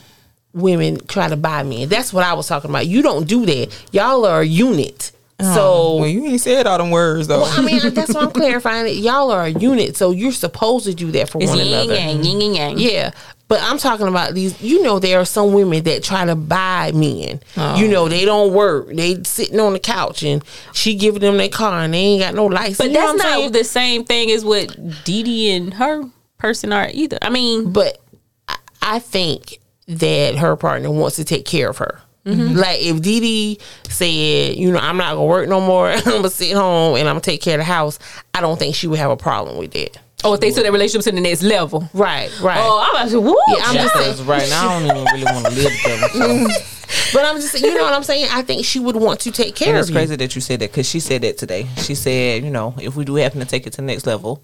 women 0.53 0.97
try 1.07 1.27
to 1.29 1.35
buy 1.37 1.63
men. 1.63 1.89
That's 1.89 2.13
what 2.13 2.23
I 2.23 2.33
was 2.33 2.47
talking 2.47 2.69
about. 2.69 2.87
You 2.87 3.01
don't 3.01 3.27
do 3.27 3.45
that. 3.45 3.69
Y'all 3.91 4.25
are 4.25 4.41
a 4.41 4.45
unit. 4.45 5.11
Oh. 5.39 5.55
So 5.55 5.95
well, 6.01 6.07
you 6.09 6.23
ain't 6.25 6.41
said 6.41 6.67
all 6.67 6.77
them 6.77 6.91
words 6.91 7.27
though. 7.27 7.41
Well, 7.41 7.59
I 7.59 7.61
mean, 7.65 7.93
that's 7.93 8.13
why 8.13 8.21
I'm 8.21 8.31
clarifying 8.33 8.87
it. 8.87 8.97
Y'all 8.97 9.31
are 9.31 9.43
a 9.45 9.49
unit, 9.49 9.97
so 9.97 10.11
you're 10.11 10.31
supposed 10.31 10.85
to 10.85 10.93
do 10.93 11.11
that 11.11 11.27
for 11.29 11.41
It's 11.41 11.49
one 11.49 11.57
yin 11.59 11.67
another. 11.73 11.95
yang, 11.95 12.23
yin 12.23 12.41
and 12.41 12.55
yang. 12.55 12.77
Yeah. 12.79 13.11
But 13.49 13.61
I'm 13.61 13.77
talking 13.77 14.07
about 14.07 14.33
these. 14.35 14.59
You 14.61 14.81
know, 14.83 14.99
there 14.99 15.19
are 15.19 15.25
some 15.25 15.53
women 15.53 15.83
that 15.83 16.01
try 16.03 16.23
to 16.25 16.35
buy 16.35 16.91
men. 16.93 17.41
Oh. 17.57 17.75
You 17.75 17.87
know, 17.87 18.07
they 18.07 18.25
don't 18.25 18.53
work. 18.53 18.87
They 18.87 19.21
sitting 19.23 19.59
on 19.59 19.73
the 19.73 19.79
couch 19.79 20.23
and 20.23 20.43
she 20.71 20.95
giving 20.95 21.21
them 21.21 21.37
their 21.37 21.49
car 21.49 21.81
and 21.83 21.93
they 21.93 21.97
ain't 21.97 22.21
got 22.21 22.35
no 22.35 22.45
license. 22.45 22.77
But 22.77 22.87
You 22.87 22.93
that's 22.93 23.17
not 23.17 23.23
saying? 23.39 23.51
the 23.51 23.63
same 23.63 24.05
thing 24.05 24.31
as 24.31 24.45
what 24.45 24.75
Dee 25.03 25.23
Dee 25.23 25.51
and 25.55 25.73
her 25.73 26.03
person 26.37 26.71
are 26.71 26.89
either. 26.93 27.17
I 27.21 27.29
mean, 27.29 27.73
But 27.73 27.99
I, 28.47 28.55
I 28.81 28.99
think 28.99 29.59
that 29.87 30.35
her 30.35 30.55
partner 30.55 30.89
wants 30.91 31.15
to 31.17 31.23
take 31.25 31.45
care 31.45 31.69
of 31.69 31.77
her. 31.77 31.99
Mm-hmm. 32.25 32.55
Like 32.55 32.79
if 32.81 33.01
Dee 33.01 33.19
Dee 33.19 33.59
said, 33.89 34.55
you 34.55 34.71
know, 34.71 34.79
I'm 34.79 34.95
not 34.97 35.15
gonna 35.15 35.25
work 35.25 35.49
no 35.49 35.59
more. 35.59 35.89
I'm 35.91 36.03
gonna 36.03 36.29
sit 36.29 36.53
home 36.55 36.95
and 36.95 37.07
I'm 37.07 37.15
gonna 37.15 37.21
take 37.21 37.41
care 37.41 37.55
of 37.55 37.59
the 37.59 37.65
house. 37.65 37.99
I 38.33 38.39
don't 38.41 38.57
think 38.57 38.75
she 38.75 38.87
would 38.87 38.99
have 38.99 39.11
a 39.11 39.17
problem 39.17 39.57
with 39.57 39.71
that. 39.71 39.97
oh, 40.23 40.33
if 40.35 40.39
they 40.39 40.51
took 40.51 40.63
that 40.63 40.71
relationship 40.71 41.03
to 41.09 41.11
the 41.15 41.21
next 41.21 41.43
level. 41.43 41.89
Right. 41.93 42.31
Right. 42.41 42.57
Oh, 42.61 42.81
I'm 42.81 42.95
about 42.95 43.11
to 43.11 43.19
woo. 43.19 43.35
Yeah, 43.49 43.63
I'm 43.65 43.75
just 43.75 43.93
saying. 44.15 44.25
Right 44.27 44.47
now 44.49 44.69
I 44.69 44.79
don't 44.79 44.97
even 44.97 45.05
really 45.13 45.25
want 45.25 45.45
to 45.47 45.51
live 45.51 45.71
together. 45.81 46.07
So. 46.09 46.47
But 47.11 47.25
I'm 47.25 47.37
just, 47.37 47.59
you 47.59 47.73
know 47.73 47.83
what 47.83 47.93
I'm 47.93 48.03
saying. 48.03 48.27
I 48.31 48.43
think 48.43 48.65
she 48.65 48.79
would 48.79 48.95
want 48.95 49.19
to 49.21 49.31
take 49.31 49.55
care 49.55 49.69
And 49.69 49.77
of 49.77 49.81
it's 49.81 49.89
you. 49.89 49.95
crazy 49.95 50.15
that 50.15 50.35
you 50.35 50.41
said 50.41 50.59
that 50.59 50.69
because 50.71 50.87
she 50.87 50.99
said 50.99 51.21
that 51.23 51.39
today. 51.39 51.67
She 51.77 51.95
said, 51.95 52.43
you 52.43 52.51
know, 52.51 52.75
if 52.79 52.95
we 52.95 53.03
do 53.03 53.15
happen 53.15 53.39
to 53.39 53.45
take 53.47 53.65
it 53.65 53.71
to 53.71 53.77
the 53.77 53.83
next 53.83 54.05
level, 54.05 54.43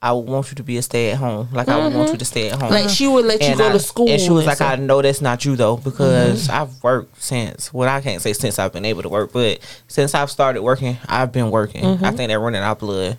I 0.00 0.12
would 0.12 0.28
want 0.28 0.48
you 0.50 0.54
to 0.54 0.62
be 0.62 0.76
a 0.76 0.82
stay 0.82 1.10
at 1.10 1.18
home. 1.18 1.48
Like 1.52 1.68
I 1.68 1.76
would 1.76 1.92
want 1.92 2.06
mm-hmm. 2.06 2.12
you 2.12 2.18
to 2.18 2.24
stay 2.24 2.50
at 2.50 2.60
home. 2.60 2.70
Like 2.70 2.88
she 2.88 3.08
would 3.08 3.24
let 3.24 3.40
you 3.40 3.48
And 3.48 3.58
go 3.58 3.68
I- 3.68 3.72
to 3.72 3.78
school. 3.80 4.08
And 4.08 4.20
she 4.20 4.30
was 4.30 4.46
like, 4.46 4.56
stuff. 4.56 4.72
I 4.72 4.76
know 4.76 5.02
that's 5.02 5.20
not 5.20 5.44
you 5.44 5.56
though, 5.56 5.76
because 5.76 6.46
mm-hmm. 6.46 6.62
I've 6.62 6.82
worked 6.82 7.20
since 7.20 7.72
well, 7.74 7.88
I 7.88 8.00
can't 8.00 8.22
say 8.22 8.32
since 8.32 8.58
I've 8.58 8.72
been 8.72 8.84
able 8.84 9.02
to 9.02 9.08
work, 9.08 9.32
but 9.32 9.58
since 9.88 10.14
I've 10.14 10.30
started 10.30 10.62
working, 10.62 10.96
I've 11.08 11.32
been 11.32 11.50
working. 11.50 11.84
I 11.84 11.88
mm-hmm. 11.88 12.16
think 12.16 12.28
that 12.28 12.38
running 12.38 12.62
our 12.62 12.76
blood. 12.76 13.18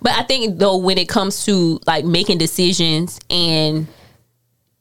But 0.00 0.12
I 0.12 0.22
think 0.24 0.58
though 0.58 0.76
when 0.76 0.98
it 0.98 1.08
comes 1.08 1.44
to 1.46 1.80
like 1.86 2.04
making 2.04 2.38
decisions 2.38 3.20
and 3.30 3.86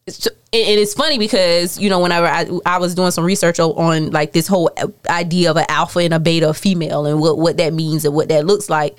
it's, 0.08 0.28
and 0.54 0.80
it's 0.82 0.94
funny 0.94 1.18
because 1.18 1.80
you 1.80 1.90
know 1.90 2.00
whenever 2.00 2.28
I, 2.28 2.46
I 2.66 2.78
was 2.78 2.94
doing 2.94 3.12
some 3.12 3.24
research 3.24 3.58
on 3.60 4.12
like 4.12 4.34
this 4.34 4.48
whole 4.48 4.70
idea 5.10 5.50
of 5.50 5.56
an 5.56 5.66
alpha 5.70 6.00
and 6.00 6.14
a 6.14 6.20
beta 6.20 6.54
female 6.54 7.06
and 7.06 7.22
what 7.22 7.38
what 7.38 7.58
that 7.58 7.74
means 7.74 8.04
and 8.04 8.14
what 8.14 8.28
that 8.28 8.46
looks 8.46 8.70
like 8.70 8.98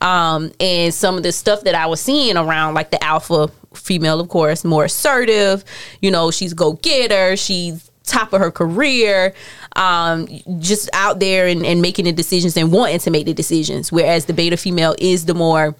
um 0.00 0.50
and 0.60 0.94
some 0.94 1.18
of 1.18 1.22
the 1.22 1.32
stuff 1.32 1.62
that 1.64 1.74
I 1.74 1.86
was 1.86 2.00
seeing 2.00 2.38
around 2.38 2.72
like 2.72 2.90
the 2.90 3.02
alpha 3.04 3.48
female 3.74 4.18
of 4.18 4.30
course 4.30 4.64
more 4.64 4.84
assertive 4.84 5.62
you 6.00 6.10
know 6.10 6.30
she's 6.30 6.54
go 6.54 6.72
getter 6.74 7.36
she's 7.36 7.90
top 8.04 8.32
of 8.32 8.40
her 8.40 8.50
career 8.50 9.34
um 9.76 10.26
just 10.58 10.88
out 10.92 11.20
there 11.20 11.46
and, 11.46 11.66
and 11.66 11.82
making 11.82 12.04
the 12.04 12.12
decisions 12.12 12.56
and 12.56 12.70
wanting 12.72 12.98
to 12.98 13.10
make 13.10 13.26
the 13.26 13.34
decisions. 13.34 13.90
Whereas 13.90 14.26
the 14.26 14.32
beta 14.32 14.56
female 14.56 14.94
is 14.98 15.24
the 15.24 15.34
more 15.34 15.74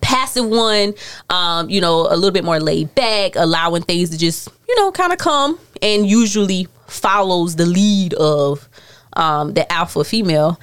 passive 0.00 0.46
one 0.46 0.92
um 1.30 1.70
you 1.70 1.80
know 1.80 2.08
a 2.10 2.16
little 2.16 2.32
bit 2.32 2.44
more 2.44 2.58
laid 2.58 2.92
back 2.94 3.36
allowing 3.36 3.82
things 3.82 4.10
to 4.10 4.18
just 4.18 4.48
you 4.68 4.76
know 4.76 4.90
kind 4.90 5.12
of 5.12 5.18
come 5.18 5.58
and 5.80 6.06
usually 6.06 6.66
follows 6.86 7.56
the 7.56 7.66
lead 7.66 8.14
of 8.14 8.68
um 9.14 9.54
the 9.54 9.70
alpha 9.72 10.04
female. 10.04 10.60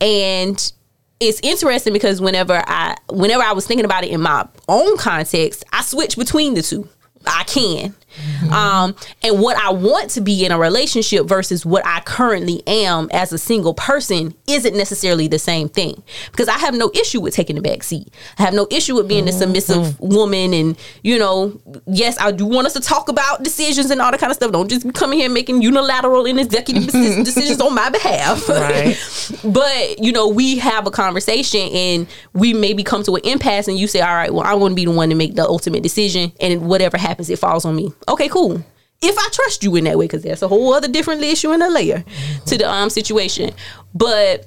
And 0.00 0.72
it's 1.18 1.40
interesting 1.40 1.92
because 1.92 2.20
whenever 2.20 2.62
i 2.66 2.94
whenever 3.08 3.42
i 3.42 3.52
was 3.52 3.66
thinking 3.66 3.86
about 3.86 4.04
it 4.04 4.10
in 4.10 4.20
my 4.20 4.46
own 4.68 4.98
context 4.98 5.64
i 5.72 5.80
switch 5.82 6.16
between 6.16 6.54
the 6.54 6.62
two. 6.62 6.88
I 7.26 7.44
can 7.44 7.94
Mm-hmm. 8.16 8.52
um 8.52 8.96
and 9.22 9.40
what 9.40 9.56
i 9.58 9.70
want 9.70 10.10
to 10.10 10.20
be 10.20 10.44
in 10.44 10.52
a 10.52 10.58
relationship 10.58 11.26
versus 11.26 11.66
what 11.66 11.84
i 11.86 12.00
currently 12.00 12.62
am 12.66 13.08
as 13.12 13.32
a 13.32 13.38
single 13.38 13.74
person 13.74 14.34
isn't 14.46 14.76
necessarily 14.76 15.28
the 15.28 15.38
same 15.38 15.68
thing. 15.68 16.02
Because 16.30 16.48
i 16.48 16.58
have 16.58 16.74
no 16.74 16.90
issue 16.94 17.20
with 17.20 17.34
taking 17.34 17.56
the 17.56 17.62
back 17.62 17.82
seat. 17.82 18.08
I 18.38 18.42
have 18.42 18.54
no 18.54 18.66
issue 18.70 18.94
with 18.94 19.08
being 19.08 19.24
a 19.24 19.30
mm-hmm. 19.30 19.38
submissive 19.38 19.76
mm-hmm. 19.76 20.14
woman 20.14 20.54
and 20.54 20.78
you 21.02 21.18
know 21.18 21.60
yes 21.86 22.18
i 22.20 22.30
do 22.30 22.46
want 22.46 22.66
us 22.66 22.72
to 22.74 22.80
talk 22.80 23.08
about 23.08 23.42
decisions 23.42 23.90
and 23.90 24.00
all 24.00 24.10
that 24.10 24.20
kind 24.20 24.30
of 24.30 24.36
stuff. 24.36 24.52
Don't 24.52 24.68
just 24.68 24.86
be 24.86 24.92
coming 24.92 25.18
here 25.18 25.30
making 25.30 25.62
unilateral 25.62 26.26
and 26.26 26.40
executive 26.40 26.86
decisions 27.24 27.60
on 27.60 27.74
my 27.74 27.90
behalf. 27.90 28.48
Right. 28.48 28.96
but 29.44 30.02
you 30.02 30.12
know 30.12 30.28
we 30.28 30.58
have 30.58 30.86
a 30.86 30.90
conversation 30.90 31.60
and 31.60 32.06
we 32.32 32.54
maybe 32.54 32.82
come 32.82 33.02
to 33.04 33.16
an 33.16 33.22
impasse 33.24 33.68
and 33.68 33.78
you 33.78 33.86
say 33.86 34.00
all 34.00 34.14
right 34.14 34.32
well 34.32 34.46
I 34.46 34.54
want 34.54 34.72
to 34.72 34.76
be 34.76 34.84
the 34.84 34.90
one 34.90 35.08
to 35.10 35.14
make 35.14 35.34
the 35.34 35.44
ultimate 35.44 35.82
decision 35.82 36.32
and 36.40 36.66
whatever 36.66 36.96
happens 36.96 37.30
it 37.30 37.38
falls 37.38 37.64
on 37.64 37.76
me 37.76 37.92
okay 38.08 38.28
cool 38.28 38.62
if 39.02 39.16
i 39.18 39.28
trust 39.32 39.62
you 39.62 39.74
in 39.76 39.84
that 39.84 39.98
way 39.98 40.06
because 40.06 40.22
that's 40.22 40.42
a 40.42 40.48
whole 40.48 40.72
other 40.72 40.88
different 40.88 41.22
issue 41.22 41.50
and 41.50 41.62
a 41.62 41.68
layer 41.68 42.04
to 42.46 42.56
the 42.56 42.68
um 42.70 42.88
situation 42.90 43.50
but 43.94 44.46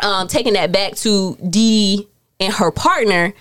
um 0.00 0.28
taking 0.28 0.52
that 0.52 0.72
back 0.72 0.94
to 0.94 1.36
dee 1.50 2.08
and 2.40 2.52
her 2.54 2.70
partner 2.70 3.32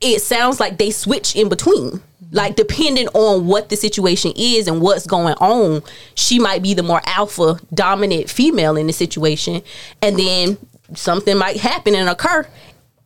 it 0.00 0.20
sounds 0.22 0.60
like 0.60 0.78
they 0.78 0.90
switch 0.90 1.34
in 1.36 1.48
between. 1.48 2.02
Like 2.32 2.56
depending 2.56 3.08
on 3.08 3.46
what 3.46 3.68
the 3.68 3.76
situation 3.76 4.32
is 4.36 4.66
and 4.66 4.80
what's 4.80 5.06
going 5.06 5.34
on, 5.34 5.82
she 6.14 6.38
might 6.38 6.62
be 6.62 6.74
the 6.74 6.82
more 6.82 7.00
alpha 7.06 7.58
dominant 7.72 8.28
female 8.28 8.76
in 8.76 8.88
the 8.88 8.92
situation, 8.92 9.62
and 10.02 10.18
then 10.18 10.58
something 10.94 11.38
might 11.38 11.56
happen 11.56 11.94
and 11.94 12.08
occur, 12.08 12.46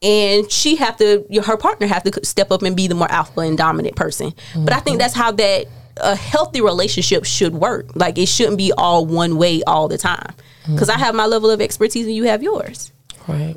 and 0.03 0.50
she 0.50 0.76
have 0.76 0.96
to 0.96 1.26
her 1.44 1.59
partner 1.59 1.87
have 1.87 2.03
to 2.05 2.24
step 2.24 2.50
up 2.50 2.62
and 2.62 2.74
be 2.74 2.87
the 2.87 2.94
more 2.94 3.11
alpha 3.11 3.40
and 3.40 3.59
dominant 3.59 3.94
person. 3.94 4.33
But 4.57 4.72
I 4.72 4.81
think 4.81 4.98
that's 4.98 5.14
how 5.14 5.33
that 5.33 5.66
a 6.03 6.17
healthy 6.17 6.61
relationship 6.61 7.25
should 7.25 7.55
work. 7.55 7.95
Like 7.95 8.19
it 8.19 8.27
shouldn't 8.27 8.59
be 8.59 8.73
all 8.77 9.07
one 9.07 9.37
way 9.37 9.63
all 9.67 9.89
the 9.89 9.99
time. 9.99 10.35
Because 10.67 10.89
I 10.89 10.95
mm-hmm. 10.95 11.03
have 11.03 11.15
my 11.15 11.27
level 11.27 11.51
of 11.51 11.61
expertise 11.61 12.07
and 12.07 12.15
you 12.15 12.25
have 12.25 12.43
yours. 12.43 12.93
right. 13.27 13.57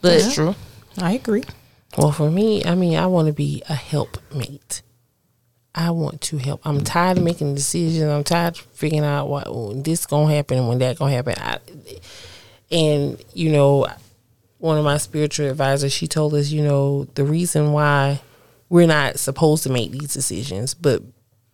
But 0.00 0.18
That's 0.18 0.34
true. 0.34 0.54
I 0.98 1.12
agree. 1.12 1.44
Well, 1.98 2.12
for 2.12 2.30
me, 2.30 2.64
I 2.64 2.74
mean, 2.74 2.96
I 2.96 3.06
want 3.06 3.26
to 3.26 3.32
be 3.32 3.62
a 3.68 3.74
helpmate. 3.74 4.82
I 5.74 5.90
want 5.90 6.20
to 6.22 6.38
help. 6.38 6.60
I'm 6.64 6.82
tired 6.82 7.18
of 7.18 7.24
making 7.24 7.54
decisions. 7.54 8.10
I'm 8.10 8.24
tired 8.24 8.54
of 8.54 8.60
figuring 8.60 9.04
out 9.04 9.28
what 9.28 9.46
when 9.46 9.78
oh, 9.78 9.82
this 9.82 10.06
gonna 10.06 10.34
happen 10.34 10.58
and 10.58 10.68
when 10.68 10.78
that 10.78 10.98
gonna 10.98 11.12
happen. 11.12 11.34
I, 11.38 11.58
and 12.70 13.22
you 13.34 13.50
know, 13.50 13.86
one 14.58 14.78
of 14.78 14.84
my 14.84 14.96
spiritual 14.96 15.48
advisors, 15.48 15.92
she 15.92 16.06
told 16.06 16.34
us, 16.34 16.50
you 16.50 16.62
know, 16.62 17.04
the 17.14 17.24
reason 17.24 17.72
why 17.72 18.20
we're 18.68 18.86
not 18.86 19.18
supposed 19.18 19.62
to 19.64 19.70
make 19.70 19.90
these 19.92 20.12
decisions, 20.12 20.74
but 20.74 21.02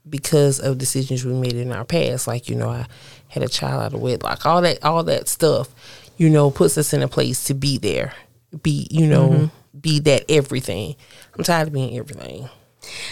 because 0.09 0.61
of 0.61 0.79
decisions 0.79 1.25
we 1.25 1.33
made 1.33 1.57
in 1.57 1.73
our 1.73 1.85
past, 1.85 2.27
like 2.27 2.49
you 2.49 2.55
know, 2.55 2.69
I 2.69 2.87
had 3.29 3.43
a 3.43 3.49
child 3.49 3.83
out 3.83 3.95
of 3.95 4.01
wedlock, 4.01 4.47
all 4.47 4.63
that, 4.63 4.83
all 4.85 5.03
that 5.05 5.29
stuff, 5.29 5.69
you 6.17 6.31
know, 6.31 6.51
puts 6.51 6.79
us 6.79 6.93
in 6.93 7.03
a 7.03 7.09
place 7.09 7.45
to 7.45 7.55
be 7.55 7.79
there, 7.79 8.13
be, 8.63 8.87
you 8.91 9.07
know, 9.07 9.29
mm-hmm. 9.29 9.79
be 9.79 9.99
that 10.01 10.25
everything. 10.29 10.97
I'm 11.37 11.45
tired 11.45 11.69
of 11.69 11.75
being 11.75 11.99
everything. 11.99 12.49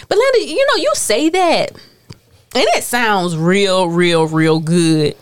But 0.07 0.17
Linda, 0.17 0.51
you 0.51 0.65
know, 0.67 0.81
you 0.81 0.91
say 0.95 1.29
that, 1.29 1.71
and 1.71 2.65
it 2.75 2.83
sounds 2.83 3.35
real, 3.35 3.89
real, 3.89 4.27
real 4.27 4.59
good. 4.59 5.15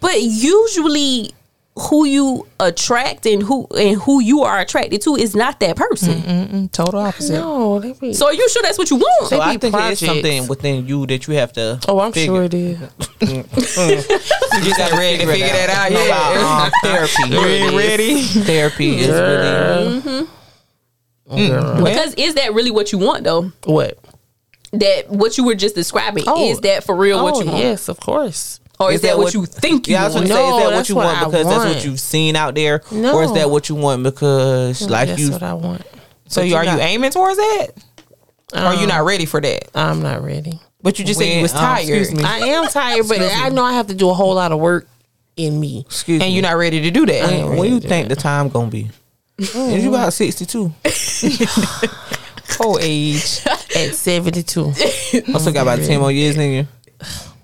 But 0.00 0.20
usually, 0.20 1.32
who 1.78 2.04
you 2.04 2.46
attract 2.60 3.24
and 3.24 3.42
who 3.42 3.66
and 3.78 3.98
who 4.00 4.20
you 4.20 4.42
are 4.42 4.60
attracted 4.60 5.00
to 5.02 5.16
is 5.16 5.34
not 5.34 5.58
that 5.60 5.74
person. 5.76 6.20
Mm, 6.20 6.24
mm, 6.24 6.48
mm. 6.50 6.72
Total 6.72 7.00
opposite. 7.00 7.32
No, 7.34 7.80
be. 7.98 8.12
So 8.12 8.26
are 8.26 8.34
you 8.34 8.46
sure 8.50 8.62
that's 8.62 8.76
what 8.76 8.90
you 8.90 8.96
want? 8.96 9.28
So 9.30 9.40
I 9.40 9.56
think 9.56 9.72
projects. 9.74 10.02
it's 10.02 10.10
something 10.12 10.48
within 10.48 10.86
you 10.86 11.06
that 11.06 11.26
you 11.26 11.34
have 11.34 11.52
to. 11.54 11.80
oh, 11.88 11.98
I'm 12.00 12.12
figure. 12.12 12.34
sure 12.34 12.42
it 12.44 12.54
is. 12.54 12.78
You 14.52 14.60
just 14.60 14.76
gotta 14.76 14.96
ready 14.96 15.18
to 15.18 15.26
figure 15.26 15.46
that 15.46 15.70
out 15.70 15.92
No, 15.92 15.98
yet. 15.98 16.08
about, 16.08 16.66
um, 16.66 16.72
therapy. 16.82 17.28
You 17.28 17.40
ain't 17.40 17.74
ready. 17.74 18.22
Therapy 18.22 18.98
is 18.98 19.08
really. 19.08 20.28
Girl. 21.48 21.82
Because 21.82 22.14
is 22.14 22.34
that 22.34 22.52
really 22.52 22.70
what 22.70 22.92
you 22.92 22.98
want 22.98 23.24
though? 23.24 23.50
What? 23.64 23.98
That 24.72 25.08
what 25.08 25.38
you 25.38 25.44
were 25.44 25.54
just 25.54 25.74
describing 25.74 26.24
Oh. 26.26 26.50
is 26.50 26.60
that 26.60 26.84
for 26.84 26.94
real 26.94 27.22
what 27.22 27.36
oh, 27.36 27.40
you 27.42 27.46
want, 27.50 27.58
yes, 27.62 27.88
of 27.88 27.98
course. 28.00 28.60
Or 28.84 28.92
is, 28.92 29.00
that, 29.02 29.16
what 29.18 29.32
you 29.34 29.46
think 29.46 29.88
you 29.88 29.94
Yeah, 29.94 30.02
I 30.02 30.04
was 30.06 30.14
want? 30.14 30.28
gonna 30.28 30.40
say, 30.40 30.48
is 30.58 30.64
that 30.64 30.74
what 30.76 30.88
you 30.88 30.94
what 30.96 31.04
want 31.06 31.18
I 31.18 31.24
because 31.24 31.46
that's 31.46 31.64
what 31.74 31.84
you've 31.84 32.00
seen 32.00 32.36
out 32.36 32.54
there, 32.54 32.82
No. 32.90 33.16
or 33.16 33.24
is 33.24 33.32
that 33.34 33.50
what 33.50 33.68
you 33.68 33.74
want 33.74 34.02
because 34.02 34.88
like 34.88 35.08
that's 35.08 35.20
you? 35.20 35.30
what 35.32 35.42
I 35.42 35.54
want. 35.54 35.82
So 36.28 36.40
you 36.42 36.50
you 36.50 36.56
are 36.56 36.64
you 36.64 36.78
aiming 36.80 37.10
towards 37.10 37.36
that? 37.36 37.68
or 38.54 38.58
are 38.60 38.74
you 38.74 38.86
not 38.86 39.04
ready 39.04 39.24
for 39.26 39.40
that? 39.40 39.70
I'm 39.74 40.02
not 40.02 40.22
ready. 40.22 40.60
But 40.82 40.98
you 40.98 41.04
just 41.04 41.18
said 41.18 41.26
you 41.26 41.34
When, 41.36 41.42
was 41.42 41.52
um, 41.54 41.60
tired. 41.60 41.80
excuse 41.88 42.12
me. 42.12 42.24
I 42.24 42.38
am 42.38 42.66
tired, 42.68 43.06
but 43.08 43.20
I 43.20 43.48
know 43.50 43.62
I 43.64 43.72
have 43.74 43.86
to 43.86 43.94
do 43.94 44.10
a 44.10 44.14
whole 44.14 44.34
lot 44.34 44.50
of 44.52 44.58
work 44.58 44.88
in 45.36 45.58
me. 45.60 45.80
Excuse 45.86 46.20
And 46.20 46.28
me. 46.30 46.34
you're 46.34 46.42
not 46.42 46.56
ready 46.56 46.80
to 46.82 46.90
do 46.90 47.06
that. 47.06 47.30
ain't 47.30 47.56
When 47.58 47.72
you 47.72 47.80
to 47.80 47.88
think 47.88 48.08
the 48.08 48.16
time 48.16 48.48
gonna 48.48 48.70
be? 48.70 48.90
Is 49.38 49.54
you 49.84 49.88
about 49.90 50.12
sixty 50.12 50.44
two? 50.44 50.72
Whole 52.58 52.78
age. 52.82 53.40
At 53.74 53.94
72. 53.94 54.68
I 54.68 54.72
still 55.38 55.52
got 55.52 55.62
about 55.62 55.78
ten 55.80 56.00
more 56.00 56.12
years, 56.12 56.36
nigga. 56.36 56.66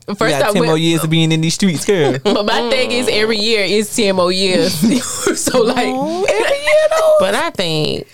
You 0.09 0.15
First 0.15 0.39
got 0.39 0.43
off, 0.49 0.53
ten 0.55 0.63
we- 0.63 0.67
more 0.69 0.79
years 0.79 1.05
of 1.05 1.11
being 1.11 1.31
in 1.33 1.41
these 1.41 1.55
streets, 1.55 1.85
girl. 1.85 2.19
but 2.25 2.45
my 2.47 2.71
thing 2.71 2.93
is 2.93 3.09
every 3.11 3.37
year 3.39 3.63
is 3.63 3.95
ten 3.95 4.17
more 4.17 4.33
years. 4.33 4.73
so 5.41 5.61
like 5.63 5.87
oh, 5.89 6.25
every 6.25 6.57
year 6.59 6.87
though. 6.99 7.17
but 7.21 7.35
I 7.35 7.51
think, 7.51 8.07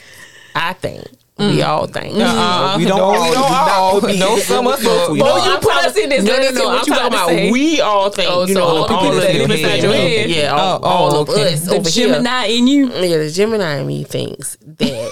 I 0.56 0.72
think 0.72 1.06
We 1.38 1.44
mm. 1.58 1.66
all 1.66 1.86
think. 1.86 2.14
Uh, 2.16 2.74
we 2.78 2.84
don't. 2.84 2.98
No, 2.98 3.22
we 3.22 3.30
don't 3.30 3.52
all. 3.52 4.00
no, 4.00 4.08
No, 4.08 4.38
some 4.38 4.66
of 4.66 4.74
us. 4.74 5.08
We 5.10 5.18
you 5.18 5.24
I'm 5.24 5.60
put 5.60 5.72
us 5.74 5.96
in 5.96 6.08
this. 6.08 6.24
No, 6.24 6.32
Let 6.32 6.42
no, 6.42 6.48
us 6.48 6.54
see 6.54 6.60
no. 6.60 6.64
what 6.66 6.74
I'm 6.74 6.78
you 6.86 6.94
talking 6.94 7.06
about 7.06 7.12
about 7.12 7.28
say. 7.28 7.50
we 7.52 7.80
all 7.80 8.10
think. 8.10 8.30
Oh, 8.30 8.46
you 8.46 8.54
so 8.54 8.60
know, 8.60 8.66
all 8.66 8.82
the 8.88 8.94
people 8.94 9.10
that 9.20 9.30
of 9.30 9.36
live 9.36 9.50
inside 9.50 9.82
your 9.82 9.92
head. 9.92 10.30
Yeah, 10.30 10.48
all, 10.52 10.78
Oh, 10.82 10.86
all 10.86 11.14
oh, 11.16 11.20
of 11.22 11.28
okay. 11.30 11.54
us 11.54 11.60
The 11.66 11.74
over 11.76 11.88
here. 11.88 12.08
Gemini 12.08 12.44
in 12.46 12.66
you. 12.68 12.86
Yeah, 12.92 13.18
the 13.18 13.30
Gemini 13.30 13.76
in 13.78 13.86
me 13.86 14.04
thinks 14.04 14.56
that 14.56 15.10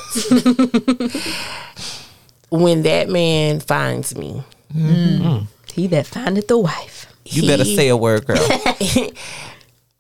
when 2.51 2.83
that 2.83 3.09
man 3.09 3.61
finds 3.61 4.15
me, 4.17 4.43
mm-hmm. 4.75 5.23
mm. 5.27 5.47
He 5.73 5.87
that 5.89 6.07
findeth 6.07 6.49
the 6.49 6.59
wife. 6.59 7.07
You 7.25 7.47
better 7.47 7.65
say 7.65 7.89
a 7.89 7.97
word, 7.97 8.27
girl. 8.27 8.39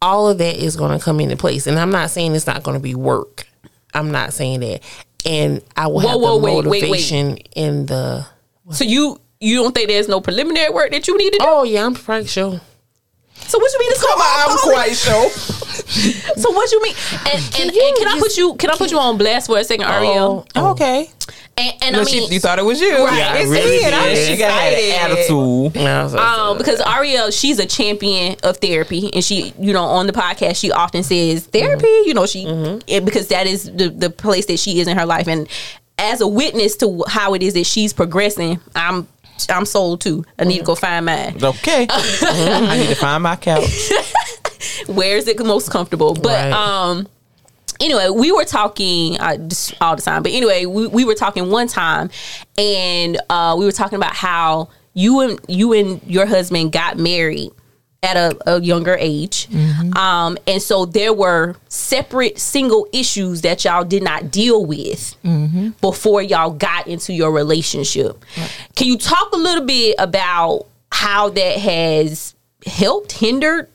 all 0.02 0.28
of 0.28 0.38
that 0.38 0.56
is 0.56 0.76
going 0.76 0.98
to 0.98 1.02
come 1.02 1.20
into 1.20 1.36
place. 1.36 1.66
And 1.66 1.78
I'm 1.78 1.90
not 1.90 2.10
saying 2.10 2.34
it's 2.34 2.46
not 2.46 2.62
going 2.62 2.76
to 2.76 2.82
be 2.82 2.94
work. 2.94 3.46
I'm 3.94 4.10
not 4.10 4.32
saying 4.32 4.60
that. 4.60 4.82
And 5.24 5.62
I 5.76 5.86
will 5.86 6.00
Whoa, 6.00 6.08
have 6.08 6.20
whoa, 6.20 6.38
the 6.38 6.44
wait, 6.44 6.54
wait, 6.54 6.66
wait. 6.66 6.82
motivation 6.82 7.36
in 7.54 7.86
the. 7.86 8.26
So 8.72 8.84
you 8.84 9.20
you 9.40 9.62
don't 9.62 9.74
think 9.74 9.88
there's 9.88 10.08
no 10.08 10.20
preliminary 10.20 10.72
work 10.72 10.90
that 10.90 11.06
you 11.06 11.16
need 11.16 11.32
to 11.32 11.38
do? 11.38 11.44
Oh 11.48 11.62
yeah, 11.62 11.86
I'm 11.86 11.94
pretty 11.94 12.26
sure. 12.26 12.60
So 13.34 13.58
what 13.58 13.72
you 13.72 13.78
mean? 13.78 13.90
It's 13.92 14.00
Come 14.00 14.20
on, 14.20 14.50
I'm 14.50 14.58
quite 14.58 14.96
sure. 14.96 15.30
So 15.92 16.50
what 16.52 16.70
you 16.72 16.82
mean? 16.82 16.94
And, 17.12 17.44
and, 17.44 17.54
and 17.60 17.72
you 17.72 17.94
can 17.98 18.08
I 18.08 18.18
put 18.18 18.36
you? 18.38 18.54
Can 18.54 18.70
I 18.70 18.76
put 18.76 18.90
you 18.90 18.98
on 18.98 19.18
blast 19.18 19.46
for 19.48 19.58
a 19.58 19.64
second, 19.64 19.84
oh. 19.86 19.92
Ariel? 19.92 20.46
Oh, 20.54 20.70
Okay. 20.70 21.10
And, 21.56 21.74
and 21.82 21.96
I 21.96 22.04
mean, 22.04 22.28
she, 22.28 22.34
you 22.34 22.40
thought 22.40 22.58
it 22.58 22.64
was 22.64 22.80
you. 22.80 23.04
Right. 23.04 23.18
Yeah, 23.18 23.32
I 23.34 23.38
It's 23.40 23.50
really 23.50 23.78
me, 23.80 23.84
and 23.84 23.94
I'm 23.94 24.14
did. 24.14 24.26
She 24.30 24.36
got 24.38 24.50
had 24.52 25.10
attitude. 25.10 25.76
Yeah, 25.76 26.08
so- 26.08 26.18
um, 26.18 26.56
because 26.58 26.80
Ariel, 26.80 27.30
she's 27.30 27.58
a 27.58 27.66
champion 27.66 28.36
of 28.42 28.56
therapy, 28.56 29.10
and 29.12 29.22
she, 29.22 29.52
you 29.58 29.72
know, 29.74 29.84
on 29.84 30.06
the 30.06 30.12
podcast, 30.14 30.56
she 30.56 30.72
often 30.72 31.02
says 31.02 31.44
therapy. 31.46 31.86
You 32.06 32.14
know, 32.14 32.24
she 32.26 32.44
it- 32.86 33.04
because 33.04 33.28
that 33.28 33.46
is 33.46 33.64
the 33.64 33.90
the 33.90 34.08
place 34.08 34.46
that 34.46 34.58
she 34.58 34.80
is 34.80 34.88
in 34.88 34.96
her 34.96 35.04
life, 35.06 35.28
and 35.28 35.46
as 35.98 36.20
a 36.22 36.26
witness 36.26 36.74
to 36.78 37.04
how 37.06 37.34
it 37.34 37.42
is 37.42 37.52
that 37.54 37.64
she's 37.64 37.92
progressing, 37.92 38.58
I'm 38.74 39.06
I'm 39.50 39.66
sold 39.66 40.00
too. 40.00 40.24
I 40.38 40.44
need 40.44 40.58
to 40.60 40.64
go 40.64 40.74
find 40.74 41.04
mine. 41.06 41.36
Okay. 41.42 41.86
Mm-hmm. 42.32 42.70
I 42.70 42.78
need 42.78 42.88
to 42.88 42.94
find 42.94 43.22
my 43.22 43.36
couch. 43.36 43.90
where 44.86 45.16
is 45.16 45.28
it 45.28 45.38
most 45.44 45.70
comfortable 45.70 46.14
but 46.14 46.26
Right. 46.30 46.52
um 46.52 47.06
anyway 47.80 48.08
we 48.08 48.30
were 48.32 48.44
talking 48.44 49.18
uh, 49.20 49.36
all 49.80 49.96
the 49.96 50.02
time 50.02 50.22
but 50.22 50.32
anyway 50.32 50.64
we, 50.66 50.86
we 50.86 51.04
were 51.04 51.14
talking 51.14 51.50
one 51.50 51.66
time 51.66 52.10
and 52.58 53.20
uh 53.30 53.54
we 53.58 53.64
were 53.64 53.72
talking 53.72 53.96
about 53.96 54.14
how 54.14 54.68
you 54.94 55.20
and 55.20 55.40
you 55.48 55.72
and 55.72 56.00
your 56.06 56.26
husband 56.26 56.70
got 56.70 56.98
married 56.98 57.50
at 58.04 58.16
a, 58.16 58.36
a 58.56 58.60
younger 58.60 58.96
age. 58.98 59.48
Um 59.96 60.36
and 60.46 60.60
so 60.60 60.84
there 60.86 61.12
were 61.12 61.54
separate 61.68 62.36
single 62.38 62.86
issues 62.92 63.42
that 63.42 63.64
y'all 63.64 63.84
did 63.84 64.02
not 64.02 64.30
deal 64.30 64.66
with 64.66 65.14
before 65.80 66.20
y'all 66.20 66.50
got 66.50 66.88
into 66.88 67.12
your 67.12 67.30
relationship. 67.30 68.24
Can 68.74 68.88
you 68.88 68.98
talk 68.98 69.32
a 69.32 69.36
little 69.36 69.64
bit 69.64 69.94
about 69.98 70.66
how 70.90 71.30
that 71.30 71.58
has 71.58 72.34
helped 72.66 73.12
hindered 73.12 73.68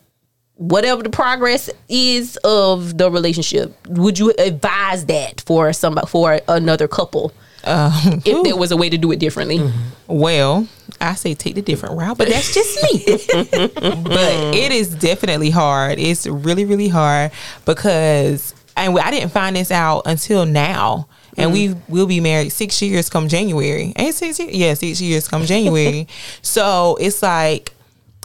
whatever 0.58 1.04
the 1.04 1.10
progress 1.10 1.70
is 1.88 2.38
of 2.44 2.98
the 2.98 3.10
relationship 3.10 3.76
would 3.88 4.18
you 4.18 4.34
advise 4.40 5.06
that 5.06 5.42
for 5.42 5.72
some 5.72 5.98
for 6.08 6.40
another 6.48 6.88
couple 6.88 7.32
Um, 7.64 8.22
if 8.26 8.44
there 8.44 8.56
was 8.56 8.72
a 8.72 8.78
way 8.78 8.90
to 8.90 8.98
do 8.98 9.12
it 9.12 9.20
differently 9.20 9.60
Well, 10.08 10.68
I 11.02 11.16
say 11.16 11.34
take 11.34 11.56
the 11.56 11.62
different 11.62 11.98
route, 11.98 12.18
but 12.18 12.30
that's 12.30 12.54
just 12.54 12.82
me. 12.84 13.04
but 13.76 14.56
it 14.56 14.72
is 14.72 14.96
definitely 14.96 15.50
hard. 15.50 16.00
It's 16.00 16.26
really, 16.26 16.64
really 16.64 16.88
hard 16.88 17.32
because 17.66 18.54
and 18.78 18.98
I 19.00 19.12
didn't 19.12 19.32
find 19.32 19.56
this 19.56 19.72
out 19.72 20.04
until 20.06 20.46
now. 20.46 21.08
And 21.36 21.54
we 21.54 21.76
will 21.88 22.08
be 22.08 22.20
married 22.20 22.52
six 22.52 22.82
years 22.82 23.10
come 23.10 23.28
January. 23.28 23.94
Ain't 23.96 24.16
six 24.16 24.40
years? 24.40 24.54
Yeah, 24.54 24.74
six 24.74 25.00
years 25.02 25.28
come 25.28 25.46
January. 25.46 26.08
so 26.42 26.98
it's 27.00 27.22
like 27.22 27.74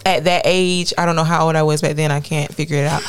at 0.05 0.24
that 0.24 0.42
age, 0.44 0.92
I 0.98 1.07
don't 1.07 1.16
know 1.16 1.24
how 1.24 1.46
old 1.46 1.57
I 1.57 1.62
was 1.62 1.80
back 1.80 1.96
then. 1.96 2.11
I 2.11 2.20
can't 2.20 2.53
figure 2.53 2.76
it 2.76 2.86
out. 2.86 3.03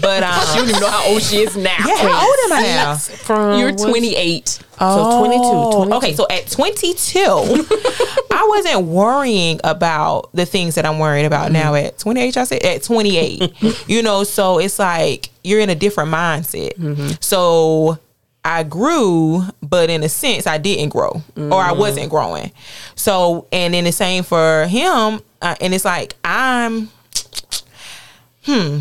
But 0.00 0.22
um, 0.22 0.40
you 0.54 0.60
don't 0.60 0.68
even 0.70 0.80
know 0.80 0.88
how 0.90 1.06
old 1.10 1.22
she 1.22 1.38
is 1.38 1.56
now 1.56 1.76
yeah, 1.86 1.96
how 1.96 2.26
old 2.26 2.36
am 2.46 2.52
I 2.52 2.62
now? 2.62 2.96
From 2.96 3.58
you're 3.58 3.70
what's- 3.70 3.82
28 3.84 4.48
So 4.48 5.18
22, 5.20 5.40
22. 5.86 5.94
Okay, 5.96 6.14
so 6.14 6.26
at 6.30 6.46
22, 6.50 7.18
I 7.20 8.46
wasn't 8.48 8.86
worrying 8.86 9.60
about 9.64 10.30
the 10.32 10.46
things 10.46 10.74
that 10.76 10.86
I'm 10.86 10.98
worried 10.98 11.24
about 11.26 11.52
now 11.52 11.74
at 11.74 11.98
28. 11.98 12.36
I 12.36 12.44
said 12.44 12.62
at 12.64 12.82
28, 12.82 13.52
you 13.88 14.02
know, 14.02 14.24
so 14.24 14.58
it's 14.58 14.78
like 14.78 15.28
you're 15.44 15.60
in 15.60 15.70
a 15.70 15.74
different 15.74 16.10
mindset. 16.10 17.22
So 17.22 17.98
I 18.44 18.62
grew, 18.62 19.42
but 19.62 19.90
in 19.90 20.02
a 20.02 20.08
sense, 20.08 20.46
I 20.46 20.56
didn't 20.58 20.88
grow 20.88 21.22
or 21.36 21.60
I 21.60 21.72
wasn't 21.72 22.08
growing. 22.10 22.50
So, 22.94 23.46
and 23.52 23.74
then 23.74 23.84
the 23.84 23.92
same 23.92 24.22
for 24.24 24.66
him. 24.66 25.20
Uh, 25.42 25.54
and 25.60 25.74
it's 25.74 25.84
like, 25.84 26.14
I'm, 26.24 26.90
hmm, 28.44 28.80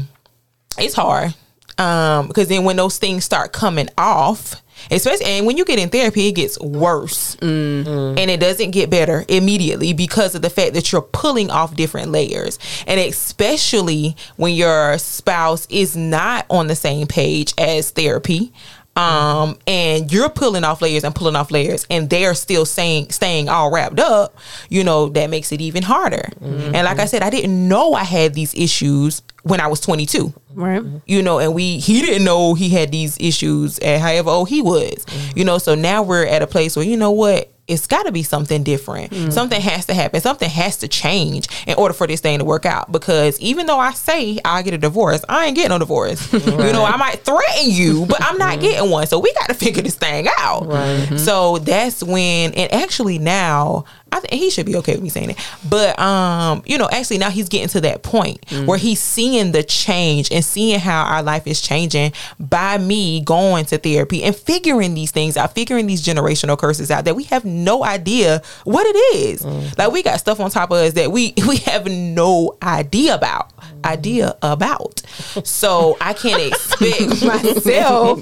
it's 0.78 0.94
hard. 0.96 1.34
Um 1.78 2.28
because 2.28 2.50
then 2.50 2.66
when 2.66 2.76
those 2.76 2.98
things 2.98 3.24
start 3.24 3.54
coming 3.54 3.88
off 3.98 4.62
especially 4.92 5.26
and 5.26 5.46
when 5.46 5.56
you 5.56 5.64
get 5.64 5.80
in 5.80 5.90
therapy 5.90 6.28
it 6.28 6.34
gets 6.34 6.60
worse. 6.60 7.38
Mm 7.38 7.80
and 8.20 8.30
it 8.30 8.40
doesn't 8.42 8.72
get 8.72 8.90
better 8.90 9.24
immediately 9.30 9.94
because 9.94 10.36
of 10.36 10.42
the 10.42 10.50
fact 10.50 10.74
that 10.74 10.92
you're 10.92 11.02
pulling 11.02 11.50
off 11.50 11.74
different 11.76 12.12
layers. 12.12 12.60
And 12.86 13.00
especially 13.00 14.18
when 14.36 14.54
your 14.54 14.98
spouse 14.98 15.66
is 15.70 15.96
not 15.96 16.46
on 16.50 16.68
the 16.68 16.76
same 16.76 17.08
page 17.08 17.54
as 17.58 17.92
therapy 17.92 18.52
um 19.00 19.58
and 19.66 20.12
you're 20.12 20.30
pulling 20.30 20.64
off 20.64 20.82
layers 20.82 21.04
and 21.04 21.16
pulling 21.16 21.36
off 21.36 21.52
layers 21.52 21.86
and 21.90 22.10
they're 22.10 22.34
still 22.34 22.66
saying 22.66 23.10
staying 23.10 23.48
all 23.48 23.72
wrapped 23.72 24.00
up 24.00 24.36
you 24.70 24.84
know 24.84 25.08
that 25.10 25.30
makes 25.30 25.52
it 25.52 25.62
even 25.62 25.84
harder. 25.84 26.30
And 26.42 26.74
like 26.74 27.00
i 27.00 27.06
said 27.06 27.22
i 27.22 27.30
didn't 27.30 27.68
know 27.68 27.94
i 27.94 28.04
had 28.04 28.34
these 28.34 28.54
issues 28.54 29.22
when 29.44 29.62
i 29.62 29.68
was 29.68 29.80
22 29.80 30.34
right. 30.56 30.84
You 31.06 31.22
know, 31.24 31.40
and 31.40 31.54
we 31.54 31.78
he 31.80 32.02
didn't 32.02 32.26
know 32.26 32.54
he 32.54 32.70
had 32.70 32.92
these 32.92 33.18
issues 33.20 33.80
at 33.80 34.02
however 34.02 34.30
old 34.30 34.50
he 34.50 34.62
was, 34.62 35.06
you 35.36 35.46
know. 35.46 35.58
So 35.58 35.76
now 35.76 36.04
we're 36.04 36.26
at 36.26 36.42
a 36.42 36.48
place 36.48 36.76
where 36.76 36.86
you 36.86 36.98
know 36.98 37.12
what, 37.12 37.50
it's 37.70 37.88
got 37.88 38.04
to 38.04 38.12
be 38.12 38.24
something 38.24 38.64
different. 38.64 39.12
Mm-hmm. 39.12 39.30
Something 39.30 39.62
has 39.62 39.86
to 39.86 39.94
happen. 39.94 40.20
Something 40.22 40.50
has 40.50 40.78
to 40.78 40.88
change 40.88 41.48
in 41.68 41.76
order 41.76 41.94
for 41.94 42.08
this 42.08 42.20
thing 42.20 42.40
to 42.40 42.46
work 42.46 42.66
out. 42.66 42.92
Because 42.92 43.40
even 43.40 43.68
though 43.68 43.80
I 43.80 43.94
say 43.94 44.40
I 44.44 44.64
get 44.64 44.74
a 44.74 44.78
divorce, 44.78 45.24
I 45.30 45.46
ain't 45.46 45.56
getting 45.56 45.70
no 45.70 45.80
divorce. 45.80 46.34
You 46.50 46.74
know, 46.74 46.84
I 46.84 46.98
might 46.98 47.24
threaten 47.24 47.70
you, 47.70 48.06
but 48.06 48.22
I'm 48.22 48.38
not 48.38 48.54
mm-hmm. 48.54 48.62
getting 48.62 48.90
one. 48.90 49.08
So 49.08 49.20
we 49.20 49.32
got 49.34 49.48
to 49.48 49.54
figure 49.54 49.82
this 49.82 49.96
thing 49.96 50.28
out. 50.40 50.64
Mm-hmm. 50.64 51.18
So 51.18 51.60
that's 51.60 52.04
when, 52.04 52.54
and 52.54 52.74
actually 52.74 53.20
now. 53.20 53.86
I 54.12 54.20
think 54.20 54.34
he 54.34 54.50
should 54.50 54.66
be 54.66 54.76
okay 54.78 54.94
with 54.94 55.04
me 55.04 55.10
saying 55.10 55.32
it. 55.32 55.38
But 55.68 55.98
um, 56.00 56.64
you 56.66 56.78
know, 56.78 56.90
actually 56.92 57.18
now 57.18 57.30
he's 57.30 57.50
getting 57.50 57.68
to 57.70 57.82
that 57.82 58.04
point 58.04 58.42
mm. 58.48 58.66
where 58.66 58.78
he's 58.78 59.00
seeing 59.00 59.52
the 59.52 59.64
change 59.64 60.32
and 60.32 60.44
seeing 60.44 60.80
how 60.80 61.04
our 61.04 61.24
life 61.24 61.48
is 61.48 61.62
changing 61.62 62.14
by 62.40 62.78
me 62.78 63.22
going 63.22 63.66
to 63.66 63.78
therapy 63.78 64.24
and 64.24 64.36
figuring 64.36 64.94
these 64.94 65.12
things 65.12 65.38
out, 65.38 65.54
figuring 65.54 65.88
these 65.88 66.04
generational 66.04 66.58
curses 66.58 66.92
out 66.92 67.06
that 67.06 67.16
we 67.16 67.24
have 67.26 67.46
no 67.46 67.84
idea 67.84 68.42
what 68.64 68.86
it 68.86 68.98
is. 69.16 69.42
Mm-hmm. 69.42 69.74
Like 69.78 69.92
we 69.92 70.04
got 70.04 70.20
stuff 70.20 70.40
on 70.40 70.50
top 70.50 70.72
of 70.72 70.78
us 70.78 70.94
that 70.94 71.12
we 71.12 71.34
we 71.48 71.58
have 71.58 71.88
no 71.88 72.58
idea 72.62 73.16
about. 73.16 73.52
Idea 73.86 74.36
about. 74.42 75.02
So 75.44 75.98
I 76.02 76.14
can't 76.14 76.42
expect 76.42 77.24
myself 77.26 78.22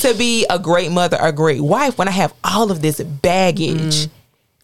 to 0.00 0.14
be 0.14 0.46
a 0.50 0.58
great 0.58 0.90
mother, 0.90 1.16
a 1.20 1.32
great 1.32 1.60
wife 1.60 1.98
when 1.98 2.08
I 2.08 2.12
have 2.12 2.34
all 2.42 2.70
of 2.70 2.82
this 2.82 3.00
baggage. 3.00 4.06
Mm. 4.06 4.10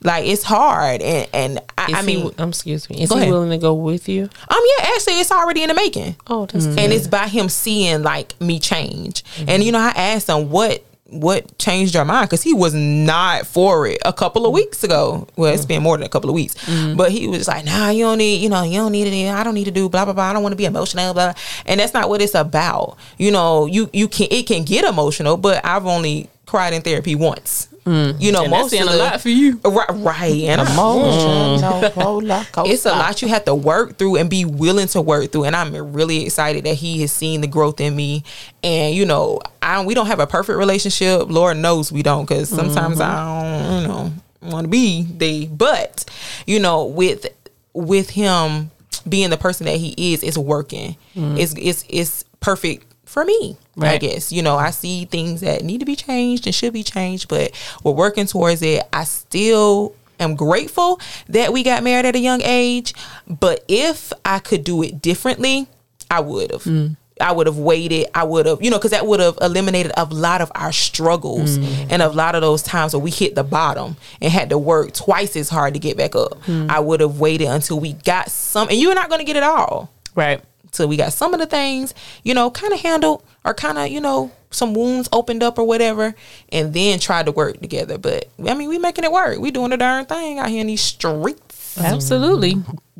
Like 0.04 0.26
it's 0.26 0.42
hard, 0.42 1.00
and 1.02 1.28
and 1.32 1.58
I, 1.78 1.86
Is 1.86 1.94
I 1.98 2.02
mean, 2.02 2.18
he, 2.22 2.32
um, 2.38 2.48
excuse 2.50 2.88
me. 2.90 3.02
Is 3.02 3.10
he 3.10 3.16
ahead. 3.16 3.28
willing 3.30 3.50
to 3.50 3.58
go 3.58 3.74
with 3.74 4.08
you? 4.08 4.24
um, 4.24 4.60
yeah, 4.78 4.86
actually, 4.94 5.14
it's 5.20 5.30
already 5.32 5.62
in 5.62 5.68
the 5.68 5.74
making, 5.74 6.16
Oh, 6.26 6.46
that's 6.46 6.66
and 6.66 6.92
it's 6.92 7.06
by 7.06 7.28
him 7.28 7.48
seeing 7.48 8.02
like 8.02 8.38
me 8.40 8.58
change. 8.58 9.22
And 9.46 9.62
you 9.62 9.72
know, 9.72 9.78
I 9.80 9.90
asked 9.90 10.28
him 10.28 10.50
what 10.50 10.84
what 11.06 11.58
changed 11.58 11.94
your 11.94 12.06
mind 12.06 12.26
because 12.30 12.42
he 12.42 12.54
was 12.54 12.72
not 12.72 13.46
for 13.46 13.86
it 13.86 13.98
a 14.02 14.14
couple 14.14 14.46
of 14.46 14.52
weeks 14.52 14.82
ago. 14.82 15.28
Well, 15.36 15.52
it's 15.52 15.66
been 15.66 15.82
more 15.82 15.96
than 15.98 16.06
a 16.06 16.08
couple 16.08 16.30
of 16.30 16.34
weeks, 16.34 16.54
but 16.96 17.12
he 17.12 17.28
was 17.28 17.46
like, 17.48 17.66
"Nah, 17.66 17.90
you 17.90 18.04
don't 18.04 18.16
need, 18.18 18.36
you 18.42 18.48
know, 18.48 18.62
you 18.62 18.78
don't 18.78 18.92
need 18.92 19.06
it. 19.06 19.30
I 19.30 19.44
don't 19.44 19.54
need 19.54 19.64
to 19.64 19.70
do 19.70 19.88
blah 19.90 20.04
blah 20.06 20.14
blah. 20.14 20.24
I 20.24 20.32
don't 20.32 20.42
want 20.42 20.54
to 20.54 20.56
be 20.56 20.64
emotional, 20.64 21.12
blah." 21.12 21.34
And 21.66 21.78
that's 21.80 21.92
not 21.92 22.08
what 22.08 22.22
it's 22.22 22.34
about. 22.34 22.96
You 23.18 23.30
know, 23.30 23.66
you 23.66 23.90
you 23.92 24.08
can 24.08 24.28
it 24.30 24.46
can 24.46 24.64
get 24.64 24.84
emotional, 24.86 25.36
but 25.36 25.64
I've 25.64 25.86
only 25.86 26.28
cried 26.46 26.72
in 26.72 26.80
therapy 26.82 27.14
once. 27.14 27.68
You 27.84 28.30
know, 28.32 28.44
And 28.44 28.52
that's 28.52 28.62
most 28.62 28.70
saying 28.70 28.88
of 28.88 28.94
a 28.94 28.96
lot 28.96 29.20
for 29.20 29.28
you. 29.28 29.60
Right, 29.64 29.86
right. 29.90 30.42
And 30.42 30.60
I'm 30.60 30.72
Emotional 30.72 31.80
mm. 31.80 31.96
roller 32.04 32.46
coaster. 32.52 32.72
it's 32.72 32.86
a 32.86 32.90
lot 32.90 33.20
you 33.22 33.28
have 33.28 33.44
to 33.46 33.54
work 33.54 33.98
through 33.98 34.16
and 34.16 34.30
be 34.30 34.44
willing 34.44 34.86
to 34.88 35.00
work 35.00 35.32
through. 35.32 35.44
And 35.44 35.56
i'm 35.56 35.74
really 35.92 36.24
excited 36.24 36.64
that 36.64 36.74
he 36.74 37.00
has 37.00 37.10
seen 37.10 37.40
the 37.40 37.48
growth 37.48 37.80
in 37.80 37.96
me. 37.96 38.22
And 38.62 38.94
you 38.94 39.04
know 39.04 39.40
I, 39.60 39.84
we 39.84 39.94
don't 39.94 40.06
have 40.06 40.20
a 40.20 40.26
perfect 40.26 40.58
relationship. 40.58 41.28
Lord 41.28 41.56
knows 41.56 41.90
we 41.90 42.02
don't 42.02 42.28
because 42.28 42.48
sometimes 42.48 43.00
i 43.00 43.14
mm-hmm. 43.14 43.68
don't 43.68 43.82
you 43.82 43.88
know 43.88 44.12
want 44.42 44.64
to 44.64 44.68
be 44.68 45.04
the 45.04 45.46
but 45.46 46.04
you 46.46 46.58
know 46.58 46.84
with 46.84 47.26
with 47.72 48.10
him 48.10 48.70
being 49.08 49.30
the 49.30 49.36
person 49.36 49.66
that 49.66 49.76
he 49.76 50.12
is 50.12 50.22
it's 50.22 50.38
working. 50.38 50.96
Mm. 51.16 51.38
It's 51.38 51.54
it's 51.56 51.84
it's 51.88 52.24
perfect 52.40 52.91
for 53.12 53.24
me. 53.24 53.56
I 53.80 53.98
guess 53.98 54.32
you 54.32 54.42
know 54.42 54.56
I 54.56 54.70
see 54.70 55.04
things 55.04 55.42
that 55.42 55.62
need 55.62 55.78
to 55.78 55.86
be 55.86 55.96
changed 55.96 56.46
and 56.46 56.54
should 56.54 56.72
be 56.72 56.82
changed, 56.82 57.28
but 57.28 57.52
we're 57.84 57.92
working 57.92 58.26
towards 58.26 58.62
it. 58.62 58.82
I 58.92 59.04
still 59.04 59.94
am 60.18 60.34
grateful 60.34 61.00
that 61.28 61.52
we 61.52 61.62
got 61.62 61.82
married 61.82 62.06
at 62.06 62.16
a 62.16 62.18
young 62.18 62.42
age, 62.42 62.94
but 63.28 63.64
if 63.68 64.12
I 64.24 64.38
could 64.38 64.64
do 64.64 64.82
it 64.82 65.02
differently, 65.02 65.68
I 66.10 66.20
would 66.20 66.50
have. 66.50 66.64
Mm. 66.64 66.96
I 67.20 67.30
would 67.30 67.46
have 67.46 67.58
waited. 67.58 68.08
I 68.14 68.24
would 68.24 68.46
have, 68.46 68.62
you 68.62 68.70
know, 68.70 68.78
because 68.78 68.90
that 68.90 69.06
would 69.06 69.20
have 69.20 69.38
eliminated 69.40 69.92
a 69.96 70.06
lot 70.06 70.40
of 70.40 70.50
our 70.54 70.72
struggles 70.72 71.58
mm. 71.58 71.86
and 71.88 72.02
a 72.02 72.08
lot 72.08 72.34
of 72.34 72.40
those 72.40 72.62
times 72.62 72.94
where 72.94 73.02
we 73.02 73.10
hit 73.10 73.36
the 73.36 73.44
bottom 73.44 73.96
and 74.20 74.32
had 74.32 74.50
to 74.50 74.58
work 74.58 74.92
twice 74.92 75.36
as 75.36 75.48
hard 75.48 75.74
to 75.74 75.80
get 75.80 75.96
back 75.96 76.16
up. 76.16 76.42
Mm. 76.44 76.68
I 76.68 76.80
would 76.80 77.00
have 77.00 77.20
waited 77.20 77.46
until 77.46 77.78
we 77.78 77.92
got 77.92 78.30
some, 78.30 78.68
and 78.68 78.78
you're 78.78 78.94
not 78.94 79.08
going 79.08 79.20
to 79.20 79.24
get 79.24 79.36
it 79.36 79.44
all 79.44 79.92
Right. 80.14 80.42
Till 80.72 80.88
we 80.88 80.96
got 80.96 81.12
some 81.12 81.32
of 81.34 81.40
the 81.40 81.46
things, 81.46 81.94
you 82.24 82.34
know, 82.34 82.50
kind 82.50 82.72
of 82.72 82.80
handled 82.80 83.22
or 83.44 83.54
kind 83.54 83.78
of, 83.78 83.88
you 83.88 84.00
know, 84.00 84.32
some 84.50 84.74
wounds 84.74 85.08
opened 85.12 85.42
up 85.42 85.58
or 85.58 85.64
whatever, 85.64 86.14
and 86.50 86.74
then 86.74 86.98
tried 86.98 87.26
to 87.26 87.32
work 87.32 87.60
together. 87.60 87.98
But 87.98 88.28
I 88.46 88.54
mean, 88.54 88.68
we 88.68 88.78
making 88.78 89.04
it 89.04 89.12
work. 89.12 89.38
We 89.38 89.50
doing 89.50 89.70
the 89.70 89.76
darn 89.76 90.06
thing 90.06 90.38
out 90.38 90.48
here 90.48 90.60
in 90.60 90.66
these 90.66 90.82
streets. 90.82 91.78
Absolutely. 91.78 92.56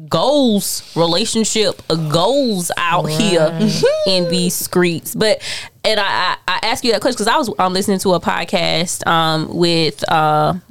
Goals, 0.09 0.97
relationship 0.97 1.83
uh, 1.91 1.97
goals 2.11 2.71
out 2.77 3.07
here 3.07 3.59
in 4.07 4.29
these 4.31 4.55
streets. 4.55 5.15
But 5.15 5.43
and 5.85 6.01
I, 6.01 6.05
I, 6.07 6.37
I 6.49 6.67
ask 6.67 6.85
you 6.85 6.93
that 6.93 7.01
question 7.01 7.17
because 7.17 7.29
I 7.29 7.37
was 7.37 7.51
um, 7.59 7.73
listening 7.75 7.99
to 8.01 8.15
a 8.15 8.21
podcast 8.21 9.07
um, 9.07 9.55
with 9.55 10.03
uh, 10.11 10.55
some, 10.55 10.63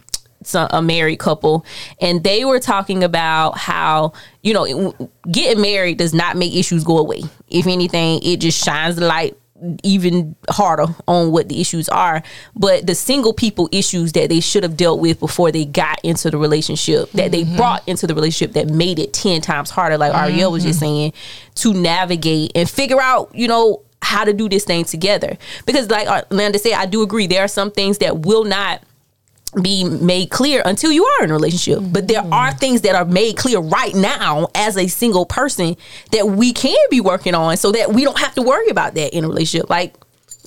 a 0.54 0.82
married 0.82 1.20
couple, 1.20 1.66
and 2.00 2.24
they 2.24 2.46
were 2.46 2.60
talking 2.60 3.04
about 3.04 3.58
how 3.58 4.14
you 4.42 4.54
know 4.54 4.94
getting 5.32 5.62
married 5.62 5.98
does 5.98 6.14
not 6.14 6.38
make 6.38 6.54
issues 6.56 6.84
go 6.84 6.98
away. 6.98 7.22
If 7.50 7.68
anything, 7.68 8.22
it 8.24 8.38
just 8.38 8.64
shines 8.64 8.96
the 8.96 9.06
light 9.06 9.38
even 9.84 10.36
harder 10.50 10.88
on 11.08 11.32
what 11.32 11.50
the 11.50 11.62
issues 11.62 11.88
are. 11.90 12.24
But 12.56 12.88
the 12.88 12.96
single 12.96 13.34
people 13.34 13.70
issues 13.72 14.14
that 14.14 14.30
they 14.30 14.40
should 14.40 14.64
have 14.64 14.76
dealt 14.76 15.00
with 15.00 15.20
before 15.20 15.52
they 15.52 15.66
got 15.66 16.00
into 16.04 16.32
the 16.32 16.38
relationship 16.38 17.12
that 17.12 17.32
they 17.32 17.44
mm-hmm. 17.44 17.58
brought 17.58 17.88
into 17.88 18.08
the 18.08 18.16
relationship 18.16 18.54
that 18.54 18.68
made 18.74 19.00
it 19.00 19.14
10 19.14 19.42
times 19.42 19.70
harder 19.70 19.98
like 19.98 20.14
Ariel 20.14 20.52
was 20.52 20.64
just 20.64 20.80
mm-hmm. 20.80 20.86
saying 20.86 21.14
to 21.56 21.74
navigate 21.74 22.52
and 22.56 22.70
figure 22.70 23.02
out 23.02 23.30
you 23.34 23.48
know 23.48 23.82
how 24.02 24.24
to 24.24 24.34
do 24.34 24.50
this 24.50 24.64
thing 24.64 24.84
together. 24.84 25.38
Because 25.66 25.90
like 25.90 26.08
Landa 26.32 26.60
said 26.60 26.74
I 26.74 26.86
do 26.86 27.04
agree 27.04 27.28
there 27.28 27.44
are 27.44 27.48
some 27.48 27.72
things 27.72 28.00
that 28.00 28.20
will 28.20 28.44
not 28.44 28.82
be 29.62 29.84
made 29.84 30.30
clear 30.30 30.62
until 30.66 30.92
you 30.92 31.06
are 31.06 31.24
in 31.26 31.30
a 31.32 31.34
relationship. 31.34 31.80
But 31.92 32.08
there 32.08 32.24
are 32.32 32.54
things 32.54 32.82
that 32.82 32.96
are 32.96 33.06
made 33.06 33.38
clear 33.38 33.60
right 33.60 33.94
now 33.94 34.48
as 34.56 34.78
a 34.78 34.88
single 34.88 35.26
person 35.26 35.76
that 36.12 36.28
we 36.28 36.54
can 36.54 36.78
be 36.90 37.02
working 37.02 37.36
on 37.36 37.58
so 37.58 37.72
that 37.74 37.92
we 37.94 38.04
don't 38.04 38.20
have 38.20 38.34
to 38.36 38.42
worry 38.42 38.70
about 38.70 38.94
that 38.96 39.16
in 39.16 39.26
a 39.26 39.28
relationship. 39.28 39.70
Like 39.70 39.96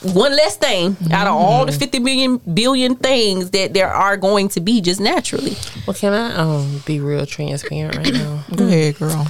one 0.03 0.33
less 0.33 0.57
thing 0.57 0.97
out 1.13 1.27
of 1.27 1.35
all 1.35 1.65
the 1.65 1.73
50 1.73 1.99
million 2.01 2.37
billion 2.39 2.97
things 2.97 3.51
that 3.51 3.73
there 3.75 3.89
are 3.89 4.17
going 4.17 4.49
to 4.51 4.61
be 4.61 4.81
just 4.81 5.01
naturally. 5.01 5.57
Well, 5.87 5.95
can 5.95 6.13
I 6.13 6.35
um 6.35 6.83
be 6.85 7.01
real 7.01 7.27
transparent 7.27 7.97
right 7.97 8.13
now? 8.13 8.45
Go 8.55 8.67
ahead, 8.67 8.97
girl. 8.99 9.27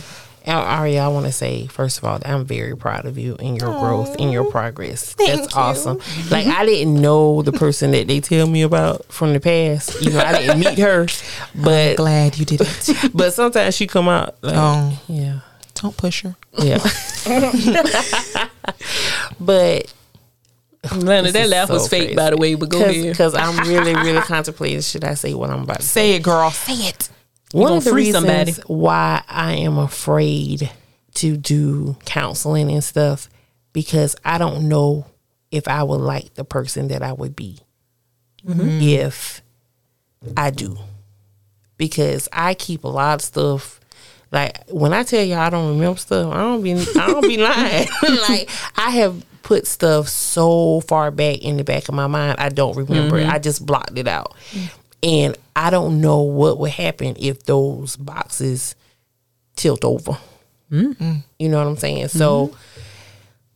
Al- 0.46 0.60
Aria, 0.62 1.02
I 1.04 1.08
want 1.08 1.24
to 1.26 1.32
say 1.32 1.66
first 1.68 1.96
of 1.98 2.04
all, 2.04 2.18
I'm 2.24 2.44
very 2.44 2.76
proud 2.76 3.06
of 3.06 3.16
you 3.16 3.34
and 3.38 3.58
your 3.58 3.70
growth 3.78 4.16
and 4.18 4.30
your 4.30 4.44
progress. 4.50 5.14
That's 5.14 5.54
awesome. 5.56 5.98
Like 6.30 6.46
I 6.46 6.66
didn't 6.66 7.00
know 7.00 7.40
the 7.42 7.52
person 7.52 7.92
that 7.92 8.08
they 8.08 8.20
tell 8.20 8.46
me 8.46 8.60
about 8.62 9.06
from 9.12 9.32
the 9.32 9.40
past. 9.40 10.02
You 10.02 10.10
know, 10.10 10.20
I 10.20 10.32
didn't 10.38 10.60
meet 10.60 10.78
her, 10.78 11.06
but 11.54 11.96
Glad 11.96 12.38
you 12.38 12.44
did 12.44 12.60
it. 12.62 13.10
but 13.14 13.32
sometimes 13.32 13.74
she 13.74 13.86
come 13.86 14.06
out. 14.08 14.36
Like, 14.42 14.54
Oh. 14.56 15.02
yeah, 15.08 15.40
Don't 15.76 15.96
push 15.96 16.22
her. 16.22 16.36
yeah. 16.58 16.78
but 19.40 19.92
Lana, 20.94 21.22
This 21.22 21.32
that 21.32 21.44
is 21.46 21.50
laugh 21.50 21.70
was 21.70 21.88
fake, 21.88 22.00
crazy. 22.08 22.14
by 22.16 22.30
the 22.30 22.36
way, 22.36 22.54
but 22.54 22.68
go 22.68 22.82
ahead. 22.84 23.02
because 23.12 23.34
I'm 23.34 23.56
really 23.68 23.94
really 23.94 24.20
contemplating. 24.26 24.82
Should 24.82 25.04
I 25.04 25.14
say 25.14 25.32
what 25.32 25.48
I'm 25.50 25.62
about 25.62 25.76
to 25.80 25.82
say? 25.86 26.10
Say 26.10 26.14
it, 26.16 26.22
girl. 26.22 26.50
Say 26.50 26.74
it. 26.88 27.08
One 27.54 27.72
of 27.72 27.84
the 27.84 27.94
reasons 27.94 28.26
somebody. 28.26 28.52
why 28.66 29.22
I 29.28 29.54
am 29.54 29.78
afraid 29.78 30.70
to 31.14 31.36
do 31.36 31.96
counseling 32.04 32.70
and 32.70 32.82
stuff 32.82 33.28
because 33.72 34.16
I 34.24 34.38
don't 34.38 34.68
know 34.68 35.06
if 35.50 35.68
I 35.68 35.82
would 35.82 36.00
like 36.00 36.34
the 36.34 36.44
person 36.44 36.88
that 36.88 37.02
I 37.02 37.12
would 37.12 37.36
be 37.36 37.60
if 38.44 39.40
I 40.36 40.50
do. 40.50 40.76
Because 41.76 42.28
I 42.32 42.54
keep 42.54 42.84
a 42.84 42.88
lot 42.88 43.16
of 43.16 43.22
stuff. 43.22 43.80
Like 44.30 44.68
when 44.68 44.92
I 44.92 45.04
tell 45.04 45.22
y'all 45.22 45.38
I 45.38 45.50
don't 45.50 45.74
remember 45.74 45.98
stuff, 45.98 46.32
I 46.32 46.38
don't 46.38 46.62
be 46.62 46.72
I 46.72 47.06
don't 47.06 47.22
be 47.22 47.36
lying. 47.36 47.88
like 48.28 48.50
I 48.76 48.90
have 48.90 49.24
put 49.42 49.66
stuff 49.66 50.08
so 50.08 50.80
far 50.80 51.10
back 51.10 51.38
in 51.38 51.56
the 51.56 51.64
back 51.64 51.88
of 51.88 51.94
my 51.94 52.06
mind, 52.08 52.36
I 52.38 52.48
don't 52.48 52.76
remember 52.76 53.18
it. 53.18 53.28
I 53.28 53.38
just 53.38 53.64
blocked 53.64 53.96
it 53.96 54.08
out. 54.08 54.34
And 55.04 55.36
I 55.54 55.68
don't 55.70 56.00
know 56.00 56.22
what 56.22 56.58
would 56.58 56.70
happen 56.70 57.14
if 57.18 57.44
those 57.44 57.96
boxes 57.96 58.74
tilt 59.54 59.84
over. 59.84 60.16
Mm. 60.70 61.22
You 61.38 61.48
know 61.50 61.58
what 61.58 61.66
I'm 61.68 61.76
saying? 61.76 62.08
So 62.08 62.54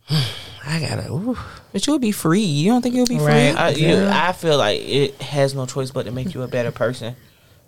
mm-hmm. 0.09 0.69
I 0.69 0.81
gotta. 0.81 1.11
Ooh. 1.11 1.39
But 1.73 1.87
you'll 1.87 1.99
be 1.99 2.13
free. 2.13 2.41
You 2.41 2.71
don't 2.71 2.83
think 2.83 2.95
you'll 2.95 3.07
be 3.07 3.17
free? 3.19 3.27
Right. 3.27 3.57
I, 3.57 3.69
you, 3.71 4.07
I 4.07 4.33
feel 4.33 4.59
like 4.59 4.81
it 4.83 5.15
has 5.23 5.55
no 5.55 5.65
choice 5.67 5.91
but 5.91 6.05
to 6.05 6.13
make 6.13 6.35
you 6.35 6.43
a 6.43 6.49
better 6.49 6.71
person 6.71 7.17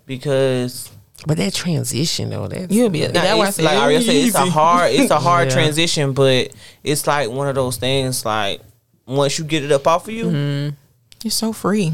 because 0.07 0.91
But 1.27 1.39
that 1.39 1.55
transition 1.55 2.31
though, 2.31 2.49
that's 2.49 2.73
You'll 2.73 2.91
be. 2.91 3.01
Nah, 3.07 3.13
That's 3.13 3.39
why 3.39 3.45
I 3.45 3.49
it's 3.49 3.57
said 3.57 3.65
like 3.65 3.79
Aria 3.79 4.03
said, 4.03 4.15
it's 4.15 4.35
a 4.35 4.45
hard, 4.47 4.93
it's 4.93 5.11
a 5.11 5.19
hard 5.21 5.49
Yeah. 5.49 5.55
transition, 5.55 6.13
but 6.13 6.51
it's 6.85 7.07
like 7.07 7.31
one 7.31 7.49
of 7.49 7.55
those 7.55 7.79
things. 7.79 8.25
Like 8.25 8.61
once 9.07 9.39
you 9.39 9.45
get 9.45 9.65
it 9.65 9.73
up 9.73 9.87
off 9.87 10.07
of 10.09 10.15
you, 10.15 10.27
mm-hmm. 10.27 10.75
You're 11.23 11.31
so 11.31 11.53
free. 11.53 11.93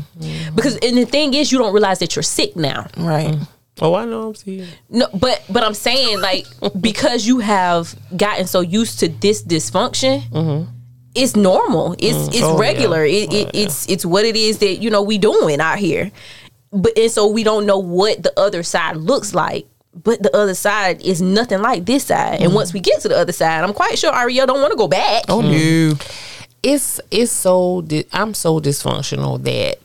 Because 0.54 0.76
and 0.76 0.96
the 0.96 1.04
thing 1.04 1.34
is 1.34 1.50
you 1.50 1.58
don't 1.58 1.72
realize 1.72 1.98
that 1.98 2.14
you're 2.14 2.22
sick 2.22 2.56
now. 2.56 2.86
Right. 2.96 3.34
Mm. 3.34 3.48
Oh, 3.80 3.94
I 3.94 4.04
know. 4.06 4.28
I'm 4.28 4.34
seeing. 4.34 4.66
No, 4.88 5.08
but 5.12 5.44
but 5.50 5.62
I'm 5.62 5.74
saying 5.74 6.20
like 6.20 6.46
because 6.80 7.26
you 7.26 7.40
have 7.40 7.94
gotten 8.16 8.46
so 8.46 8.60
used 8.60 9.00
to 9.00 9.08
this 9.08 9.42
dysfunction, 9.42 10.22
mm-hmm. 10.30 10.70
it's 11.14 11.36
normal. 11.36 11.94
It's 11.98 12.16
mm. 12.16 12.28
it's 12.28 12.42
Oh, 12.42 12.54
yeah. 12.54 12.60
regular. 12.60 13.04
It, 13.04 13.32
it, 13.32 13.46
oh, 13.48 13.50
It's 13.52 13.88
it's 13.88 14.06
what 14.06 14.24
it 14.24 14.36
is 14.36 14.58
that 14.58 14.76
you 14.76 14.90
know 14.90 15.02
we 15.02 15.18
doing 15.18 15.60
out 15.60 15.78
here. 15.78 16.10
But 16.72 16.96
and 16.96 17.10
so 17.10 17.26
we 17.28 17.42
don't 17.42 17.66
know 17.66 17.78
what 17.78 18.22
the 18.22 18.38
other 18.38 18.62
side 18.62 18.96
looks 18.96 19.34
like. 19.34 19.66
But 19.94 20.22
the 20.22 20.34
other 20.36 20.54
side 20.54 21.00
is 21.00 21.22
nothing 21.22 21.62
like 21.62 21.86
this 21.86 22.04
side. 22.04 22.42
And 22.42 22.52
mm. 22.52 22.54
once 22.54 22.74
we 22.74 22.80
get 22.80 23.00
to 23.00 23.08
the 23.08 23.16
other 23.16 23.32
side, 23.32 23.64
I'm 23.64 23.72
quite 23.72 23.98
sure 23.98 24.14
Ariel 24.14 24.46
don't 24.46 24.60
want 24.60 24.72
to 24.72 24.76
go 24.76 24.88
back. 24.88 25.24
Oh 25.28 25.40
no. 25.40 25.94
It's 26.62 27.00
it's 27.10 27.32
so 27.32 27.82
di- 27.82 28.06
I'm 28.12 28.34
so 28.34 28.60
dysfunctional 28.60 29.42
that 29.44 29.78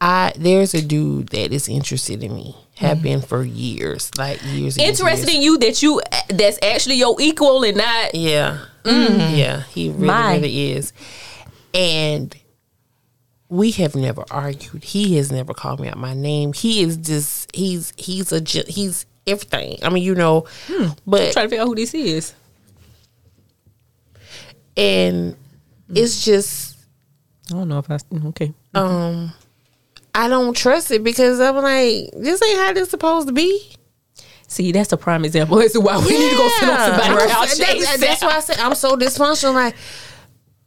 I 0.00 0.32
there's 0.36 0.74
a 0.74 0.82
dude 0.82 1.28
that 1.28 1.52
is 1.52 1.68
interested 1.68 2.22
in 2.22 2.34
me. 2.34 2.56
Have 2.76 2.98
mm-hmm. 2.98 3.02
been 3.02 3.20
for 3.20 3.42
years, 3.42 4.10
like 4.16 4.40
years. 4.46 4.78
Interested 4.78 5.28
years. 5.28 5.36
in 5.36 5.42
you 5.42 5.58
that 5.58 5.82
you 5.82 6.00
that's 6.28 6.58
actually 6.62 6.94
your 6.96 7.14
equal 7.20 7.62
and 7.62 7.76
not 7.76 8.14
Yeah. 8.14 8.64
Mm-hmm. 8.84 9.36
Yeah, 9.36 9.62
he 9.64 9.90
really, 9.90 10.06
My. 10.06 10.34
really 10.36 10.72
is. 10.72 10.94
And 11.74 12.34
we 13.50 13.72
have 13.72 13.94
never 13.94 14.24
argued. 14.30 14.84
He 14.84 15.16
has 15.16 15.30
never 15.30 15.52
called 15.52 15.80
me 15.80 15.88
out 15.88 15.98
my 15.98 16.14
name. 16.14 16.54
He 16.54 16.82
is 16.82 16.96
just 16.96 17.54
he's 17.54 17.92
he's 17.98 18.32
a 18.32 18.40
he's 18.40 19.04
everything. 19.26 19.78
I 19.82 19.90
mean, 19.90 20.02
you 20.02 20.14
know, 20.14 20.46
hmm. 20.66 20.88
but 21.06 21.20
I'm 21.20 21.32
trying 21.32 21.44
to 21.46 21.50
figure 21.50 21.62
out 21.62 21.68
who 21.68 21.74
this 21.74 21.92
is. 21.92 22.34
and 24.76 25.36
it's 25.94 26.24
just 26.24 26.76
I 27.50 27.54
don't 27.54 27.68
know 27.68 27.78
if 27.78 27.90
I 27.90 27.98
okay. 28.26 28.52
um 28.74 29.32
I 30.14 30.28
don't 30.28 30.56
trust 30.56 30.90
it 30.90 31.04
because 31.04 31.40
I'm 31.40 31.56
like, 31.56 32.10
this 32.16 32.42
ain't 32.42 32.58
how 32.58 32.72
this 32.72 32.90
supposed 32.90 33.28
to 33.28 33.32
be. 33.32 33.72
See, 34.48 34.72
that's 34.72 34.92
a 34.92 34.96
prime 34.96 35.24
example 35.24 35.60
as 35.60 35.72
to 35.72 35.80
why 35.80 35.96
we 35.98 36.10
need 36.10 36.30
to 36.30 36.36
go 36.36 36.48
sit 36.58 36.68
on 36.68 36.78
somebody 36.78 37.30
house. 37.32 37.58
that- 37.58 37.96
that's 38.00 38.22
why 38.22 38.36
I 38.36 38.40
said 38.40 38.58
I'm 38.58 38.74
so 38.74 38.96
dysfunctional. 38.96 39.54
Like, 39.54 39.76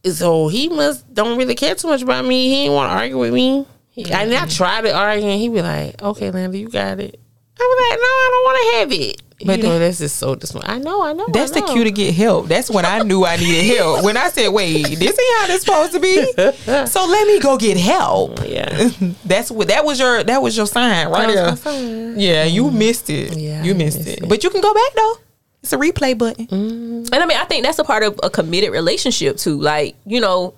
so 0.05 0.47
he 0.47 0.69
must 0.69 1.13
don't 1.13 1.37
really 1.37 1.55
care 1.55 1.75
too 1.75 1.87
much 1.89 2.01
about 2.01 2.25
me. 2.25 2.47
He 2.47 2.63
ain't 2.63 2.73
want 2.73 2.89
to 2.89 2.95
argue 2.95 3.17
with 3.19 3.33
me. 3.33 3.65
He, 3.89 4.11
And 4.11 4.33
I 4.33 4.45
tried 4.47 4.81
to 4.81 4.93
argue, 4.95 5.27
and 5.27 5.39
he 5.39 5.49
be 5.49 5.61
like, 5.61 6.01
"Okay, 6.01 6.31
Linda, 6.31 6.57
you 6.57 6.67
got 6.69 6.99
it." 6.99 7.19
I 7.59 7.63
was 7.63 7.89
like, 7.89 7.99
"No, 7.99 8.05
I 8.05 8.29
don't 8.31 8.43
want 8.43 8.57
to 8.57 8.77
have 8.77 8.91
it." 9.09 9.21
But 9.45 9.57
you 9.57 9.63
know, 9.63 9.73
that- 9.73 9.79
that's 9.79 9.97
just 9.99 10.15
so 10.17 10.35
dysfunctional. 10.35 10.69
I 10.69 10.77
know, 10.79 11.03
I 11.03 11.11
know. 11.13 11.27
That's 11.33 11.51
I 11.51 11.59
the 11.59 11.67
cue 11.67 11.83
to 11.83 11.91
get 11.91 12.13
help. 12.15 12.47
That's 12.47 12.69
when 12.69 12.85
I 12.85 12.99
knew 12.99 13.25
I 13.25 13.35
needed 13.35 13.75
help. 13.77 14.03
When 14.03 14.15
I 14.17 14.29
said, 14.29 14.49
"Wait, 14.49 14.83
this 14.99 15.19
ain't 15.19 15.39
how 15.39 15.47
this 15.47 15.61
supposed 15.63 15.91
to 15.93 15.99
be," 15.99 16.85
so 16.87 17.05
let 17.05 17.27
me 17.27 17.39
go 17.39 17.57
get 17.57 17.77
help. 17.77 18.39
Yeah, 18.47 18.89
That's 19.25 19.49
what 19.51 19.67
that 19.67 19.83
was 19.85 19.99
your 19.99 20.23
that 20.23 20.41
was 20.41 20.55
your 20.55 20.65
sign 20.67 21.07
right 21.09 21.27
That 21.27 21.33
there. 21.35 21.49
my 21.49 21.55
sign. 21.55 22.19
Yeah, 22.19 22.43
you 22.45 22.71
missed 22.71 23.09
it. 23.09 23.35
Yeah, 23.37 23.63
you 23.63 23.73
missed, 23.75 23.97
missed 23.99 24.09
it. 24.09 24.23
it. 24.23 24.29
But 24.29 24.43
you 24.43 24.49
can 24.49 24.61
go 24.61 24.73
back 24.73 24.93
though. 24.95 25.15
It's 25.61 25.73
a 25.73 25.77
replay 25.77 26.17
button. 26.17 26.47
Mm. 26.47 27.09
And 27.13 27.15
I 27.15 27.25
mean, 27.25 27.37
I 27.37 27.45
think 27.45 27.63
that's 27.65 27.79
a 27.79 27.83
part 27.85 28.03
of 28.03 28.19
a 28.23 28.29
committed 28.29 28.71
relationship 28.71 29.37
too. 29.37 29.59
Like, 29.59 29.95
you 30.05 30.19
know, 30.19 30.53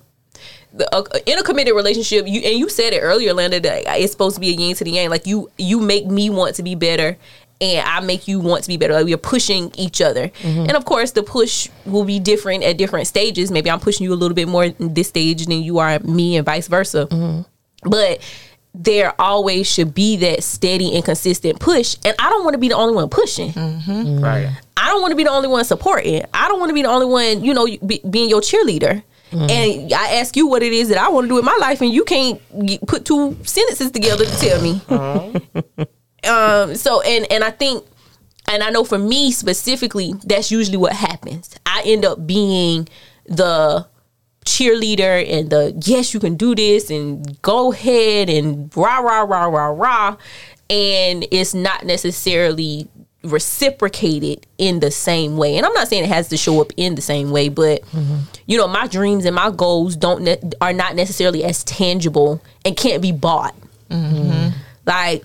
the, 0.76 0.94
uh, 0.94 1.04
in 1.26 1.38
a 1.38 1.42
committed 1.42 1.74
relationship, 1.74 2.26
you 2.26 2.40
and 2.42 2.58
you 2.58 2.68
said 2.68 2.92
it 2.92 3.00
earlier, 3.00 3.32
Linda, 3.32 3.60
that 3.60 3.84
it's 3.86 4.12
supposed 4.12 4.34
to 4.36 4.40
be 4.40 4.50
a 4.50 4.52
yin 4.52 4.74
to 4.76 4.84
the 4.84 4.90
yang. 4.90 5.10
Like 5.10 5.26
you, 5.26 5.50
you 5.58 5.80
make 5.80 6.06
me 6.06 6.30
want 6.30 6.56
to 6.56 6.62
be 6.62 6.74
better, 6.74 7.16
and 7.60 7.88
I 7.88 8.00
make 8.00 8.28
you 8.28 8.40
want 8.40 8.62
to 8.64 8.68
be 8.68 8.76
better. 8.76 8.92
Like 8.92 9.06
we 9.06 9.14
are 9.14 9.18
pushing 9.18 9.72
each 9.76 10.00
other. 10.00 10.28
Mm-hmm. 10.28 10.60
And 10.60 10.72
of 10.72 10.84
course, 10.84 11.12
the 11.12 11.22
push 11.22 11.68
will 11.84 12.04
be 12.04 12.20
different 12.20 12.62
at 12.62 12.76
different 12.76 13.06
stages. 13.06 13.50
Maybe 13.50 13.70
I'm 13.70 13.80
pushing 13.80 14.04
you 14.04 14.12
a 14.12 14.16
little 14.16 14.34
bit 14.34 14.48
more 14.48 14.64
in 14.64 14.94
this 14.94 15.08
stage 15.08 15.46
than 15.46 15.62
you 15.62 15.78
are 15.78 15.98
me, 16.00 16.36
and 16.36 16.44
vice 16.44 16.68
versa. 16.68 17.06
Mm-hmm. 17.06 17.88
But 17.88 18.20
there 18.74 19.18
always 19.18 19.66
should 19.66 19.94
be 19.94 20.16
that 20.18 20.42
steady 20.42 20.94
and 20.94 21.04
consistent 21.04 21.58
push. 21.58 21.96
And 22.04 22.14
I 22.18 22.28
don't 22.28 22.44
want 22.44 22.54
to 22.54 22.58
be 22.58 22.68
the 22.68 22.76
only 22.76 22.94
one 22.94 23.08
pushing. 23.08 23.52
Mm-hmm. 23.52 24.22
Right. 24.22 24.50
I 24.76 24.88
don't 24.88 25.00
want 25.00 25.12
to 25.12 25.16
be 25.16 25.24
the 25.24 25.30
only 25.30 25.48
one 25.48 25.64
supporting. 25.64 26.24
I 26.34 26.48
don't 26.48 26.60
want 26.60 26.68
to 26.68 26.74
be 26.74 26.82
the 26.82 26.88
only 26.88 27.06
one, 27.06 27.42
you 27.42 27.54
know, 27.54 27.66
be, 27.86 28.02
being 28.08 28.28
your 28.28 28.42
cheerleader. 28.42 29.02
And 29.32 29.92
I 29.92 30.14
ask 30.14 30.36
you 30.36 30.46
what 30.46 30.62
it 30.62 30.72
is 30.72 30.88
that 30.88 30.98
I 30.98 31.08
want 31.08 31.24
to 31.24 31.28
do 31.28 31.38
in 31.38 31.44
my 31.44 31.56
life, 31.60 31.80
and 31.80 31.92
you 31.92 32.04
can't 32.04 32.40
put 32.86 33.04
two 33.04 33.36
sentences 33.42 33.90
together 33.90 34.24
to 34.24 34.36
tell 34.38 34.62
me. 34.62 34.80
um. 36.28 36.74
So, 36.74 37.00
and 37.02 37.30
and 37.30 37.42
I 37.44 37.50
think, 37.50 37.84
and 38.48 38.62
I 38.62 38.70
know 38.70 38.84
for 38.84 38.98
me 38.98 39.32
specifically, 39.32 40.14
that's 40.24 40.50
usually 40.50 40.76
what 40.76 40.92
happens. 40.92 41.54
I 41.66 41.82
end 41.84 42.04
up 42.04 42.26
being 42.26 42.88
the 43.26 43.86
cheerleader 44.44 45.28
and 45.28 45.50
the 45.50 45.74
yes, 45.84 46.14
you 46.14 46.20
can 46.20 46.36
do 46.36 46.54
this, 46.54 46.90
and 46.90 47.40
go 47.42 47.72
ahead 47.72 48.30
and 48.30 48.74
rah 48.76 48.98
rah 48.98 49.22
rah 49.22 49.46
rah 49.46 49.66
rah, 49.66 50.16
and 50.70 51.26
it's 51.30 51.52
not 51.52 51.84
necessarily 51.84 52.88
reciprocated 53.22 54.46
in 54.58 54.80
the 54.80 54.90
same 54.90 55.36
way. 55.36 55.56
And 55.56 55.66
I'm 55.66 55.72
not 55.72 55.88
saying 55.88 56.04
it 56.04 56.08
has 56.08 56.28
to 56.28 56.36
show 56.36 56.60
up 56.60 56.72
in 56.76 56.94
the 56.94 57.02
same 57.02 57.30
way, 57.30 57.48
but 57.48 57.82
mm-hmm. 57.86 58.18
you 58.46 58.58
know, 58.58 58.68
my 58.68 58.86
dreams 58.86 59.24
and 59.24 59.34
my 59.34 59.50
goals 59.50 59.96
don't 59.96 60.22
ne- 60.22 60.40
are 60.60 60.72
not 60.72 60.94
necessarily 60.94 61.44
as 61.44 61.64
tangible 61.64 62.42
and 62.64 62.76
can't 62.76 63.02
be 63.02 63.12
bought. 63.12 63.54
Mm-hmm. 63.90 64.50
Like 64.86 65.24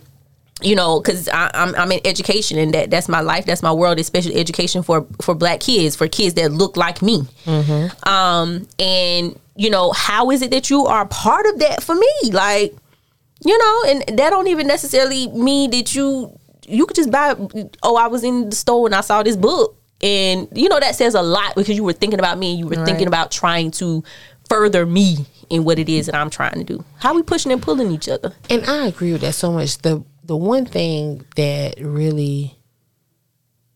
you 0.64 0.76
know, 0.76 1.00
because 1.00 1.28
I'm 1.34 1.76
I'm 1.76 1.92
in 1.92 2.02
education 2.06 2.58
and 2.58 2.74
that 2.74 2.92
that's 2.92 3.10
my 3.10 3.22
life, 3.22 3.46
that's 3.46 3.64
my 3.64 3.72
world, 3.72 4.00
especially 4.00 4.36
education 4.36 4.84
for 4.84 5.06
for 5.22 5.34
Black 5.34 5.60
kids, 5.60 5.96
for 5.96 6.08
kids 6.08 6.36
that 6.36 6.52
look 6.52 6.78
like 6.78 7.02
me. 7.02 7.24
Mm-hmm. 7.46 8.10
Um, 8.10 8.68
and 8.80 9.40
you 9.56 9.70
know, 9.70 9.92
how 9.92 10.32
is 10.32 10.42
it 10.42 10.52
that 10.52 10.70
you 10.70 10.86
are 10.86 11.06
part 11.08 11.46
of 11.48 11.60
that 11.60 11.84
for 11.84 11.96
me? 11.96 12.12
Like, 12.32 12.76
you 13.44 13.58
know, 13.58 13.84
and 13.88 14.20
that 14.20 14.30
don't 14.30 14.48
even 14.48 14.68
necessarily 14.68 15.28
mean 15.28 15.72
that 15.72 15.96
you 15.96 16.38
you 16.72 16.86
could 16.86 16.96
just 16.96 17.12
buy. 17.12 17.36
Oh, 17.84 17.96
I 17.98 18.08
was 18.08 18.24
in 18.24 18.50
the 18.50 18.56
store 18.56 18.88
and 18.88 18.96
I 18.96 19.02
saw 19.02 19.22
this 19.24 19.36
book, 19.36 19.76
and 20.02 20.48
you 20.54 20.70
know 20.70 20.80
that 20.80 20.96
says 20.96 21.14
a 21.16 21.22
lot 21.22 21.56
because 21.56 21.76
you 21.76 21.84
were 21.84 21.94
thinking 21.94 22.20
about 22.20 22.38
me 22.38 22.52
and 22.52 22.60
you 22.60 22.68
were 22.68 22.86
thinking 22.86 23.08
about 23.08 23.32
trying 23.32 23.72
to 23.72 24.04
further 24.50 24.86
me 24.86 25.26
in 25.50 25.64
what 25.64 25.80
it 25.80 25.88
is 25.90 26.06
that 26.08 26.16
I'm 26.16 26.30
trying 26.30 26.56
to 26.56 26.64
do. 26.64 26.84
How 27.00 27.14
we 27.14 27.24
pushing 27.24 27.52
and 27.52 27.62
pulling 27.62 27.92
each 27.92 28.08
other? 28.10 28.34
And 28.50 28.66
I 28.66 28.88
agree 28.88 29.12
with 29.12 29.22
that 29.22 29.34
so 29.36 29.52
much. 29.52 29.78
The 29.80 30.04
the 30.24 30.38
one 30.38 30.66
thing 30.66 31.26
that 31.36 31.76
really 31.80 32.58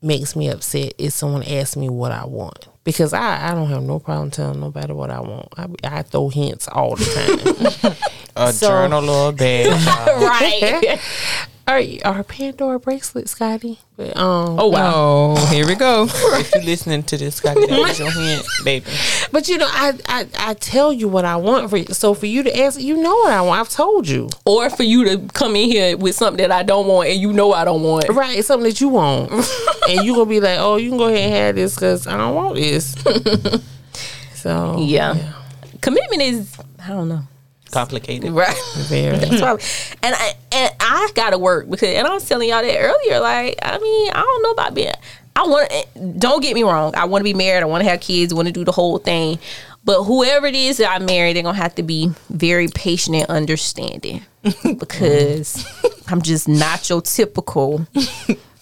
makes 0.02 0.36
me 0.36 0.48
upset 0.48 0.92
is 0.98 1.14
someone 1.14 1.42
asks 1.42 1.76
me 1.76 1.88
what 1.88 2.12
I 2.12 2.24
want. 2.26 2.68
Because 2.84 3.12
I, 3.12 3.48
I 3.50 3.54
don't 3.54 3.68
have 3.68 3.82
no 3.82 3.98
problem 3.98 4.30
telling 4.30 4.60
nobody 4.60 4.92
what 4.92 5.10
I 5.10 5.18
want. 5.20 5.48
I, 5.56 5.66
I 5.82 6.02
throw 6.02 6.28
hints 6.28 6.68
all 6.68 6.94
the 6.94 7.04
time. 7.04 7.92
A 8.36 8.52
So- 8.52 8.68
journal 8.68 9.10
or 9.10 9.30
a 9.30 9.32
bag. 9.32 9.66
right. 10.22 11.00
are 11.68 11.82
are 12.04 12.22
Pandora 12.22 12.78
bracelets, 12.78 13.32
Scotty? 13.32 13.80
But, 13.96 14.16
um, 14.16 14.58
Oh 14.60 14.68
wow. 14.68 14.92
Oh, 14.94 15.46
here 15.52 15.66
we 15.66 15.74
go. 15.74 16.04
if 16.10 16.54
you're 16.54 16.62
listening 16.64 17.02
to 17.04 17.16
this, 17.16 17.36
Scotty, 17.36 17.66
that 17.66 17.78
was 17.78 17.98
your 17.98 18.10
hint, 18.10 18.46
baby. 18.64 18.86
but 19.32 19.48
you 19.48 19.58
know, 19.58 19.66
I, 19.68 19.92
I 20.06 20.26
I 20.38 20.54
tell 20.54 20.92
you 20.92 21.08
what 21.08 21.24
I 21.24 21.36
want 21.36 21.68
for 21.70 21.76
you. 21.78 21.86
So 21.86 22.14
for 22.14 22.26
you 22.26 22.42
to 22.44 22.58
ask, 22.60 22.80
you 22.80 22.96
know 22.96 23.14
what 23.14 23.32
I 23.32 23.40
want. 23.40 23.60
I've 23.60 23.68
told 23.68 24.06
you, 24.08 24.28
Or 24.44 24.70
for 24.70 24.82
you 24.84 25.04
to 25.06 25.28
come 25.32 25.56
in 25.56 25.68
here 25.70 25.96
with 25.96 26.14
something 26.14 26.42
that 26.46 26.52
I 26.52 26.62
don't 26.62 26.86
want 26.86 27.08
and 27.08 27.20
you 27.20 27.32
know 27.32 27.52
I 27.52 27.64
don't 27.64 27.82
want. 27.82 28.08
right? 28.10 28.38
It's 28.38 28.48
something 28.48 28.68
that 28.68 28.80
you 28.80 28.88
want, 28.88 29.32
and 29.88 30.04
you 30.04 30.14
gonna 30.14 30.26
be 30.30 30.40
like, 30.40 30.58
oh, 30.60 30.76
you 30.76 30.90
can 30.90 30.98
go 30.98 31.06
ahead 31.06 31.24
and 31.24 31.34
have 31.34 31.54
this 31.56 31.74
because 31.74 32.06
I 32.06 32.16
don't 32.16 32.34
want 32.34 32.54
this. 32.56 32.94
so 34.34 34.76
Yeah. 34.78 35.32
Commitment 35.80 36.22
is 36.22 36.56
I 36.84 36.88
don't 36.88 37.08
know. 37.08 37.22
Complicated. 37.70 38.30
Right. 38.32 38.56
very. 38.88 39.16
That's 39.18 39.40
why, 39.40 39.52
and 40.02 40.14
I 40.14 40.34
and 40.52 40.74
I 40.80 41.10
gotta 41.14 41.38
work 41.38 41.68
because 41.68 41.88
and 41.88 42.06
I 42.06 42.14
was 42.14 42.28
telling 42.28 42.48
y'all 42.48 42.62
that 42.62 42.78
earlier. 42.78 43.20
Like, 43.20 43.58
I 43.62 43.78
mean, 43.78 44.10
I 44.12 44.22
don't 44.22 44.42
know 44.42 44.50
about 44.52 44.74
being. 44.74 44.92
I 45.34 45.46
want. 45.46 45.68
Eh, 45.70 45.84
don't 46.18 46.42
get 46.42 46.54
me 46.54 46.62
wrong. 46.62 46.94
I 46.96 47.04
want 47.04 47.20
to 47.20 47.24
be 47.24 47.34
married. 47.34 47.62
I 47.62 47.66
want 47.66 47.84
to 47.84 47.90
have 47.90 48.00
kids. 48.00 48.32
Want 48.32 48.46
to 48.46 48.52
do 48.52 48.64
the 48.64 48.72
whole 48.72 48.98
thing. 48.98 49.38
But 49.84 50.02
whoever 50.02 50.46
it 50.46 50.56
is 50.56 50.78
that 50.78 50.90
I 50.90 50.98
marry, 50.98 51.32
they're 51.32 51.44
gonna 51.44 51.56
have 51.56 51.76
to 51.76 51.82
be 51.84 52.10
very 52.28 52.66
patient 52.66 53.16
and 53.16 53.26
understanding 53.26 54.24
because 54.78 55.64
I'm 56.08 56.22
just 56.22 56.48
not 56.48 56.88
your 56.90 57.02
typical 57.02 57.86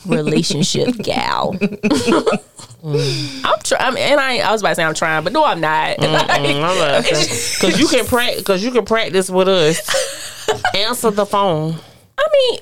relationship 0.06 0.96
gal. 1.02 1.54
Mm. 1.54 3.44
I'm 3.44 3.58
trying, 3.62 3.96
and 3.96 4.20
I 4.20 4.38
I 4.38 4.52
was 4.52 4.60
about 4.60 4.70
to 4.70 4.74
say 4.74 4.84
I'm 4.84 4.94
trying, 4.94 5.24
but 5.24 5.32
no, 5.32 5.44
I'm 5.44 5.60
not. 5.60 5.96
Because 5.98 7.80
you 7.80 7.88
can 7.88 8.04
practice. 8.06 8.40
Because 8.40 8.62
you 8.62 8.70
can 8.70 8.84
practice 8.84 9.30
with 9.30 9.48
us. 9.48 9.80
Answer 10.74 11.10
the 11.10 11.24
phone. 11.24 11.76
I 12.18 12.26
mean, 12.32 12.58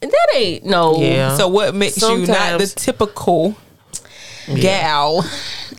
that 0.00 0.28
ain't 0.34 0.64
no. 0.64 0.96
Yeah. 0.96 1.36
So 1.36 1.48
what 1.48 1.74
makes 1.74 2.00
you 2.00 2.26
not 2.26 2.58
the 2.58 2.66
typical 2.66 3.54
gal? 4.54 5.24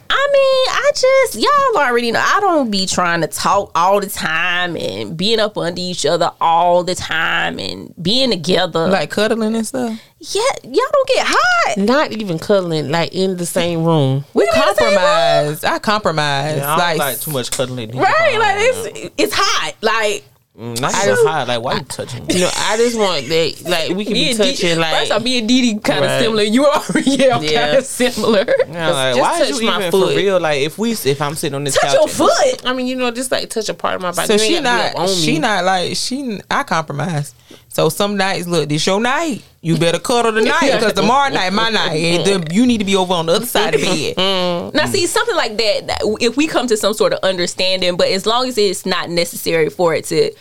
I 0.09 0.30
mean, 0.34 0.76
I 0.76 0.91
just 0.95 1.36
y'all 1.36 1.84
already 1.84 2.11
know 2.11 2.24
I 2.24 2.39
don't 2.39 2.72
be 2.72 2.86
trying 2.86 3.22
to 3.22 3.28
talk 3.28 3.72
all 3.76 3.99
the 3.99 4.09
time 4.09 4.76
and 4.78 5.18
being 5.18 5.39
up 5.39 5.57
under 5.57 5.80
each 5.82 6.05
other 6.05 6.32
all 6.39 6.84
the 6.84 6.95
time 6.95 7.59
and 7.59 7.93
being 8.01 8.32
together. 8.32 8.88
Like 8.88 9.09
cuddling 9.11 9.55
and 9.55 9.65
stuff. 9.68 9.99
yeah, 10.20 10.41
y'all 10.63 10.91
don't 10.91 11.07
get 11.07 11.26
hot. 11.28 11.78
Not 11.78 12.11
even 12.13 12.39
cuddling, 12.39 12.89
like 12.89 13.13
in 13.13 13.38
the 13.38 13.45
same 13.45 13.84
room. 13.84 14.26
We 14.34 14.43
in 14.43 14.47
the 14.47 14.74
same 14.76 14.93
compromise. 14.93 15.63
I 15.63 15.80
compromise. 15.80 16.57
Yeah, 16.57 16.74
I 16.74 16.78
don't 16.78 16.80
like, 16.80 16.97
like, 16.97 17.20
too 17.20 17.32
much 17.32 17.51
cuddling. 17.51 17.91
Right, 17.97 18.38
like 18.38 18.55
it's 18.59 19.13
it's 19.18 19.34
hot. 19.36 19.76
Like 19.82 20.24
Mm, 20.58 20.82
Not 20.82 20.91
just 20.91 21.24
high. 21.24 21.43
Like, 21.43 21.62
why 21.62 21.76
you 21.76 21.82
touching 21.82 22.26
me? 22.26 22.34
You 22.34 22.39
know, 22.41 22.49
I 22.55 22.78
just 22.78 22.97
want 22.97 23.28
that. 23.28 23.62
Like 23.64 23.89
we 23.95 24.03
can 24.05 24.14
me 24.14 24.24
be 24.26 24.30
and 24.32 24.39
Dee- 24.39 24.51
touching. 24.55 24.80
Like 24.80 24.95
first 25.01 25.12
off, 25.12 25.24
me 25.24 25.38
and 25.38 25.47
Didi 25.47 25.78
kind 25.80 26.03
of 26.03 26.10
Right. 26.10 26.22
similar. 26.24 26.41
You 26.43 26.66
are 26.66 26.84
yeah, 27.05 27.39
Yeah. 27.41 27.62
kind 27.68 27.78
of 27.78 27.86
similar. 27.86 28.45
Yeah, 28.68 28.89
like, 28.89 29.16
just 29.16 29.20
why 29.20 29.41
is 29.43 29.49
touch 29.51 29.60
you 29.62 29.68
my 29.68 29.78
even 29.80 29.91
foot. 29.91 30.10
for 30.14 30.18
real? 30.18 30.39
Like, 30.39 30.62
if 30.62 30.80
we, 30.80 30.91
if 30.93 31.22
I'm 31.22 31.36
sitting 31.36 31.53
on 31.53 31.64
this 31.64 31.76
Touch 31.76 31.84
couch, 31.91 31.93
your 31.95 32.08
foot. 32.08 32.66
I 32.66 32.74
mean, 32.74 32.88
you 32.88 32.95
know, 32.95 33.12
just 33.12 33.32
like 33.32 33.47
touch 33.51 33.70
a 33.70 33.76
part 33.76 33.95
of 33.97 34.01
my 34.01 34.12
body. 34.12 34.26
so 34.28 34.34
You 34.34 34.39
she 34.39 34.53
gotta 34.62 34.64
be 34.64 34.68
up 34.89 34.93
not. 34.95 35.01
on 35.10 35.16
She 35.16 35.34
me. 35.34 35.39
not 35.39 35.64
like 35.64 35.95
she. 35.95 36.41
I 36.49 36.64
compromise. 36.64 37.36
So 37.70 37.89
some 37.89 38.18
nights, 38.18 38.47
look, 38.47 38.70
this 38.70 38.86
your 38.88 38.99
night. 38.99 39.43
You 39.61 39.78
better 39.78 39.99
cuddle 39.99 40.34
tonight 40.34 40.72
because 40.72 40.93
tomorrow 40.93 41.32
night 41.32 41.51
my 41.53 41.70
night. 41.70 41.95
And 41.95 42.26
the, 42.26 42.53
you 42.53 42.65
need 42.65 42.80
to 42.80 42.86
be 42.86 42.95
over 42.95 43.13
on 43.13 43.26
the 43.26 43.34
other 43.34 43.45
side 43.45 43.76
of 43.76 43.82
the 43.82 44.13
bed. 44.15 44.74
Now, 44.74 44.86
see 44.86 45.05
something 45.05 45.36
like 45.36 45.57
that, 45.57 45.88
that. 45.88 46.18
If 46.22 46.38
we 46.38 46.47
come 46.47 46.68
to 46.68 46.78
some 46.78 46.93
sort 46.93 47.13
of 47.13 47.20
understanding, 47.24 47.97
but 47.97 48.07
as 48.07 48.26
long 48.26 48.47
as 48.47 48.57
it's 48.57 48.86
not 48.86 49.09
necessary 49.09 49.70
for 49.70 49.93
it 49.93 50.05
to 50.05 50.32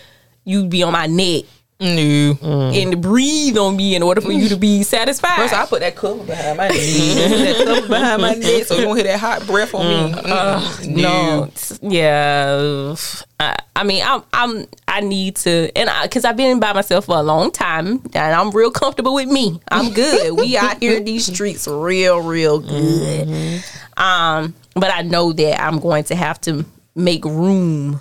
you 0.44 0.64
be 0.66 0.82
on 0.82 0.92
my 0.92 1.06
neck 1.06 1.44
No. 1.78 2.38
and 2.72 2.92
to 2.92 2.96
breathe 2.96 3.58
on 3.58 3.76
me 3.76 3.94
in 3.94 4.02
order 4.02 4.22
for 4.22 4.32
you 4.32 4.48
to 4.48 4.56
be 4.56 4.82
satisfied. 4.82 5.36
First, 5.36 5.52
I 5.52 5.66
put 5.66 5.80
that 5.80 5.94
cover 5.94 6.24
behind 6.24 6.56
my 6.56 6.68
neck. 6.68 6.76
that 6.76 7.64
cover 7.66 7.88
behind 7.88 8.22
my 8.22 8.32
neck, 8.32 8.64
so 8.64 8.76
you 8.76 8.86
won't 8.86 8.98
hear 8.98 9.06
that 9.08 9.20
hot 9.20 9.46
breath 9.46 9.74
on 9.74 9.86
me. 9.86 10.18
Mm. 10.22 10.96
no, 10.96 11.50
yeah. 11.82 12.96
I, 13.38 13.56
I 13.76 13.84
mean, 13.84 14.02
I'm, 14.06 14.22
I'm, 14.32 14.66
I 14.88 15.00
need 15.00 15.36
to, 15.36 15.70
and 15.76 15.90
I, 15.90 16.08
cause 16.08 16.24
I've 16.24 16.38
been 16.38 16.60
by 16.60 16.72
myself 16.72 17.04
for 17.04 17.16
a 17.16 17.22
long 17.22 17.50
time, 17.50 18.00
and 18.14 18.16
I'm 18.16 18.50
real 18.52 18.70
comfortable 18.70 19.14
with 19.14 19.28
me. 19.28 19.60
I'm 19.70 19.92
good. 19.92 20.32
we 20.32 20.56
out 20.56 20.78
here 20.80 20.96
in 20.96 21.04
these 21.04 21.26
streets, 21.26 21.68
real, 21.68 22.20
real 22.20 22.58
good. 22.58 23.62
Um, 23.98 24.54
but 24.74 24.90
I 24.94 25.02
know 25.02 25.32
that 25.34 25.60
I'm 25.60 25.78
going 25.78 26.04
to 26.04 26.14
have 26.14 26.40
to 26.42 26.64
make 26.94 27.24
room 27.26 28.00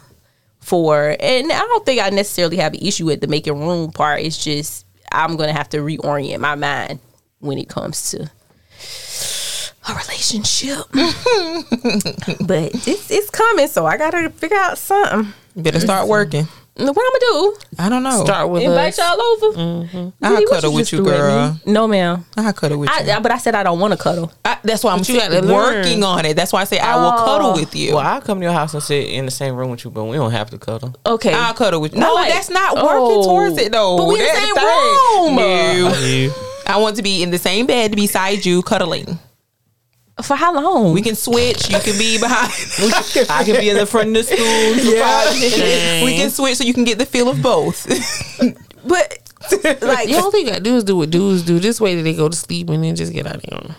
for, 0.66 1.16
and 1.20 1.52
I 1.52 1.60
don't 1.60 1.86
think 1.86 2.02
I 2.02 2.10
necessarily 2.10 2.58
have 2.58 2.74
an 2.74 2.80
issue 2.82 3.06
with 3.06 3.22
the 3.22 3.28
making 3.28 3.60
room 3.60 3.92
part. 3.92 4.22
It's 4.22 4.44
just 4.44 4.86
I'm 5.12 5.38
to 5.38 5.54
have 5.54 5.70
to 5.70 5.78
reorient 5.78 6.40
my 6.40 6.56
mind 6.56 7.00
when 7.40 7.58
it 7.60 7.70
comes 7.70 8.12
to 8.12 8.30
a 9.88 9.94
relationship. 9.94 10.86
but 12.48 12.72
it's 12.88 13.12
it's 13.12 13.30
coming, 13.30 13.68
so 13.68 13.86
I 13.86 13.98
gotta 13.98 14.30
figure 14.32 14.58
out 14.58 14.78
something. 14.78 15.34
Better 15.56 15.80
start 15.80 16.08
working. 16.08 16.48
What 16.78 16.90
I'm 16.90 16.94
gonna 16.94 17.20
do? 17.20 17.56
I 17.80 17.88
don't 17.90 18.04
know. 18.04 18.26
Start 18.26 18.50
with 18.50 18.64
Invite 18.64 18.90
us. 18.90 18.98
y'all 18.98 19.22
over? 19.22 19.58
Mm-hmm. 19.58 20.10
I'll 20.22 20.36
Dee, 20.38 20.44
what 20.44 20.50
cuddle 20.56 20.74
with 20.74 20.92
you, 20.92 21.04
girl. 21.06 21.54
me? 21.66 21.72
No, 21.72 21.88
ma'am. 21.88 22.26
I'll 22.36 22.52
cuddle 22.52 22.80
with 22.80 22.90
you. 22.90 22.96
I, 23.12 23.16
I- 23.16 23.20
but 23.22 23.32
I 23.32 23.38
said 23.38 23.56
I 23.56 23.64
don't 23.64 23.80
want 23.80 23.94
to 23.94 23.98
cuddle. 23.98 24.30
I, 24.44 24.58
that's 24.62 24.84
why 24.84 24.92
I'm 24.92 25.00
you 25.08 25.18
gotta 25.18 25.38
still 25.38 25.46
learn. 25.50 25.76
working 25.86 26.04
on 26.04 26.26
it. 26.26 26.36
That's 26.36 26.52
why 26.52 26.62
I 26.62 26.64
say 26.66 26.78
I 26.80 26.98
will 26.98 27.14
Oh. 27.16 27.26
cuddle 27.26 27.54
with 27.54 27.74
you. 27.78 27.96
well, 27.96 28.06
I'll 28.06 28.20
come 28.20 28.40
to 28.40 28.44
your 28.44 28.52
house 28.52 28.74
and 28.74 28.84
sit 28.84 29.08
in 29.10 29.24
the 29.24 29.32
same 29.32 29.56
room 29.56 29.72
with 29.72 29.86
you, 29.86 29.90
but 29.92 30.04
we 30.04 30.18
don't 30.18 30.32
have 30.32 30.50
to 30.50 30.58
cuddle. 30.58 30.94
Okay. 31.06 31.34
I'll 31.34 31.54
cuddle 31.54 31.80
with 31.80 31.94
you. 31.94 32.02
No, 32.02 32.14
like- 32.14 32.34
that's 32.34 32.50
not 32.50 32.76
working 32.76 32.90
Oh. 32.92 33.24
towards 33.24 33.58
it 33.58 33.72
though. 33.72 33.98
But 33.98 34.08
we 34.08 34.16
in 34.16 34.20
the 34.20 34.34
same 34.34 34.56
thing. 34.56 34.66
room. 34.66 35.36
No. 35.36 36.34
I 36.68 36.78
want 36.78 36.96
to 36.98 37.04
be 37.04 37.24
in 37.24 37.30
the 37.32 37.38
same 37.38 37.68
bed 37.68 37.96
beside 37.96 38.46
you, 38.46 38.62
cuddling. 38.64 39.18
For 40.24 40.36
how 40.36 40.54
long? 40.54 40.94
We 40.94 41.02
can 41.02 41.16
switch. 41.16 41.70
You 41.70 41.80
can 41.80 41.98
be 41.98 42.18
behind. 42.18 42.52
I 43.30 43.44
can 43.44 43.60
be 43.60 43.70
in 43.70 43.78
the 43.78 43.86
front 43.86 44.10
of 44.10 44.14
the 44.14 44.24
stool. 44.24 44.38
yeah. 44.96 46.06
we 46.06 46.16
can 46.16 46.30
switch 46.30 46.56
so 46.56 46.64
you 46.64 46.74
can 46.74 46.86
get 46.86 46.98
the 46.98 47.06
feel 47.06 47.30
of 47.30 47.42
both. 47.42 47.86
but 48.88 49.20
like 49.82 50.08
The 50.08 50.16
only 50.16 50.32
thing 50.32 50.46
you 50.46 50.52
gotta 50.52 50.64
do 50.64 50.78
is 50.78 50.84
do 50.86 50.96
what 50.96 51.10
dudes 51.10 51.44
do. 51.44 51.60
This 51.60 51.82
way 51.82 51.96
that 51.96 52.04
they 52.04 52.14
go 52.14 52.30
to 52.30 52.36
sleep 52.36 52.70
and 52.70 52.84
then 52.84 52.96
just 52.96 53.12
get 53.12 53.28
out 53.28 53.36
of 53.36 53.44
here. 53.44 53.76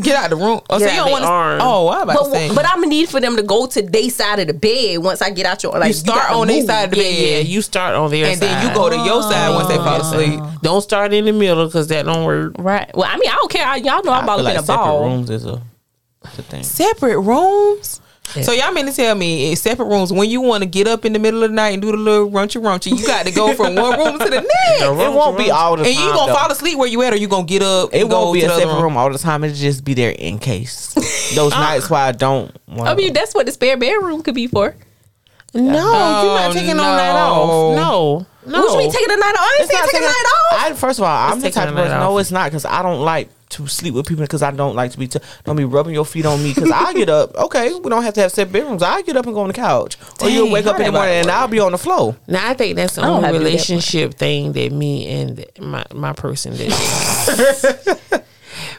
Get 0.00 0.16
out 0.16 0.30
the 0.30 0.36
room. 0.36 0.60
Oh, 0.70 0.78
so 0.78 0.84
you 0.84 0.90
out 0.90 0.96
don't 0.96 1.10
want 1.10 1.24
arm. 1.24 1.58
to? 1.58 1.64
Oh, 1.64 1.88
I'm 1.88 2.02
about 2.02 2.16
But, 2.16 2.24
to 2.24 2.30
say. 2.30 2.54
but 2.54 2.66
I'm 2.66 2.76
gonna 2.76 2.86
need 2.88 3.08
for 3.08 3.20
them 3.20 3.36
to 3.36 3.42
go 3.42 3.66
to 3.66 3.82
their 3.82 4.10
side 4.10 4.38
of 4.40 4.46
the 4.46 4.54
bed 4.54 4.98
once 4.98 5.20
I 5.22 5.30
get 5.30 5.46
out 5.46 5.62
your 5.62 5.72
like 5.72 5.88
you 5.88 5.94
start 5.94 6.18
gotta 6.28 6.34
on 6.34 6.46
their 6.48 6.64
side 6.64 6.84
of 6.84 6.90
the 6.90 6.96
bed, 6.96 7.14
yeah. 7.14 7.38
You 7.38 7.62
start 7.62 7.94
on 7.94 8.10
their 8.10 8.26
and 8.26 8.38
side. 8.38 8.48
And 8.48 8.62
then 8.62 8.68
you 8.68 8.74
go 8.74 8.88
to 8.90 8.96
your 8.96 9.22
side 9.22 9.54
once 9.54 9.68
they 9.68 9.76
fall 9.76 9.98
oh, 10.02 10.10
asleep. 10.10 10.40
Don't 10.62 10.82
start 10.82 11.12
in 11.12 11.24
the 11.24 11.32
middle 11.32 11.66
because 11.66 11.88
that 11.88 12.04
don't 12.04 12.24
work. 12.24 12.54
Right. 12.58 12.90
Well, 12.94 13.08
I 13.10 13.16
mean, 13.16 13.30
I 13.30 13.34
don't 13.34 13.50
care. 13.50 13.66
I- 13.66 13.76
Y'all 13.76 14.02
know 14.04 14.12
I'm 14.12 14.24
about 14.24 14.36
feel 14.38 14.44
looking 14.44 14.56
like 14.56 14.62
a 14.62 14.66
separate 14.66 14.84
ball. 14.84 15.04
rooms 15.08 15.30
is 15.30 15.46
a, 15.46 15.62
is 16.32 16.38
a 16.38 16.42
thing. 16.42 16.62
Separate 16.62 17.18
rooms. 17.20 18.00
Yeah. 18.36 18.42
So 18.42 18.52
y'all 18.52 18.72
mean 18.72 18.86
to 18.86 18.92
tell 18.92 19.14
me 19.14 19.50
in 19.50 19.56
separate 19.56 19.86
rooms 19.86 20.12
when 20.12 20.30
you 20.30 20.40
want 20.40 20.62
to 20.62 20.68
get 20.68 20.86
up 20.86 21.04
in 21.04 21.12
the 21.12 21.18
middle 21.18 21.42
of 21.42 21.50
the 21.50 21.54
night 21.56 21.70
and 21.70 21.82
do 21.82 21.90
the 21.90 21.98
little 21.98 22.30
runchy 22.30 22.62
runchy, 22.62 22.96
you 22.98 23.06
got 23.06 23.26
to 23.26 23.32
go 23.32 23.52
from 23.54 23.74
one 23.74 23.98
room 23.98 24.18
to 24.18 24.24
the 24.24 24.30
next. 24.70 24.82
It 24.82 24.90
won't 25.12 25.36
be 25.36 25.50
all 25.50 25.76
the 25.76 25.82
And 25.84 25.94
time. 25.94 26.06
you 26.06 26.12
gonna 26.14 26.32
though. 26.32 26.38
fall 26.38 26.50
asleep 26.50 26.78
where 26.78 26.88
you 26.88 27.02
at, 27.02 27.12
or 27.12 27.16
you 27.16 27.28
gonna 27.28 27.44
get 27.44 27.62
up? 27.62 27.90
It 27.92 28.02
and 28.02 28.10
won't 28.10 28.32
be 28.32 28.40
to 28.40 28.46
a 28.46 28.48
the 28.48 28.58
separate 28.60 28.80
room 28.80 28.96
all 28.96 29.12
the 29.12 29.18
time. 29.18 29.44
It'll 29.44 29.56
just 29.56 29.84
be 29.84 29.92
there 29.94 30.12
in 30.12 30.38
case. 30.38 30.94
Those 31.34 31.52
uh, 31.52 31.58
nights 31.60 31.90
why 31.90 32.08
I 32.08 32.12
don't. 32.12 32.56
Want 32.68 32.88
I 32.88 32.94
mean, 32.94 33.12
that's 33.12 33.34
what 33.34 33.44
the 33.44 33.52
spare 33.52 33.76
bedroom 33.76 34.22
could 34.22 34.34
be 34.34 34.46
for. 34.46 34.74
No, 35.54 35.62
you're 35.62 35.72
not 35.74 36.50
Oh, 36.50 36.52
taking 36.54 36.76
no. 36.76 36.82
no 36.84 36.96
night 36.96 37.10
off. 37.10 37.76
No, 37.76 38.26
no. 38.46 38.60
What 38.62 38.72
you 38.72 38.78
mean 38.78 38.90
taking 38.92 39.12
a 39.12 39.16
night 39.16 39.34
off? 39.34 39.40
I 39.40 39.54
didn't 39.58 39.70
say 39.70 39.80
taking 39.86 40.00
a 40.02 40.06
night 40.06 40.24
off. 40.26 40.60
I, 40.60 40.72
first 40.74 40.98
of 40.98 41.04
all, 41.04 41.30
I'm 41.30 41.34
It's 41.38 41.42
the 41.44 41.50
type 41.50 41.68
of 41.68 41.74
night 41.74 41.82
person. 41.84 41.96
off. 41.98 42.10
No, 42.10 42.18
it's 42.18 42.30
not 42.32 42.44
because 42.50 42.64
I 42.64 42.82
don't 42.82 43.00
like 43.02 43.28
to 43.50 43.66
sleep 43.66 43.92
with 43.94 44.06
people 44.06 44.24
because 44.24 44.42
I 44.42 44.50
don't 44.50 44.74
like 44.74 44.92
to 44.92 44.98
be. 44.98 45.06
T- 45.08 45.18
don't 45.44 45.56
be 45.56 45.64
rubbing 45.64 45.92
your 45.94 46.06
feet 46.06 46.24
on 46.26 46.42
me 46.42 46.54
because 46.54 46.70
I 46.70 46.92
get 46.94 47.08
up. 47.08 47.34
Okay, 47.42 47.72
we 47.74 47.90
don't 47.90 48.02
have 48.02 48.14
to 48.14 48.20
have 48.22 48.32
separate 48.32 48.52
bedrooms. 48.52 48.82
I 48.82 49.02
get 49.02 49.16
up 49.16 49.26
and 49.26 49.34
go 49.34 49.42
on 49.42 49.48
the 49.48 49.54
couch, 49.54 49.98
or 50.22 50.30
you'll 50.30 50.50
wake 50.50 50.64
up 50.66 50.78
in 50.80 50.86
the 50.86 50.92
morning 50.92 51.16
and 51.16 51.30
I'll 51.30 51.48
be 51.48 51.60
on 51.60 51.72
the 51.72 51.78
floor. 51.78 52.16
Now 52.26 52.48
I 52.48 52.54
think 52.54 52.76
that's 52.76 52.94
the 52.94 53.02
only 53.04 53.22
have 53.24 53.32
to 53.32 53.38
do 53.38 53.44
that 53.44 53.50
relationship 53.50 54.14
thing 54.14 54.52
that 54.52 54.72
me 54.72 55.06
and 55.08 55.44
my 55.60 55.84
my 55.92 56.12
person 56.14 56.56
did. 56.56 56.72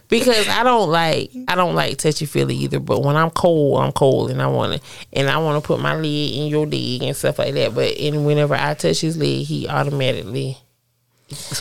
because 0.09 0.47
I 0.47 0.63
don't 0.63 0.89
like 0.89 1.31
I 1.47 1.55
don't 1.55 1.75
like 1.75 1.97
touchy 1.97 2.25
feely 2.25 2.55
either. 2.57 2.79
But 2.79 3.01
when 3.01 3.15
I'm 3.15 3.29
cold, 3.31 3.81
I'm 3.81 3.91
cold, 3.91 4.31
and 4.31 4.41
I 4.41 4.47
want 4.47 4.73
to 4.81 4.87
and 5.13 5.29
I 5.29 5.37
want 5.37 5.61
to 5.61 5.67
put 5.67 5.79
my 5.79 5.95
leg 5.95 6.05
in 6.33 6.47
your 6.47 6.65
leg 6.65 7.03
and 7.03 7.15
stuff 7.15 7.39
like 7.39 7.53
that. 7.55 7.73
But 7.75 7.97
and 7.97 8.25
whenever 8.25 8.55
I 8.55 8.73
touch 8.73 9.01
his 9.01 9.17
leg, 9.17 9.45
he 9.45 9.67
automatically 9.67 10.57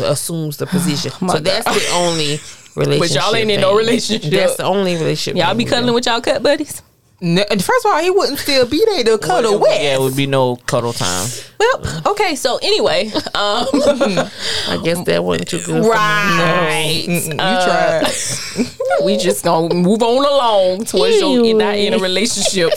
assumes 0.01 0.57
the 0.57 0.67
position. 0.69 1.11
so 1.13 1.39
that's 1.39 1.65
the 1.65 1.91
only 1.95 2.41
relationship. 2.75 2.99
But 2.99 3.11
y'all 3.11 3.37
ain't 3.37 3.51
in 3.51 3.61
no 3.61 3.77
relationship. 3.77 4.31
That's 4.31 4.57
the 4.57 4.65
only 4.65 4.95
relationship. 4.95 5.37
Y'all 5.43 5.55
be 5.55 5.65
cuddling 5.65 5.95
with 5.95 6.07
y'all 6.07 6.21
cut 6.21 6.43
buddies. 6.43 6.83
No, 7.25 7.45
and 7.51 7.63
first 7.65 7.87
of 7.87 7.93
all, 7.93 8.03
he 8.03 8.11
wouldn't 8.11 8.39
still 8.41 8.67
be 8.67 8.85
there 8.85 9.05
to 9.05 9.17
cuddle 9.19 9.59
with. 9.61 9.71
Yeah, 9.81 9.95
it 9.95 10.01
would 10.01 10.17
be 10.17 10.27
no 10.27 10.57
cuddle 10.57 10.93
time. 10.93 11.29
Well, 11.61 12.03
okay. 12.09 12.35
So 12.35 12.59
anyway, 12.61 13.13
um, 13.15 13.67
I 13.73 14.81
guess 14.83 15.05
that 15.05 15.23
wasn't 15.23 15.49
too 15.49 15.61
good. 15.65 15.85
right. 15.87 17.05
Mm-mm, 17.07 17.27
you 17.33 17.37
Uh, 17.39 18.01
tried. 18.01 19.05
we 19.05 19.17
just 19.17 19.45
gonna 19.45 19.73
move 19.73 20.03
on 20.03 20.25
along 20.25 20.85
towards 20.87 21.21
your 21.21 21.45
Ew. 21.45 21.55
not 21.55 21.77
in 21.77 21.95
a 21.95 21.99
relationship 21.99 22.73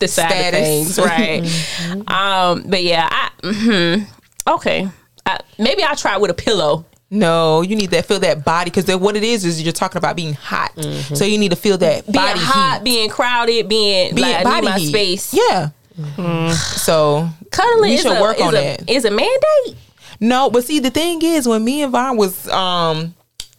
the 0.00 0.08
side 0.08 0.30
of 0.30 0.38
Status. 0.54 0.96
things, 0.96 0.98
right? 0.98 2.10
um, 2.10 2.64
but 2.66 2.82
yeah, 2.82 3.06
I 3.10 3.30
mhm. 3.42 4.06
okay. 4.48 4.88
I, 5.26 5.40
maybe 5.58 5.82
I'll 5.82 5.94
try 5.96 6.16
with 6.16 6.30
a 6.30 6.34
pillow. 6.34 6.86
No, 7.14 7.62
you 7.62 7.76
need 7.76 7.90
that 7.92 8.06
feel 8.06 8.18
that 8.20 8.44
body 8.44 8.70
because 8.70 8.94
what 8.96 9.16
it 9.16 9.22
is 9.22 9.44
is 9.44 9.62
you're 9.62 9.72
talking 9.72 9.98
about 9.98 10.16
being 10.16 10.34
hot. 10.34 10.72
So 11.14 11.24
you 11.24 11.38
need 11.38 11.50
to 11.50 11.56
feel 11.56 11.78
that 11.78 12.04
Being 12.04 12.14
body 12.14 12.40
hot, 12.40 12.78
heat. 12.78 12.84
being 12.84 13.08
crowded, 13.10 13.68
being, 13.68 14.14
Being 14.14 14.26
like 14.26 14.36
I 14.40 14.42
body 14.44 14.66
need 14.66 14.72
my 14.72 14.78
heat. 14.78 14.88
space. 15.18 15.34
Yeah. 15.34 15.70
So 16.52 17.28
Cuddling 17.50 17.92
is 17.92 18.02
should 18.02 18.16
a, 18.16 18.20
work 18.20 18.36
is 18.36 18.42
on 18.42 18.54
a, 18.54 18.76
that. 18.76 18.90
Is 18.90 19.04
a 19.04 19.10
mandate. 19.10 19.76
no, 20.20 20.50
but 20.50 20.64
see 20.64 20.80
the 20.80 20.90
thing 20.90 21.22
is 21.22 21.46
when 21.46 21.64
me 21.64 21.82
and 21.82 21.92
Vaughn 21.92 22.16
was 22.16 22.48
um 22.48 23.14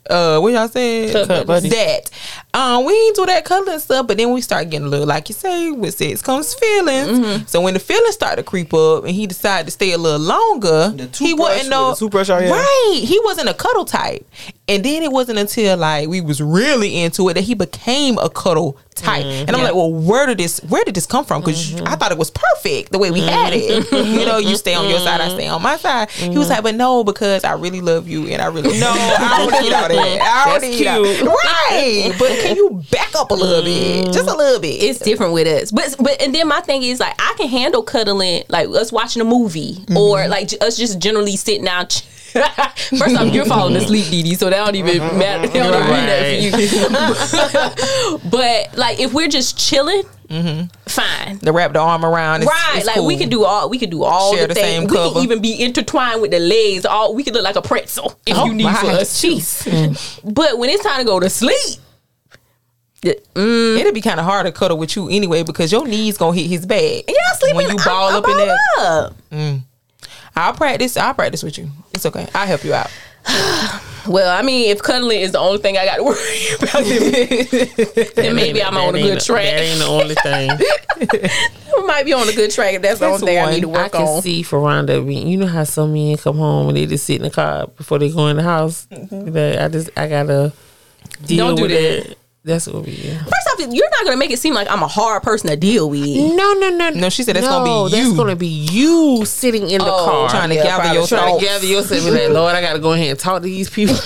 uh 0.10 0.40
what 0.40 0.54
y'all 0.54 0.68
said 0.68 1.28
Cut 1.28 1.48
buddies. 1.48 1.72
that. 1.72 2.10
Um 2.54 2.86
we 2.86 2.94
ain't 2.94 3.16
do 3.16 3.26
that 3.26 3.44
cuddling 3.46 3.80
stuff 3.80 4.06
but 4.08 4.18
then 4.18 4.32
we 4.32 4.42
start 4.42 4.70
getting 4.70 4.88
a 4.88 4.90
little 4.90 5.08
like 5.08 5.30
you 5.30 5.36
say 5.36 5.72
with 5.72 5.96
sex 5.96 6.22
comes 6.22 6.54
feelings. 6.54 7.20
Mm-hmm. 7.20 7.46
so 7.48 7.62
when 7.62 7.74
the 7.74 7.80
feelings 7.80 8.14
start 8.16 8.38
to 8.38 8.44
creep 8.44 8.74
up 8.74 9.04
and 9.06 9.14
he 9.16 9.26
decided 9.28 9.66
to 9.66 9.72
stay 9.72 9.92
a 9.94 9.98
little 9.98 10.20
longer 10.20 10.92
he 11.18 11.34
wasn't 11.34 11.70
no 11.70 11.90
with 11.90 12.00
the 12.00 12.06
toothbrush 12.06 12.30
right. 12.30 13.02
He 13.04 13.20
wasn't 13.24 13.50
a 13.50 13.54
cuddle 13.54 13.86
type 13.86 14.26
and 14.68 14.84
then 14.84 15.04
it 15.04 15.12
wasn't 15.12 15.38
until 15.38 15.78
like 15.78 16.10
we 16.10 16.22
was 16.22 16.42
really 16.42 17.02
into 17.02 17.30
it 17.30 17.36
that 17.36 17.44
he 17.44 17.54
became 17.54 18.18
a 18.18 18.30
cuddle 18.30 18.78
type. 18.96 19.26
Mm-hmm. 19.26 19.48
and 19.48 19.56
I'm 19.56 19.62
like 19.64 19.76
well 19.76 19.94
where 19.94 20.26
did 20.26 20.38
this 20.38 20.60
where 20.64 20.84
did 20.84 20.96
this 20.96 21.06
come 21.06 21.26
from? 21.26 21.42
Because 21.42 21.80
I 21.82 21.96
thought 21.96 22.12
it 22.12 22.18
was 22.18 22.32
perfect 22.32 22.92
the 22.92 22.98
way 22.98 23.12
we 23.12 23.20
had 23.20 23.54
it. 23.54 23.86
Mm-hmm. 23.86 24.14
you 24.20 24.26
know 24.26 24.38
you 24.38 24.56
stay 24.56 24.74
on 24.74 24.90
your 24.90 25.00
side 25.00 25.22
I 25.22 25.30
stay 25.30 25.48
on 25.48 25.62
my 25.62 25.78
side. 25.78 26.10
He 26.12 26.38
was 26.38 26.50
like 26.50 26.64
but 26.64 26.76
no 26.76 27.04
because 27.04 27.44
I 27.44 27.54
really 27.54 27.82
love 27.82 28.08
you 28.08 28.28
and 28.28 28.42
I 28.42 28.48
really 28.48 28.80
no 28.80 28.90
I 28.96 29.48
don't 29.50 29.64
need 29.64 29.74
all 29.74 29.88
that. 29.88 30.46
I 30.48 30.60
don't 30.60 30.70
need 30.70 30.88
all 30.88 31.04
cute. 31.04 31.22
right. 31.22 32.14
But 32.20 32.30
can 32.40 32.56
you 32.56 32.84
back 32.92 33.14
up 33.16 33.32
a 33.32 33.34
little 33.34 33.64
bit? 33.64 34.14
Just 34.14 34.30
a 34.30 34.36
little 34.36 34.60
bit. 34.60 34.82
It's 34.82 35.00
different 35.00 35.34
with 35.34 35.48
us, 35.48 35.72
but 35.72 35.96
but 36.00 36.22
and 36.22 36.34
then 36.34 36.48
my 36.48 36.62
thing 36.62 36.82
is 36.84 37.00
like 37.00 37.16
I 37.20 37.34
can 37.38 37.50
handle 37.50 37.84
cuddling, 37.84 38.44
like 38.50 38.70
us 38.70 38.92
watching 38.92 39.22
a 39.22 39.26
movie 39.26 39.84
or 39.96 40.28
like 40.28 40.50
us 40.62 40.78
just 40.78 41.00
generally 41.00 41.36
sitting 41.36 41.66
down. 41.66 41.88
First 42.98 43.16
off, 43.16 43.34
you're 43.34 43.46
falling 43.46 43.76
asleep, 43.78 44.10
Dee 44.10 44.24
Dee, 44.24 44.36
so 44.36 44.50
that 44.50 44.66
don't 44.66 44.76
even 44.76 44.96
mm-hmm, 44.96 45.18
matter. 45.18 45.48
Mm-hmm. 45.48 45.58
That 45.58 45.72
don't 45.72 45.82
even 45.82 46.60
mean 46.60 47.06
that 47.08 48.12
for 48.12 48.20
you. 48.20 48.30
but 48.30 48.78
like 48.78 49.00
if 49.00 49.14
we're 49.14 49.30
just 49.30 49.58
chilling, 49.58 50.04
mm-hmm. 50.28 50.66
fine. 50.86 51.40
to 51.40 51.52
wrap 51.54 51.72
the 51.72 51.80
arm 51.80 52.04
around 52.04 52.44
it's, 52.44 52.52
right, 52.52 52.74
it's 52.78 52.86
like 52.86 52.98
cool. 52.98 53.06
we 53.06 53.16
can 53.16 53.30
do 53.30 53.46
all 53.46 53.70
we 53.70 53.78
can 53.78 53.90
do 53.90 54.04
all 54.04 54.36
Share 54.36 54.48
the, 54.48 54.54
the 54.54 54.60
things. 54.60 54.68
same 54.68 54.88
We 54.88 55.14
can 55.14 55.24
even 55.24 55.42
be 55.42 55.62
intertwined 55.64 56.22
with 56.22 56.32
the 56.32 56.40
legs. 56.40 56.86
All 56.86 57.16
we 57.16 57.24
can 57.24 57.34
look 57.34 57.44
like 57.44 57.56
a 57.56 57.62
pretzel 57.62 58.20
if 58.26 58.38
Oh 58.38 58.46
you 58.46 58.54
need 58.54 58.76
for 58.78 58.88
us. 58.88 59.22
Jeez. 59.22 59.64
Mm. 59.66 60.34
but 60.34 60.58
when 60.58 60.70
it's 60.70 60.84
time 60.84 61.00
to 61.00 61.06
go 61.06 61.20
to 61.20 61.30
sleep, 61.30 61.80
mm, 63.04 63.80
It'll 63.80 63.94
be 63.94 64.02
kind 64.02 64.20
of 64.20 64.26
hard 64.26 64.46
to 64.46 64.52
cuddle 64.52 64.78
with 64.78 64.96
you 64.96 65.10
anyway 65.10 65.44
because 65.44 65.72
your 65.72 65.88
knees 65.88 66.18
gonna 66.18 66.36
hit 66.36 66.48
his 66.48 66.66
back. 66.66 67.06
yeah, 67.08 67.14
sleeping. 67.38 67.56
when 67.56 67.70
you 67.70 67.78
ball 67.78 68.10
I 68.10 68.18
up 68.18 68.28
in 68.28 68.38
that. 68.38 68.58
up. 68.80 69.16
Mm. 69.32 69.62
I'll 70.36 70.54
practice. 70.54 70.98
I'll 70.98 71.14
practice 71.14 71.44
with 71.44 71.58
you. 71.58 71.70
It's 71.94 72.06
okay. 72.06 72.28
I'll 72.36 72.48
help 72.48 72.64
you 72.64 72.74
out. 72.74 72.92
Well, 74.08 74.30
I 74.38 74.44
mean, 74.44 74.70
if 74.70 74.84
cuddling 74.84 75.22
is 75.22 75.32
the 75.32 75.40
only 75.40 75.58
thing 75.58 75.80
I 75.80 75.86
got 75.86 75.96
to 75.96 76.04
worry 76.04 76.46
about, 76.60 76.84
then, 76.84 78.08
then 78.16 78.36
maybe 78.36 78.62
I'm 78.62 78.78
on 78.78 78.94
a 78.94 79.02
good 79.02 79.20
track. 79.20 79.46
That 79.46 79.62
ain't 79.62 79.80
the 79.80 79.88
only 79.88 80.14
thing. 80.14 80.52
I 81.76 81.86
might 81.88 82.06
be 82.06 82.14
on 82.14 82.30
a 82.30 82.34
good 82.34 82.52
track 82.52 82.76
if 82.76 82.84
that's 82.84 83.00
the 83.00 83.08
That's 83.08 83.24
only 83.24 83.34
thing 83.34 83.44
I 83.44 83.52
need 83.52 83.62
to 83.62 83.68
work 83.68 83.80
on. 83.80 83.86
I 83.86 83.90
can 83.90 84.02
on. 84.18 84.22
see 84.22 84.44
Ferranda. 84.44 85.04
being- 85.04 85.28
You 85.28 85.38
know 85.38 85.48
how 85.48 85.64
some 85.64 85.94
men 85.94 86.18
come 86.18 86.38
home 86.38 86.68
and 86.68 86.78
they 86.78 86.86
just 86.86 87.04
sit 87.08 87.16
in 87.16 87.24
the 87.24 87.32
car 87.32 87.66
before 87.66 87.98
they 87.98 88.12
go 88.12 88.28
in 88.28 88.38
the 88.38 88.44
house. 88.44 88.86
Mm-hmm. 88.92 89.32
That 89.32 89.60
I 89.64 89.68
just 89.70 89.90
I 89.98 90.08
gotta 90.08 90.54
deal 91.26 91.48
Don't 91.48 91.56
do 91.56 91.62
with 91.64 91.72
that. 91.72 92.12
it. 92.12 92.18
That's 92.46 92.68
what 92.68 92.86
we. 92.86 92.96
do. 92.96 93.12
First 93.12 93.50
off, 93.54 93.60
you're 93.74 93.90
not 93.90 94.04
gonna 94.06 94.18
make 94.18 94.30
it 94.30 94.38
seem 94.38 94.54
like 94.54 94.70
I'm 94.70 94.84
a 94.84 94.88
hard 94.88 95.24
person 95.24 95.50
to 95.50 95.56
deal 95.58 95.90
with. 95.90 96.06
No, 96.06 96.54
no, 96.54 96.70
no, 96.70 96.92
No, 96.92 97.10
she 97.10 97.24
said 97.24 97.36
that's 97.36 97.48
gonna 97.48 97.66
be 97.66 97.72
you. 97.72 97.90
That's 97.90 98.12
you. 98.12 98.16
gonna 98.16 98.36
be 98.36 98.48
you 98.48 99.26
sitting 99.26 99.64
in 99.72 99.80
the 99.80 99.92
Oh, 99.92 100.06
car 100.06 100.30
Trying 100.30 100.50
to 100.50 100.56
Yeah, 100.56 100.64
gather 100.64 100.82
probably 100.84 100.98
your 101.00 101.08
trying 101.08 101.22
thoughts. 101.32 101.40
to 101.44 101.46
gather 101.50 101.66
yourself. 101.66 102.06
Be 102.06 102.12
like, 102.12 102.30
Lord, 102.30 102.54
I 102.56 102.62
gotta 102.62 102.78
go 102.80 102.94
ahead 102.94 103.10
and 103.10 103.20
talk 103.20 103.42
to 103.42 103.46
these 103.46 103.70
people. 103.70 103.96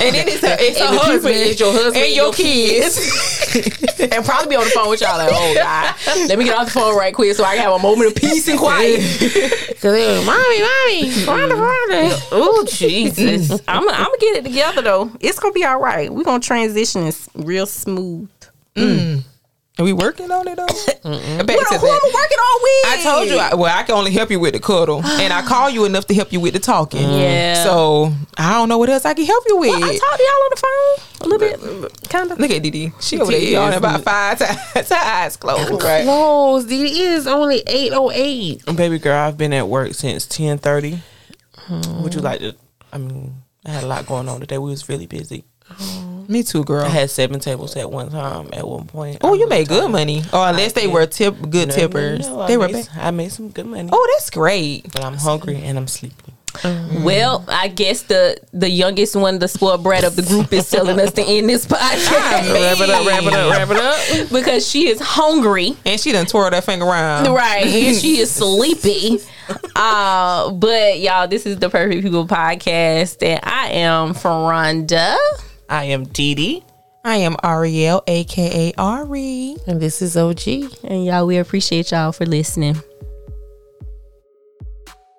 And 0.00 0.14
then 0.14 0.28
it's, 0.28 0.44
a, 0.44 0.54
it's 0.60 0.80
And 0.80 0.90
a 0.90 0.92
the 0.92 0.98
husband, 1.00 1.34
is 1.34 1.58
your 1.58 1.72
husband 1.72 1.96
and 1.96 2.04
and 2.04 2.14
your 2.14 2.26
your 2.26 2.32
kids. 2.32 3.98
and 4.00 4.24
probably 4.24 4.48
be 4.50 4.54
on 4.54 4.62
the 4.62 4.70
phone 4.70 4.90
with 4.90 5.00
y'all 5.00 5.18
like, 5.18 5.28
oh 5.32 5.54
god, 5.54 5.92
let 6.28 6.38
me 6.38 6.44
get 6.44 6.56
off 6.56 6.66
the 6.66 6.70
phone 6.78 6.96
right 6.96 7.12
quick 7.12 7.34
so 7.34 7.42
I 7.42 7.56
can 7.56 7.64
have 7.64 7.72
a 7.72 7.78
moment 7.80 8.10
of 8.10 8.14
peace 8.14 8.46
and 8.46 8.56
quiet. 8.60 9.00
Cause 9.80 9.92
they 9.92 10.06
were, 10.06 10.24
mommy, 10.24 10.60
mommy, 10.60 11.10
Ferranda, 11.26 11.56
Ferranda. 11.58 12.28
oh 12.30 12.64
Jesus, 12.70 13.50
I'm 13.66 13.84
gonna 13.84 13.96
I'm 13.96 14.04
gonna 14.04 14.18
get 14.20 14.36
it 14.36 14.44
together 14.44 14.82
though. 14.82 15.10
It's 15.18 15.40
gonna 15.40 15.52
be 15.52 15.64
all 15.64 15.80
right. 15.80 16.12
We're 16.12 16.22
gonna 16.24 16.38
transition 16.38 17.04
this 17.04 17.28
real 17.34 17.66
smooth. 17.78 18.30
Mm. 18.76 19.24
Are 19.78 19.84
we 19.84 19.92
working 19.92 20.30
on 20.32 20.48
it 20.48 20.56
though? 20.56 20.66
Back 20.66 21.04
Well, 21.04 21.44
to 21.44 21.78
who 21.78 21.86
that. 21.86 22.00
I 22.02 22.10
working 22.12 22.38
on 22.38 22.62
with? 22.62 22.86
I 22.86 23.02
told 23.02 23.28
you, 23.28 23.38
I, 23.38 23.54
well, 23.54 23.78
I 23.78 23.84
can 23.84 23.94
only 23.94 24.10
help 24.10 24.28
you 24.28 24.40
with 24.40 24.54
the 24.54 24.58
cuddle, 24.60 24.98
and 25.06 25.32
I 25.32 25.42
call 25.42 25.70
you 25.70 25.84
enough 25.84 26.06
to 26.08 26.14
help 26.14 26.32
you 26.32 26.40
with 26.40 26.54
the 26.54 26.58
talking. 26.58 27.00
Mm. 27.06 27.20
Yeah. 27.20 27.62
So 27.62 28.12
I 28.36 28.54
don't 28.54 28.68
know 28.68 28.78
what 28.78 28.88
else 28.88 29.04
I 29.04 29.14
can 29.14 29.24
help 29.24 29.44
you 29.46 29.56
with. 29.56 29.74
I 29.76 29.80
talked 29.80 30.16
to 30.16 30.22
y'all 30.22 30.42
on 30.42 30.50
the 30.50 30.56
phone 30.56 31.20
a 31.20 31.28
little 31.28 31.78
bit, 31.78 32.08
kind 32.10 32.32
of. 32.32 32.40
Look 32.40 32.50
at 32.50 32.60
Didi. 32.62 32.92
She 33.00 33.20
over 33.20 33.30
there 33.30 33.40
yawning 33.40 33.78
about 33.78 34.02
five 34.02 34.40
times. 34.40 34.58
Her 34.88 34.96
eyes 34.96 35.36
closed. 35.36 35.82
Right. 35.82 36.02
Close. 36.02 36.64
is 36.68 37.28
only 37.28 37.62
eight 37.68 37.92
oh 37.94 38.10
eight. 38.12 38.64
Baby 38.74 38.98
girl, 38.98 39.16
I've 39.16 39.38
been 39.38 39.52
at 39.52 39.68
work 39.68 39.94
since 39.94 40.26
ten 40.26 40.58
thirty. 40.58 41.00
Hmm. 41.56 42.02
Would 42.02 42.14
you 42.14 42.20
like 42.20 42.40
to? 42.40 42.56
I 42.92 42.98
mean, 42.98 43.34
I 43.64 43.70
had 43.70 43.84
a 43.84 43.86
lot 43.86 44.06
going 44.06 44.28
on 44.28 44.40
today. 44.40 44.58
We 44.58 44.70
was 44.70 44.88
really 44.88 45.06
busy. 45.06 45.44
Oh. 45.70 46.07
Me 46.28 46.42
too, 46.42 46.62
girl. 46.62 46.84
I 46.84 46.88
had 46.88 47.10
seven 47.10 47.40
tables 47.40 47.74
at 47.76 47.90
one 47.90 48.10
time. 48.10 48.50
At 48.52 48.68
one 48.68 48.86
point. 48.86 49.18
Oh, 49.22 49.32
you 49.34 49.48
made 49.48 49.66
good 49.68 49.80
tired. 49.80 49.88
money. 49.92 50.22
Or 50.32 50.46
unless 50.48 50.74
they 50.74 50.86
were 50.86 51.06
tip 51.06 51.34
good 51.48 51.68
No, 51.68 51.74
tippers. 51.74 52.28
no, 52.28 52.36
no, 52.40 52.46
they 52.46 52.54
I 52.54 52.56
were. 52.58 52.68
made, 52.68 52.84
ba- 52.84 52.90
I 53.06 53.10
made 53.10 53.32
some 53.32 53.48
good 53.48 53.64
money. 53.66 53.88
oh, 53.90 54.14
that's 54.14 54.28
great. 54.30 54.92
but 54.92 55.04
I'm 55.04 55.14
hungry 55.14 55.56
and 55.62 55.78
I'm 55.78 55.86
sleepy. 55.88 56.34
Well, 57.04 57.44
I 57.46 57.68
guess 57.68 58.02
the 58.02 58.36
the 58.52 58.68
youngest 58.68 59.14
one, 59.14 59.38
the 59.38 59.46
spoiled 59.48 59.82
brat 59.84 60.02
of 60.02 60.16
the 60.16 60.22
group, 60.22 60.52
is 60.52 60.68
telling 60.68 60.98
us 60.98 61.12
to 61.12 61.22
end 61.22 61.48
this 61.48 61.66
podcast 61.68 62.10
Wrap 62.10 62.80
it 62.80 62.90
up, 62.90 63.06
wrap 63.06 63.22
it 63.22 63.32
up, 63.34 63.50
wrap 63.52 63.70
it 63.70 63.76
up. 64.24 64.30
because 64.32 64.66
she 64.68 64.88
is 64.88 64.98
hungry. 65.00 65.76
And 65.86 66.00
she 66.00 66.10
done 66.10 66.26
twirled 66.26 66.54
that 66.54 66.64
finger 66.64 66.84
around. 66.86 67.32
Right, 67.32 67.64
and 67.66 67.96
she 68.00 68.18
is 68.18 68.30
sleepy. 68.32 69.18
uh, 69.76 70.50
but 70.52 70.98
y'all, 70.98 71.28
this 71.28 71.46
is 71.46 71.58
the 71.58 71.70
Perfect 71.70 72.02
People 72.02 72.26
podcast, 72.26 73.22
and 73.22 73.40
I 73.44 73.68
am 73.68 74.14
Ferronda. 74.14 75.16
I 75.68 75.84
am 75.84 76.04
Dee 76.04 76.34
Dee. 76.34 76.64
I 77.04 77.16
am 77.18 77.36
Ariel, 77.44 78.02
aka 78.06 78.72
Ari. 78.78 79.56
And 79.66 79.80
this 79.80 80.00
is 80.00 80.16
OG. 80.16 80.48
And 80.84 81.04
y'all, 81.04 81.26
we 81.26 81.36
appreciate 81.36 81.90
y'all 81.90 82.12
for 82.12 82.24
listening. 82.26 82.76